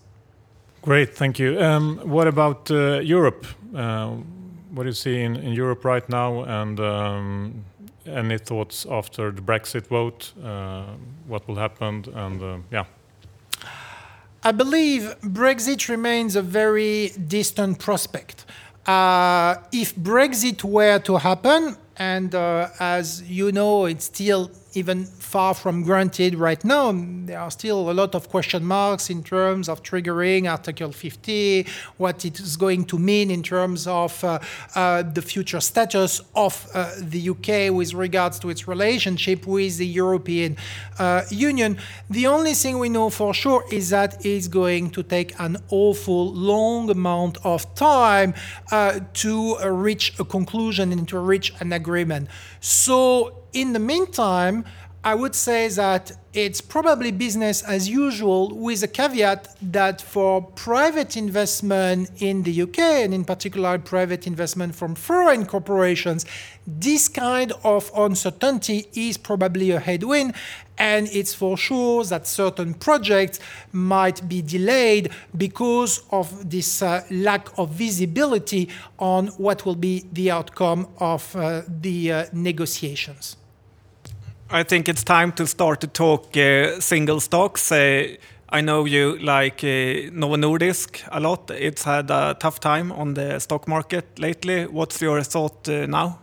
Great, 0.83 1.15
thank 1.15 1.39
you. 1.39 1.61
Um, 1.61 1.99
what 2.05 2.27
about 2.27 2.71
uh, 2.71 3.01
Europe? 3.01 3.47
Uh, 3.75 4.17
what 4.73 4.85
do 4.85 4.89
you 4.89 4.95
see 4.95 5.23
in, 5.23 5.37
in 5.37 5.53
Europe 5.53 5.85
right 5.85 6.09
now, 6.09 6.45
and 6.45 6.81
um, 6.81 7.65
any 8.07 8.39
thoughts 8.39 8.87
after 8.91 9.31
the 9.31 9.41
Brexit 9.41 9.87
vote? 9.87 10.33
Uh, 10.43 10.85
what 11.27 11.47
will 11.49 11.57
happen? 11.57 12.05
And 12.15 12.43
uh, 12.43 12.59
yeah. 12.71 12.85
I 14.43 14.53
believe 14.53 15.17
Brexit 15.23 15.89
remains 15.89 16.37
a 16.37 16.43
very 16.43 17.11
distant 17.27 17.79
prospect. 17.79 18.45
Uh, 18.87 19.57
if 19.73 19.95
Brexit 19.97 20.63
were 20.63 21.01
to 21.01 21.17
happen, 21.17 21.77
And 21.99 22.35
uh, 22.35 22.69
as 22.79 23.23
you 23.23 23.53
know, 23.53 23.87
it's 23.87 24.05
still 24.05 24.51
even 24.77 25.05
far 25.05 25.55
from 25.55 25.83
granted 25.83 26.35
right 26.35 26.63
now. 26.65 26.93
There 26.93 27.39
are 27.39 27.51
still 27.51 27.91
a 27.91 27.93
lot 27.93 28.15
of 28.15 28.29
question 28.29 28.65
marks 28.65 29.09
in 29.11 29.23
terms 29.23 29.69
of 29.69 29.83
triggering 29.83 30.51
Article 30.51 30.93
50, 30.93 31.67
what 31.97 32.25
it 32.25 32.39
is 32.39 32.57
going 32.57 32.85
to 32.87 32.99
mean 32.99 33.31
in 33.31 33.43
terms 33.43 33.87
of 33.87 34.23
uh, 34.23 34.39
uh, 34.75 35.03
the 35.03 35.23
future 35.23 35.61
status 35.61 36.21
of 36.35 36.69
uh, 36.75 36.93
the 37.01 37.31
UK 37.31 37.75
with 37.75 37.95
regards 37.95 38.39
to 38.41 38.51
its 38.51 38.69
relationship 38.69 39.47
with 39.47 39.79
the 39.79 39.87
European 39.87 40.57
uh, 40.99 41.23
Union. 41.31 41.79
The 42.11 42.27
only 42.27 42.55
thing 42.55 42.79
we 42.79 42.91
know 42.91 43.09
for 43.11 43.33
sure 43.33 43.65
is 43.73 43.91
that 43.91 44.25
it's 44.25 44.49
going 44.49 44.91
to 44.91 45.03
take 45.03 45.35
an 45.41 45.57
awful 45.71 46.33
long 46.33 46.91
amount 46.91 47.39
of 47.45 47.75
time 47.75 48.35
uh, 48.71 49.01
to 49.15 49.57
reach 49.65 50.19
a 50.21 50.25
conclusion 50.25 50.93
and 50.93 51.09
to 51.09 51.19
reach 51.19 51.53
an 51.61 51.73
agreement. 51.73 52.29
So 52.61 53.46
in 53.53 53.73
the 53.73 53.79
meantime, 53.79 54.65
I 55.05 55.15
would 55.15 55.37
say 55.37 55.69
that 55.69 56.13
it's 56.33 56.61
probably 56.61 57.13
business 57.13 57.63
as 57.63 57.89
usual 57.89 58.55
with 58.55 58.83
a 58.83 58.89
caveat 58.89 59.57
that 59.63 60.03
for 60.03 60.43
private 60.43 61.17
investment 61.17 62.11
in 62.19 62.43
the 62.43 62.63
UK 62.63 62.79
and 62.79 63.15
in 63.15 63.25
particular 63.25 63.79
private 63.79 64.27
investment 64.27 64.75
from 64.75 64.97
foreign 64.97 65.47
corporations, 65.47 66.27
this 66.67 67.09
kind 67.09 67.53
of 67.63 67.91
uncertainty 67.97 68.89
is 68.95 69.17
probably 69.17 69.71
a 69.71 69.79
headwind 69.79 70.35
and 70.77 71.09
it's 71.13 71.33
for 71.33 71.57
sure 71.57 72.05
that 72.05 72.27
certain 72.27 72.75
projects 72.75 73.39
might 73.73 74.29
be 74.29 74.43
delayed 74.43 75.11
because 75.37 76.03
of 76.11 76.51
this 76.51 76.83
uh, 76.83 77.03
lack 77.11 77.57
of 77.57 77.71
visibility 77.71 78.69
on 78.99 79.29
what 79.39 79.65
will 79.65 79.77
be 79.77 80.05
the 80.13 80.31
outcome 80.31 80.89
of 80.99 81.35
uh, 81.37 81.63
the 81.69 82.13
uh, 82.13 82.25
negotiations. 82.33 83.37
I 84.49 84.63
think 84.63 84.89
it's 84.89 85.03
time 85.03 85.33
to 85.33 85.47
start 85.47 85.81
to 85.81 85.89
talk 85.89 86.37
uh, 86.37 86.79
single 86.81 87.19
stocks. 87.19 87.73
Uh, 87.73 88.15
I 88.49 88.61
know 88.61 88.85
you 88.85 89.19
like 89.19 89.65
uh, 89.65 90.09
Novo 90.13 90.37
Nordisk 90.37 91.03
a 91.11 91.19
lot. 91.19 91.51
It's 91.51 91.83
had 91.83 92.13
a 92.13 92.37
tough 92.39 92.61
time 92.61 92.93
on 92.93 93.15
the 93.15 93.41
stock 93.41 93.67
market 93.67 94.21
lately. 94.21 94.67
What's 94.67 95.03
your 95.03 95.25
thought 95.25 95.69
uh, 95.69 95.87
now? 95.87 96.21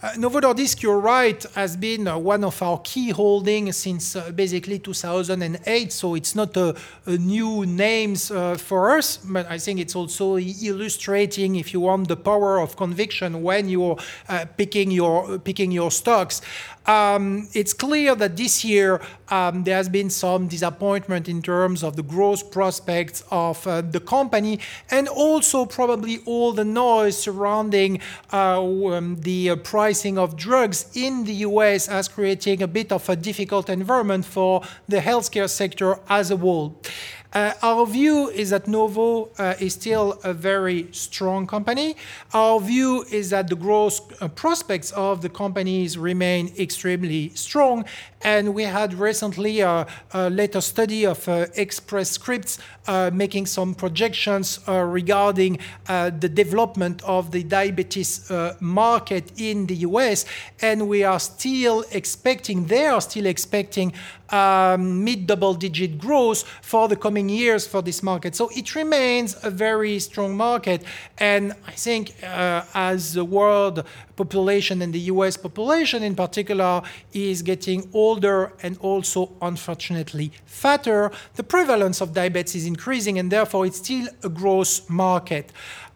Uh, 0.00 0.12
Novo 0.16 0.40
Nordisk, 0.40 0.82
you're 0.82 1.00
right, 1.00 1.44
has 1.54 1.76
been 1.76 2.06
uh, 2.06 2.16
one 2.16 2.44
of 2.44 2.60
our 2.62 2.80
key 2.84 3.10
holdings 3.10 3.76
since 3.76 4.16
basically 4.34 4.78
2008. 4.78 5.92
So 5.92 6.14
it's 6.14 6.36
not 6.36 6.56
a, 6.56 6.74
a 7.06 7.18
new 7.18 7.66
names 7.66 8.28
for 8.28 8.96
us, 8.96 9.16
but 9.16 9.50
I 9.50 9.58
think 9.58 9.80
it's 9.80 9.96
also 9.96 10.38
illustrating, 10.38 11.56
if 11.56 11.72
you 11.72 11.80
want, 11.80 12.06
the 12.06 12.16
power 12.16 12.60
of 12.60 12.76
conviction 12.76 13.42
when 13.42 13.68
you're 13.68 13.96
picking 14.56 14.92
your 14.92 15.40
picking 15.40 15.72
your 15.72 15.90
stocks. 15.90 16.42
Um, 16.88 17.48
it's 17.52 17.74
clear 17.74 18.14
that 18.14 18.38
this 18.38 18.64
year 18.64 19.02
um, 19.28 19.64
there 19.64 19.76
has 19.76 19.90
been 19.90 20.08
some 20.08 20.48
disappointment 20.48 21.28
in 21.28 21.42
terms 21.42 21.84
of 21.84 21.96
the 21.96 22.02
growth 22.02 22.50
prospects 22.50 23.22
of 23.30 23.66
uh, 23.66 23.82
the 23.82 24.00
company 24.00 24.58
and 24.90 25.06
also 25.06 25.66
probably 25.66 26.20
all 26.24 26.52
the 26.52 26.64
noise 26.64 27.18
surrounding 27.18 28.00
uh, 28.32 28.62
um, 28.62 29.16
the 29.20 29.50
uh, 29.50 29.56
pricing 29.56 30.16
of 30.16 30.34
drugs 30.34 30.86
in 30.94 31.24
the 31.24 31.34
US 31.48 31.88
as 31.88 32.08
creating 32.08 32.62
a 32.62 32.66
bit 32.66 32.90
of 32.90 33.06
a 33.10 33.16
difficult 33.16 33.68
environment 33.68 34.24
for 34.24 34.62
the 34.88 34.96
healthcare 34.98 35.50
sector 35.50 36.00
as 36.08 36.30
a 36.30 36.38
whole. 36.38 36.80
Uh, 37.34 37.52
our 37.62 37.84
view 37.84 38.30
is 38.30 38.50
that 38.50 38.66
Novo 38.66 39.28
uh, 39.38 39.54
is 39.60 39.74
still 39.74 40.18
a 40.24 40.32
very 40.32 40.88
strong 40.92 41.46
company. 41.46 41.94
Our 42.32 42.58
view 42.58 43.04
is 43.10 43.30
that 43.30 43.48
the 43.48 43.56
growth 43.56 44.00
uh, 44.22 44.28
prospects 44.28 44.92
of 44.92 45.20
the 45.20 45.28
companies 45.28 45.98
remain 45.98 46.50
extremely 46.58 47.30
strong. 47.34 47.84
And 48.22 48.54
we 48.54 48.62
had 48.62 48.94
recently 48.94 49.60
a, 49.60 49.86
a 50.12 50.30
later 50.30 50.62
study 50.62 51.04
of 51.04 51.28
uh, 51.28 51.46
Express 51.54 52.10
Scripts 52.12 52.58
uh, 52.86 53.10
making 53.12 53.44
some 53.44 53.74
projections 53.74 54.60
uh, 54.66 54.80
regarding 54.80 55.58
the 55.86 56.30
development 56.32 57.02
of 57.02 57.30
the 57.30 57.42
diabetes 57.42 58.30
market 58.60 59.32
in 59.36 59.66
the 59.66 59.76
US. 59.88 60.24
And 60.62 60.88
we 60.88 61.04
are 61.04 61.20
still 61.20 61.84
expecting, 61.92 62.66
they 62.66 62.86
are 62.86 63.00
still 63.00 63.26
expecting 63.26 63.92
um, 64.30 65.04
mid 65.04 65.26
double 65.26 65.54
digit 65.54 65.98
growth 65.98 66.42
for 66.62 66.88
the 66.88 66.96
coming 66.96 67.28
years 67.28 67.66
for 67.66 67.82
this 67.82 68.02
market. 68.02 68.34
So 68.34 68.50
it 68.54 68.74
remains 68.74 69.36
a 69.42 69.50
very 69.50 69.98
strong 69.98 70.36
market. 70.36 70.82
And 71.18 71.52
I 71.66 71.72
think 71.72 72.14
uh, 72.22 72.64
as 72.74 73.14
the 73.14 73.24
world 73.24 73.84
population 74.16 74.82
and 74.82 74.92
the 74.92 75.00
US 75.12 75.36
population 75.36 76.02
in 76.02 76.14
particular 76.14 76.82
is 77.12 77.42
getting 77.42 77.88
older 77.92 78.52
and 78.62 78.76
also 78.78 79.32
unfortunately 79.40 80.32
fatter, 80.44 81.10
the 81.34 81.42
prevalence 81.42 82.00
of 82.00 82.12
diabetes 82.12 82.62
is 82.62 82.66
increasing 82.66 83.18
and 83.18 83.30
therefore 83.30 83.66
it's 83.66 83.78
still 83.78 84.08
a 84.22 84.28
growth 84.28 84.88
market. 84.90 85.52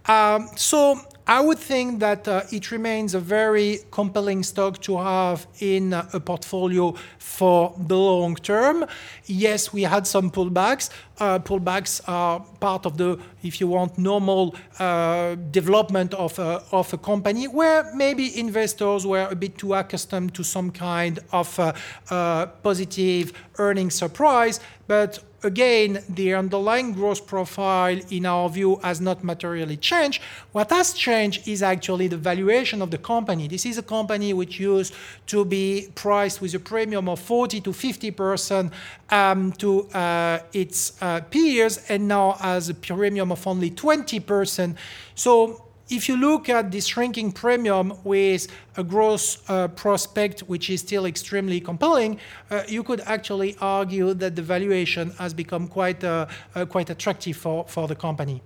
Um, 0.07 0.49
so 0.57 1.01
I 1.27 1.41
would 1.41 1.59
think 1.59 2.01
that 2.01 2.27
uh, 2.27 2.43
it 2.51 2.73
remains 2.73 3.15
a 3.15 3.21
very 3.21 3.79
compelling 3.93 4.43
stock 4.43 4.81
to 4.83 4.97
have 4.99 5.47
in 5.61 5.93
uh, 5.93 6.09
a 6.13 6.21
portfolio 6.21 6.95
for 7.19 7.75
the 7.79 7.97
long 7.97 8.35
term. 8.35 8.85
Yes, 9.27 9.73
we 9.73 9.83
had 9.83 10.07
some 10.07 10.31
pullbacks. 10.31 10.91
Uh, 11.21 11.39
pullbacks 11.39 12.01
are 12.09 12.41
part 12.59 12.87
of 12.87 12.97
the, 12.97 13.19
if 13.45 13.61
you 13.61 13.69
want, 13.69 13.97
normal 13.99 14.57
uh, 14.81 15.37
development 15.53 16.13
of 16.15 16.37
a, 16.41 16.61
of 16.73 16.93
a 16.93 16.99
company 16.99 17.47
where 17.47 17.95
maybe 17.95 18.37
investors 18.39 19.07
were 19.07 19.29
a 19.31 19.37
bit 19.37 19.57
too 19.57 19.75
accustomed 19.75 20.35
to 20.35 20.43
some 20.43 20.73
kind 20.73 21.21
of 21.31 21.59
uh, 21.61 21.73
uh, 22.11 22.47
positive 22.65 23.33
earnings 23.59 23.95
surprise. 23.95 24.59
But 24.89 25.21
again, 25.45 26.03
the 26.09 26.35
underlying 26.35 26.93
growth 26.93 27.27
profile, 27.27 27.99
in 28.11 28.27
our 28.27 28.49
view, 28.49 28.77
has 28.77 29.01
not 29.01 29.25
materially 29.25 29.77
changed. 29.77 30.23
What 30.53 30.71
has 30.71 30.93
changed 30.95 31.49
is 31.49 31.63
actually 31.63 32.09
the 32.09 32.17
valuation 32.17 32.83
of 32.83 32.91
the 32.91 32.99
company. 32.99 33.49
This 33.49 33.67
is 33.67 33.79
a 33.79 33.83
company 33.83 34.33
which 34.33 34.61
used 34.61 34.95
to 35.27 35.45
be 35.45 35.89
priced 35.95 36.41
with 36.41 36.55
a 36.55 36.59
premium 36.59 37.09
of 37.09 37.21
40 37.21 37.61
to 37.61 37.73
50 37.73 38.11
percent 38.11 38.73
um, 39.11 39.53
to 39.53 39.89
uh, 39.89 40.41
its 40.53 41.01
uh, 41.03 41.21
peers, 41.21 41.81
and 41.89 42.09
now 42.09 42.33
has 42.33 42.69
a 42.69 42.75
premium 42.75 43.33
of 43.33 43.47
only 43.47 43.71
20 43.71 44.21
percent. 44.21 44.77
So 45.15 45.72
if 45.93 46.09
you 46.09 46.17
look 46.17 46.49
at 46.49 46.71
the 46.71 46.81
shrinking 46.81 47.33
premium 47.33 47.93
with 48.03 48.49
a 48.77 48.83
growth 48.83 49.49
uh, 49.51 49.69
prospect 49.69 50.41
which 50.41 50.71
is 50.71 50.81
still 50.81 51.05
extremely 51.07 51.61
compelling, 51.61 52.19
uh, 52.51 52.63
you 52.67 52.83
could 52.83 53.01
actually 53.01 53.57
argue 53.61 54.15
that 54.15 54.35
the 54.35 54.43
valuation 54.43 55.11
has 55.19 55.35
become 55.35 55.69
quite, 55.69 56.03
uh, 56.03 56.27
uh 56.55 56.65
quite 56.65 56.89
attractive 56.91 57.37
for, 57.37 57.65
for 57.69 57.87
the 57.87 57.95
company. 57.95 58.41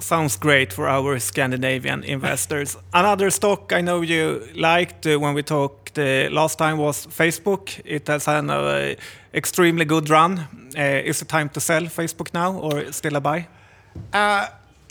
Sounds 0.00 0.36
great 0.36 0.72
for 0.72 0.88
our 0.88 1.18
Scandinavian 1.18 2.04
investors. 2.16 2.76
Another 2.92 3.30
stock 3.30 3.72
I 3.72 3.80
know 3.80 4.02
you 4.02 4.46
liked 4.54 5.06
uh, 5.06 5.18
when 5.18 5.34
we 5.34 5.42
talked 5.42 5.98
uh, 5.98 6.28
last 6.30 6.58
time 6.58 6.78
was 6.78 7.06
Facebook. 7.06 7.80
It 7.84 8.06
has 8.08 8.26
had 8.26 8.44
an 8.44 8.96
extremely 9.32 9.84
good 9.84 10.08
run. 10.10 10.46
is 10.76 11.22
it 11.22 11.28
time 11.28 11.48
to 11.48 11.60
sell 11.60 11.82
Facebook 11.82 12.34
now 12.34 12.58
or 12.58 12.92
still 12.92 13.16
a 13.16 13.20
buy? 13.20 13.46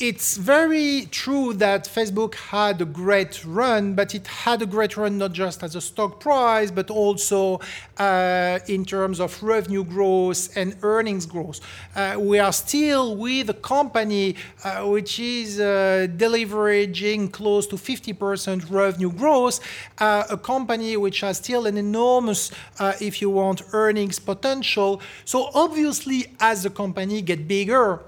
It's 0.04 0.36
very 0.36 1.08
true 1.12 1.54
that 1.54 1.86
Facebook 1.86 2.36
had 2.36 2.82
a 2.82 2.86
great 2.86 3.46
run, 3.46 3.94
but 3.94 4.14
it 4.14 4.28
had 4.28 4.62
a 4.62 4.66
great 4.66 4.98
run 4.98 5.18
not 5.18 5.32
just 5.32 5.64
as 5.64 5.78
a 5.78 5.82
stock 5.82 6.20
price, 6.20 6.70
but 6.72 6.90
also 6.90 7.62
uh, 7.98 8.60
in 8.68 8.84
terms 8.84 9.22
of 9.22 9.42
revenue 9.42 9.86
growth 9.86 10.58
and 10.58 10.76
earnings 10.82 11.26
growth. 11.26 11.62
Uh, 11.96 12.18
we 12.20 12.38
are 12.38 12.52
still 12.52 13.16
with 13.16 13.50
a 13.50 13.54
company 13.54 14.36
uh, 14.66 14.86
which 14.86 15.22
is 15.22 15.62
uh, 15.62 16.08
delivering 16.18 17.30
close 17.30 17.66
to 17.66 17.78
50% 17.78 18.70
revenue 18.70 19.10
growth, 19.10 19.62
uh, 20.00 20.26
a 20.30 20.38
company 20.38 20.98
which 20.98 21.22
has 21.22 21.38
still 21.38 21.66
an 21.66 21.78
enormous, 21.78 22.52
uh, 22.78 22.92
if 23.00 23.22
you 23.22 23.30
want, 23.30 23.62
earnings 23.72 24.20
potential. 24.20 25.00
So 25.24 25.50
obviously, 25.54 26.36
as 26.42 26.64
the 26.64 26.70
company 26.70 27.22
get 27.22 27.48
bigger, 27.48 28.02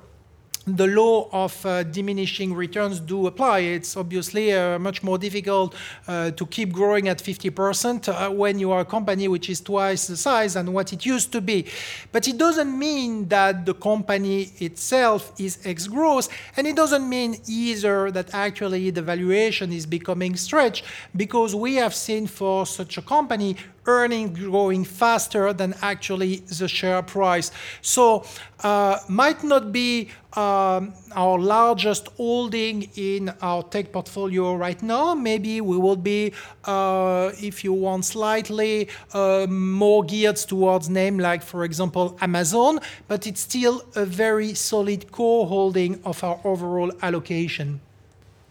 the 0.68 0.88
law 0.88 1.30
of 1.32 1.64
uh, 1.66 1.84
diminishing 1.84 2.54
returns 2.54 3.00
do 3.00 3.28
apply. 3.28 3.60
It's 3.60 3.96
obviously 3.96 4.52
uh, 4.52 4.80
much 4.80 5.04
more 5.04 5.18
difficult 5.18 5.76
uh, 6.08 6.32
to 6.32 6.46
keep 6.48 6.74
growing 6.74 7.08
at 7.08 7.20
50% 7.20 8.10
uh, 8.10 8.32
when 8.32 8.58
you 8.58 8.72
are 8.72 8.82
a 8.82 8.86
company 8.86 9.28
which 9.28 9.50
is 9.50 9.62
twice 9.62 10.08
the 10.08 10.18
size 10.18 10.56
and 10.56 10.74
what 10.74 10.92
it 10.92 11.06
used 11.06 11.32
to 11.34 11.42
be. 11.42 11.68
But 12.12 12.28
it 12.28 12.38
doesn't 12.38 12.78
mean 12.78 13.28
that 13.30 13.66
the 13.66 13.76
company 13.76 14.50
itself 14.60 15.32
is 15.40 15.60
ex 15.66 15.88
growth, 15.88 16.30
and 16.58 16.66
it 16.66 16.76
doesn't 16.76 17.08
mean 17.08 17.38
either 17.48 18.10
that 18.12 18.34
actually 18.34 18.90
the 18.90 19.02
valuation 19.02 19.72
is 19.72 19.86
becoming 19.86 20.36
stretched 20.36 20.84
because 21.16 21.54
we 21.54 21.76
have 21.76 21.94
seen 21.94 22.26
for 22.26 22.66
such 22.66 22.98
a 22.98 23.02
company 23.02 23.56
earnings 23.86 24.40
growing 24.40 24.84
faster 24.84 25.54
than 25.54 25.74
actually 25.82 26.38
the 26.60 26.68
share 26.68 27.02
price. 27.02 27.52
So 27.82 28.26
uh, 28.64 29.00
might 29.08 29.44
not 29.44 29.72
be 29.72 30.10
um, 30.34 30.94
our 31.16 31.40
largest 31.40 32.10
holding 32.18 32.90
in 32.96 33.34
our 33.42 33.64
tech 33.64 33.92
portfolio 33.92 34.56
right 34.56 34.82
now. 34.84 35.16
Maybe 35.16 35.62
we 35.62 35.78
will 35.78 35.96
be, 35.96 36.34
uh, 36.66 37.32
if 37.42 37.64
you 37.64 37.74
want, 37.74 38.06
slightly 38.06 38.90
uh, 39.14 39.48
more 39.50 40.04
geared 40.04 40.38
towards 40.38 40.90
name 40.90 41.20
like, 41.20 41.44
for 41.44 41.64
example, 41.64 42.18
Amazon, 42.22 42.80
but 43.08 43.28
it's 43.28 43.42
still 43.42 43.84
a 43.96 44.06
very 44.06 44.54
solid 44.54 45.12
core 45.12 45.48
holding 45.48 46.02
of 46.04 46.24
our 46.24 46.40
overall 46.44 46.92
allocation. 47.02 47.80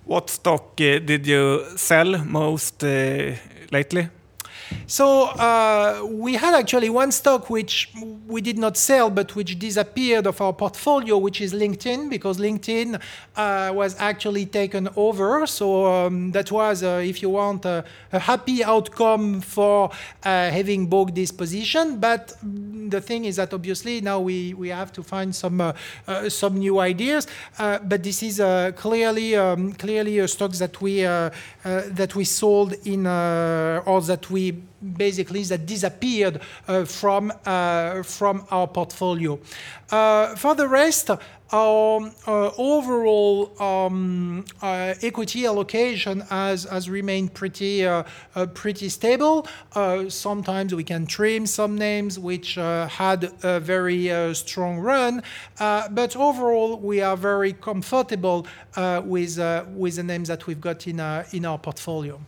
What 0.06 0.30
stock 0.30 0.80
uh, 0.80 0.98
did 0.98 1.26
you 1.26 1.64
sell 1.76 2.24
most 2.24 2.84
uh, 2.84 3.32
lately? 3.72 4.08
So 4.86 5.24
uh, 5.24 6.06
we 6.08 6.34
had 6.34 6.54
actually 6.54 6.90
one 6.90 7.10
stock 7.12 7.50
which 7.50 7.92
we 8.26 8.40
did 8.40 8.58
not 8.58 8.76
sell, 8.76 9.10
but 9.10 9.34
which 9.34 9.58
disappeared 9.58 10.26
of 10.26 10.40
our 10.40 10.52
portfolio, 10.52 11.18
which 11.18 11.40
is 11.40 11.52
LinkedIn, 11.52 12.10
because 12.10 12.38
LinkedIn 12.38 13.00
uh, 13.36 13.72
was 13.74 13.96
actually 13.98 14.46
taken 14.46 14.88
over. 14.96 15.46
So 15.46 15.86
um, 15.86 16.32
that 16.32 16.50
was, 16.52 16.82
uh, 16.82 17.02
if 17.04 17.22
you 17.22 17.30
want, 17.30 17.64
a 17.64 17.84
happy 18.12 18.62
outcome 18.62 19.40
for 19.40 19.90
uh, 20.22 20.50
having 20.50 20.86
bought 20.86 21.14
this 21.14 21.30
position. 21.30 21.98
But 21.98 22.34
the 22.42 23.00
thing 23.00 23.24
is 23.24 23.36
that 23.36 23.52
obviously 23.54 24.00
now 24.00 24.20
we, 24.20 24.54
we 24.54 24.68
have 24.68 24.92
to 24.92 25.02
find 25.02 25.34
some 25.34 25.60
uh, 25.60 25.72
uh, 26.06 26.28
some 26.28 26.58
new 26.58 26.78
ideas. 26.78 27.26
but 27.58 28.02
this 28.02 28.22
is 28.22 28.40
clearly 28.76 29.36
um, 29.36 29.72
clearly 29.72 30.18
a 30.18 30.28
stock 30.28 30.52
that 30.52 30.80
we 30.80 31.02
that 31.02 32.14
we 32.14 32.24
sold 32.24 32.74
in 32.84 33.06
or 33.06 34.00
that 34.00 34.30
we 34.30 34.53
basically 34.96 35.42
that 35.44 35.66
disappeared 35.66 36.40
uh, 36.68 36.84
from, 36.84 37.32
uh, 37.44 38.02
from 38.02 38.46
our 38.50 38.66
portfolio. 38.66 39.38
Uh, 39.90 40.34
for 40.36 40.54
the 40.54 40.66
rest, 40.66 41.10
our 41.52 42.10
uh, 42.26 42.50
overall 42.58 43.62
um, 43.62 44.44
uh, 44.60 44.94
equity 45.02 45.46
allocation 45.46 46.20
has, 46.22 46.64
has 46.64 46.90
remained 46.90 47.32
pretty 47.34 47.86
uh, 47.86 48.02
pretty 48.54 48.88
stable. 48.88 49.46
sometimes 50.08 50.74
we 50.74 50.82
can 50.82 51.06
trim 51.06 51.46
some 51.46 51.76
names 51.78 52.18
which 52.18 52.54
had 52.54 53.30
a 53.42 53.60
very 53.60 54.34
strong 54.34 54.78
run, 54.78 55.22
but 55.58 56.16
overall 56.16 56.76
we 56.78 57.00
are 57.02 57.16
very 57.16 57.52
comfortable 57.52 58.46
with 59.04 59.38
with 59.76 59.96
the 59.96 60.02
names 60.02 60.28
that 60.28 60.46
we've 60.46 60.60
got 60.60 60.86
in 60.86 60.98
in 61.32 61.44
our 61.44 61.58
portfolio. 61.58 62.18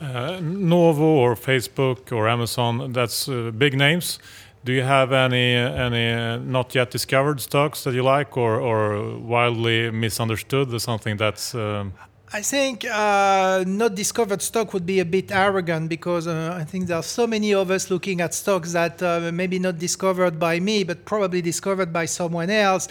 Uh, 0.00 0.38
Novo 0.40 1.04
or 1.04 1.34
Facebook 1.34 2.12
or 2.12 2.28
Amazon, 2.28 2.92
that's 2.92 3.28
uh, 3.28 3.50
big 3.50 3.74
names. 3.76 4.20
Do 4.64 4.72
you 4.72 4.82
have 4.82 5.12
any 5.12 5.54
any 5.54 6.12
uh, 6.12 6.36
not 6.38 6.74
yet 6.74 6.90
discovered 6.90 7.40
stocks 7.40 7.84
that 7.84 7.94
you 7.94 8.02
like 8.02 8.36
or 8.36 8.60
or 8.60 9.18
wildly 9.18 9.90
misunderstood 9.90 10.72
or 10.72 10.78
something 10.78 11.16
that's 11.16 11.54
um, 11.54 11.92
I 12.30 12.42
think 12.42 12.84
uh, 12.84 13.64
not 13.66 13.94
discovered 13.94 14.42
stock 14.42 14.74
would 14.74 14.84
be 14.84 15.00
a 15.00 15.04
bit 15.06 15.32
arrogant 15.32 15.88
because 15.88 16.26
uh, 16.26 16.54
I 16.60 16.64
think 16.64 16.86
there 16.86 16.98
are 16.98 17.02
so 17.02 17.26
many 17.26 17.54
of 17.54 17.70
us 17.70 17.90
looking 17.90 18.20
at 18.20 18.34
stocks 18.34 18.72
that 18.74 19.02
uh, 19.02 19.30
maybe 19.32 19.58
not 19.58 19.78
discovered 19.78 20.38
by 20.38 20.60
me, 20.60 20.84
but 20.84 21.06
probably 21.06 21.40
discovered 21.40 21.90
by 21.90 22.04
someone 22.04 22.50
else. 22.50 22.86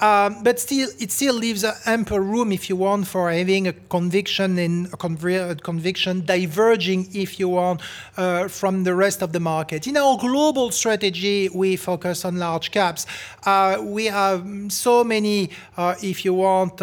Um, 0.00 0.42
but 0.42 0.58
still, 0.58 0.88
it 0.98 1.12
still 1.12 1.34
leaves 1.34 1.64
ample 1.86 2.18
room, 2.18 2.50
if 2.50 2.68
you 2.68 2.74
want, 2.74 3.06
for 3.06 3.30
having 3.30 3.68
a 3.68 3.74
conviction 3.74 4.58
in 4.58 4.86
a 4.86 4.96
conv- 4.96 5.62
conviction 5.62 6.24
diverging, 6.24 7.10
if 7.14 7.38
you 7.38 7.48
want, 7.48 7.82
uh, 8.16 8.48
from 8.48 8.82
the 8.82 8.96
rest 8.96 9.22
of 9.22 9.32
the 9.32 9.40
market. 9.40 9.86
In 9.86 9.96
our 9.96 10.18
global 10.18 10.72
strategy, 10.72 11.48
we 11.54 11.76
focus 11.76 12.24
on 12.24 12.38
large 12.38 12.72
caps. 12.72 13.06
Uh, 13.46 13.78
we 13.80 14.06
have 14.06 14.44
so 14.68 15.04
many, 15.04 15.50
uh, 15.76 15.94
if 16.02 16.24
you 16.24 16.34
want 16.34 16.82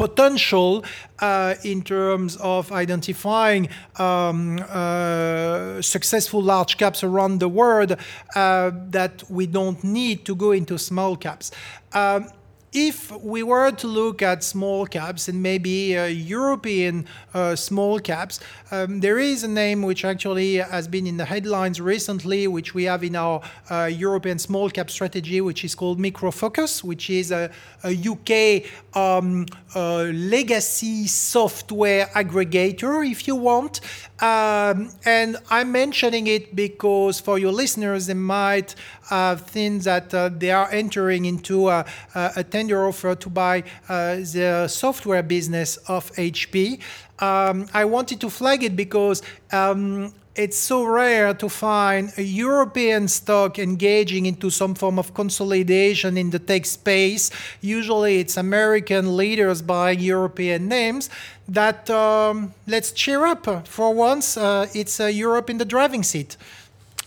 potential 0.00 0.82
uh, 1.18 1.54
in 1.62 1.82
terms 1.82 2.36
of 2.36 2.72
identifying 2.72 3.68
um, 3.98 4.58
uh, 4.70 5.82
successful 5.82 6.42
large 6.42 6.78
caps 6.78 7.04
around 7.04 7.38
the 7.38 7.48
world 7.48 7.90
uh, 8.34 8.70
that 8.88 9.22
we 9.28 9.46
don't 9.46 9.84
need 9.84 10.24
to 10.24 10.34
go 10.34 10.52
into 10.52 10.78
small 10.78 11.16
caps. 11.16 11.50
Um, 11.92 12.30
if 12.72 13.10
we 13.22 13.42
were 13.42 13.70
to 13.72 13.86
look 13.86 14.22
at 14.22 14.44
small 14.44 14.86
caps 14.86 15.28
and 15.28 15.42
maybe 15.42 15.98
uh, 15.98 16.04
European 16.04 17.06
uh, 17.34 17.56
small 17.56 17.98
caps, 17.98 18.38
um, 18.70 19.00
there 19.00 19.18
is 19.18 19.42
a 19.42 19.48
name 19.48 19.82
which 19.82 20.04
actually 20.04 20.56
has 20.56 20.86
been 20.86 21.06
in 21.06 21.16
the 21.16 21.24
headlines 21.24 21.80
recently, 21.80 22.46
which 22.46 22.72
we 22.72 22.84
have 22.84 23.02
in 23.02 23.16
our 23.16 23.42
uh, 23.70 23.84
European 23.84 24.38
small 24.38 24.70
cap 24.70 24.90
strategy, 24.90 25.40
which 25.40 25.64
is 25.64 25.74
called 25.74 25.98
Microfocus, 25.98 26.84
which 26.84 27.10
is 27.10 27.32
a, 27.32 27.50
a 27.82 27.92
UK 27.92 28.70
um, 28.96 29.46
legacy 29.74 31.06
software 31.06 32.06
aggregator, 32.06 33.08
if 33.08 33.26
you 33.26 33.34
want. 33.34 33.80
Um, 34.20 34.90
and 35.06 35.38
I'm 35.48 35.72
mentioning 35.72 36.26
it 36.26 36.54
because 36.54 37.20
for 37.20 37.38
your 37.38 37.52
listeners, 37.52 38.06
they 38.06 38.14
might 38.14 38.74
uh, 39.10 39.36
think 39.36 39.84
that 39.84 40.12
uh, 40.12 40.28
they 40.28 40.50
are 40.50 40.70
entering 40.70 41.24
into 41.24 41.68
a, 41.68 41.86
a 42.14 42.44
tender 42.44 42.86
offer 42.86 43.14
to 43.14 43.30
buy 43.30 43.64
uh, 43.88 44.16
the 44.16 44.68
software 44.68 45.22
business 45.22 45.78
of 45.88 46.12
HP. 46.12 46.80
Um, 47.18 47.66
I 47.72 47.84
wanted 47.84 48.20
to 48.20 48.30
flag 48.30 48.62
it 48.62 48.76
because 48.76 49.22
um, 49.52 50.12
it's 50.40 50.56
so 50.56 50.84
rare 50.84 51.34
to 51.34 51.48
find 51.48 52.12
a 52.16 52.22
European 52.22 53.08
stock 53.08 53.58
engaging 53.58 54.24
into 54.26 54.50
some 54.50 54.74
form 54.74 54.98
of 54.98 55.12
consolidation 55.12 56.16
in 56.16 56.30
the 56.30 56.38
tech 56.38 56.64
space. 56.64 57.30
Usually 57.60 58.20
it's 58.20 58.36
American 58.36 59.16
leaders 59.16 59.60
buying 59.62 60.00
European 60.00 60.66
names. 60.68 61.10
That 61.46 61.90
um, 61.90 62.54
let's 62.66 62.92
cheer 62.92 63.26
up 63.26 63.68
for 63.68 63.92
once. 63.94 64.36
Uh, 64.36 64.66
it's 64.74 64.98
uh, 65.00 65.06
Europe 65.06 65.50
in 65.50 65.58
the 65.58 65.66
driving 65.66 66.02
seat. 66.02 66.36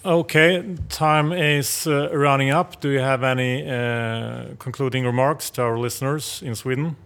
Okay, 0.05 0.75
time 0.89 1.31
is 1.31 1.87
uh, 1.87 2.09
running 2.13 2.51
up. 2.51 2.81
Do 2.81 2.89
you 2.89 2.99
have 2.99 3.23
any 3.23 3.63
uh, 3.67 4.55
concluding 4.59 5.05
remarks 5.05 5.49
to 5.51 5.61
our 5.61 5.77
listeners 5.79 6.41
in 6.45 6.55
Sweden? 6.55 6.97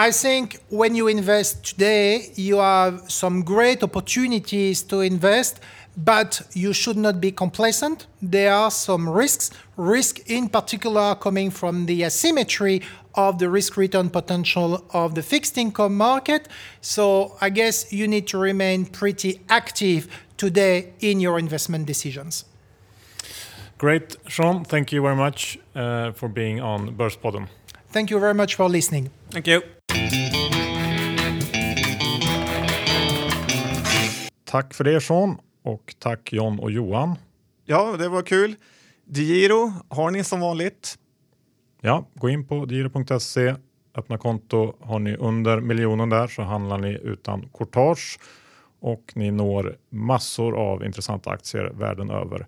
I 0.00 0.12
think 0.12 0.60
when 0.68 0.94
you 0.94 1.08
invest 1.08 1.64
today, 1.64 2.30
you 2.36 2.58
have 2.58 3.10
some 3.10 3.42
great 3.42 3.82
opportunities 3.82 4.80
to 4.84 5.00
invest, 5.00 5.58
but 5.96 6.40
you 6.52 6.72
should 6.72 6.96
not 6.96 7.20
be 7.20 7.32
complacent. 7.32 8.06
There 8.22 8.52
are 8.52 8.70
some 8.70 9.08
risks, 9.08 9.50
risk 9.76 10.20
in 10.30 10.50
particular 10.50 11.16
coming 11.16 11.50
from 11.50 11.86
the 11.86 12.04
asymmetry 12.04 12.82
of 13.16 13.40
the 13.40 13.50
risk 13.50 13.76
return 13.76 14.08
potential 14.08 14.84
of 14.90 15.16
the 15.16 15.22
fixed 15.22 15.58
income 15.58 15.96
market. 15.96 16.46
So 16.80 17.36
I 17.40 17.50
guess 17.50 17.92
you 17.92 18.06
need 18.06 18.28
to 18.28 18.38
remain 18.38 18.86
pretty 18.86 19.40
active 19.48 20.06
today 20.36 20.92
in 21.00 21.18
your 21.18 21.40
investment 21.40 21.86
decisions. 21.86 22.44
Great, 23.78 24.16
Jean. 24.26 24.64
Thank 24.64 24.92
you 24.92 25.02
very 25.02 25.16
much 25.16 25.58
uh, 25.74 26.12
for 26.12 26.28
being 26.28 26.60
on 26.60 26.94
Börspodden. 26.94 27.48
Thank 27.90 28.10
you 28.10 28.20
very 28.20 28.34
much 28.34 28.54
for 28.54 28.68
listening. 28.68 29.10
Thank 29.30 29.48
you. 29.48 29.77
Tack 34.50 34.74
för 34.74 34.84
det 34.84 35.00
Sean 35.00 35.38
och 35.62 35.94
tack 35.98 36.32
John 36.32 36.58
och 36.58 36.70
Johan. 36.70 37.14
Ja, 37.64 37.96
det 37.98 38.08
var 38.08 38.22
kul. 38.22 38.54
Digiro 39.04 39.72
har 39.88 40.10
ni 40.10 40.24
som 40.24 40.40
vanligt. 40.40 40.98
Ja, 41.80 42.06
gå 42.14 42.28
in 42.28 42.46
på 42.46 42.66
giro.se, 42.66 43.54
öppna 43.94 44.18
konto. 44.18 44.74
Har 44.80 44.98
ni 44.98 45.16
under 45.16 45.60
miljonen 45.60 46.08
där 46.08 46.26
så 46.26 46.42
handlar 46.42 46.78
ni 46.78 46.98
utan 47.02 47.48
courtage 47.58 48.18
och 48.80 49.12
ni 49.14 49.30
når 49.30 49.76
massor 49.90 50.56
av 50.56 50.84
intressanta 50.84 51.30
aktier 51.30 51.72
världen 51.74 52.10
över. 52.10 52.46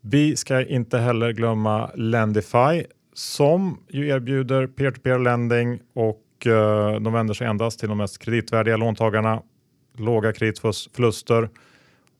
Vi 0.00 0.36
ska 0.36 0.66
inte 0.66 0.98
heller 0.98 1.32
glömma 1.32 1.90
Lendify 1.94 2.84
som 3.12 3.78
ju 3.88 4.08
erbjuder 4.08 4.66
peer-to-peer 4.66 5.18
lending 5.18 5.80
och 5.94 6.46
eh, 6.46 7.00
de 7.00 7.12
vänder 7.12 7.34
sig 7.34 7.46
endast 7.46 7.80
till 7.80 7.88
de 7.88 7.98
mest 7.98 8.18
kreditvärdiga 8.18 8.76
låntagarna, 8.76 9.42
låga 9.96 10.32
kreditförluster 10.32 11.50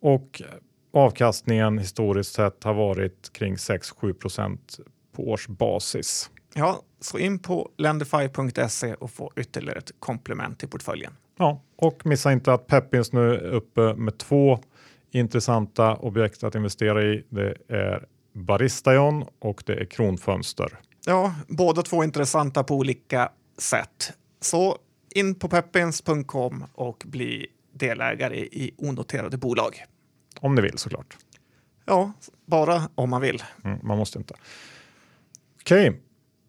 och 0.00 0.42
avkastningen 0.92 1.78
historiskt 1.78 2.34
sett 2.34 2.64
har 2.64 2.74
varit 2.74 3.32
kring 3.32 3.54
6-7% 3.54 4.58
på 5.12 5.30
årsbasis. 5.30 6.30
Ja, 6.54 6.82
så 7.00 7.18
in 7.18 7.38
på 7.38 7.70
lendify.se 7.76 8.94
och 8.94 9.10
få 9.10 9.32
ytterligare 9.36 9.78
ett 9.78 9.92
komplement 9.98 10.58
till 10.58 10.68
portföljen. 10.68 11.12
Ja, 11.38 11.62
och 11.76 12.06
missa 12.06 12.32
inte 12.32 12.52
att 12.52 12.66
Peppins 12.66 13.12
nu 13.12 13.34
är 13.34 13.50
uppe 13.50 13.94
med 13.94 14.18
två 14.18 14.58
intressanta 15.10 15.96
objekt 15.96 16.44
att 16.44 16.54
investera 16.54 17.02
i. 17.02 17.24
Det 17.28 17.54
är 17.68 18.06
Baristajon 18.32 19.24
och 19.38 19.62
det 19.66 19.74
är 19.74 19.84
Kronfönster. 19.84 20.78
Ja, 21.06 21.34
båda 21.48 21.82
två 21.82 22.04
intressanta 22.04 22.64
på 22.64 22.74
olika 22.74 23.32
sätt. 23.58 24.12
Så 24.40 24.78
in 25.14 25.34
på 25.34 25.48
peppins.com 25.48 26.64
och 26.74 27.02
bli 27.06 27.46
delägare 27.72 28.36
i 28.36 28.74
onoterade 28.78 29.36
bolag. 29.36 29.84
Om 30.40 30.54
ni 30.54 30.62
vill 30.62 30.78
såklart. 30.78 31.16
Ja, 31.84 32.12
bara 32.46 32.82
om 32.94 33.10
man 33.10 33.20
vill. 33.20 33.42
Mm, 33.64 33.78
man 33.82 33.98
måste 33.98 34.18
inte. 34.18 34.34
Okej, 35.60 35.90
okay. 35.90 36.00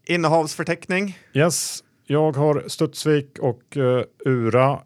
innehavsförteckning? 0.05 1.17
Yes, 1.33 1.83
jag 2.05 2.35
har 2.35 2.63
Studsvik 2.67 3.39
och 3.39 3.77
uh, 3.77 4.01
Ura. 4.25 4.81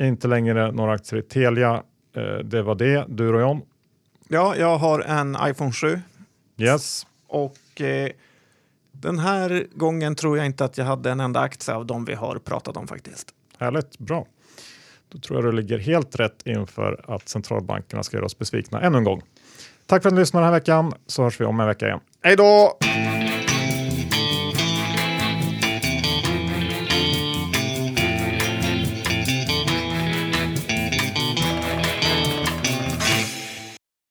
Inte 0.00 0.28
längre 0.28 0.72
några 0.72 0.92
aktier 0.92 1.20
i 1.20 1.22
Telia. 1.22 1.82
Uh, 2.16 2.38
det 2.38 2.62
var 2.62 2.74
det. 2.74 3.04
Du 3.08 3.34
och 3.34 3.40
John? 3.40 3.62
Ja, 4.28 4.56
jag 4.56 4.78
har 4.78 5.00
en 5.00 5.36
iPhone 5.42 5.72
7. 5.72 6.00
Yes. 6.56 7.06
Och 7.26 7.80
eh, 7.80 8.10
den 8.92 9.18
här 9.18 9.66
gången 9.74 10.14
tror 10.14 10.36
jag 10.36 10.46
inte 10.46 10.64
att 10.64 10.78
jag 10.78 10.84
hade 10.84 11.10
en 11.10 11.20
enda 11.20 11.40
aktie 11.40 11.74
av 11.74 11.86
de 11.86 12.04
vi 12.04 12.14
har 12.14 12.38
pratat 12.38 12.76
om 12.76 12.86
faktiskt. 12.86 13.34
Härligt, 13.58 13.98
bra. 13.98 14.26
Då 15.08 15.18
tror 15.18 15.38
jag 15.38 15.44
du 15.44 15.52
ligger 15.56 15.78
helt 15.78 16.20
rätt 16.20 16.42
inför 16.44 17.04
att 17.08 17.28
centralbankerna 17.28 18.02
ska 18.02 18.16
göra 18.16 18.26
oss 18.26 18.38
besvikna 18.38 18.80
ännu 18.80 18.98
en 18.98 19.04
gång. 19.04 19.22
Tack 19.86 20.02
för 20.02 20.08
att 20.08 20.14
ni 20.14 20.20
lyssnade 20.20 20.46
den 20.46 20.52
här 20.52 20.60
veckan 20.60 20.92
så 21.06 21.22
hörs 21.22 21.40
vi 21.40 21.44
om 21.44 21.60
en 21.60 21.66
vecka 21.66 21.86
igen. 21.86 22.00
Hej 22.22 22.36
då! 22.36 22.78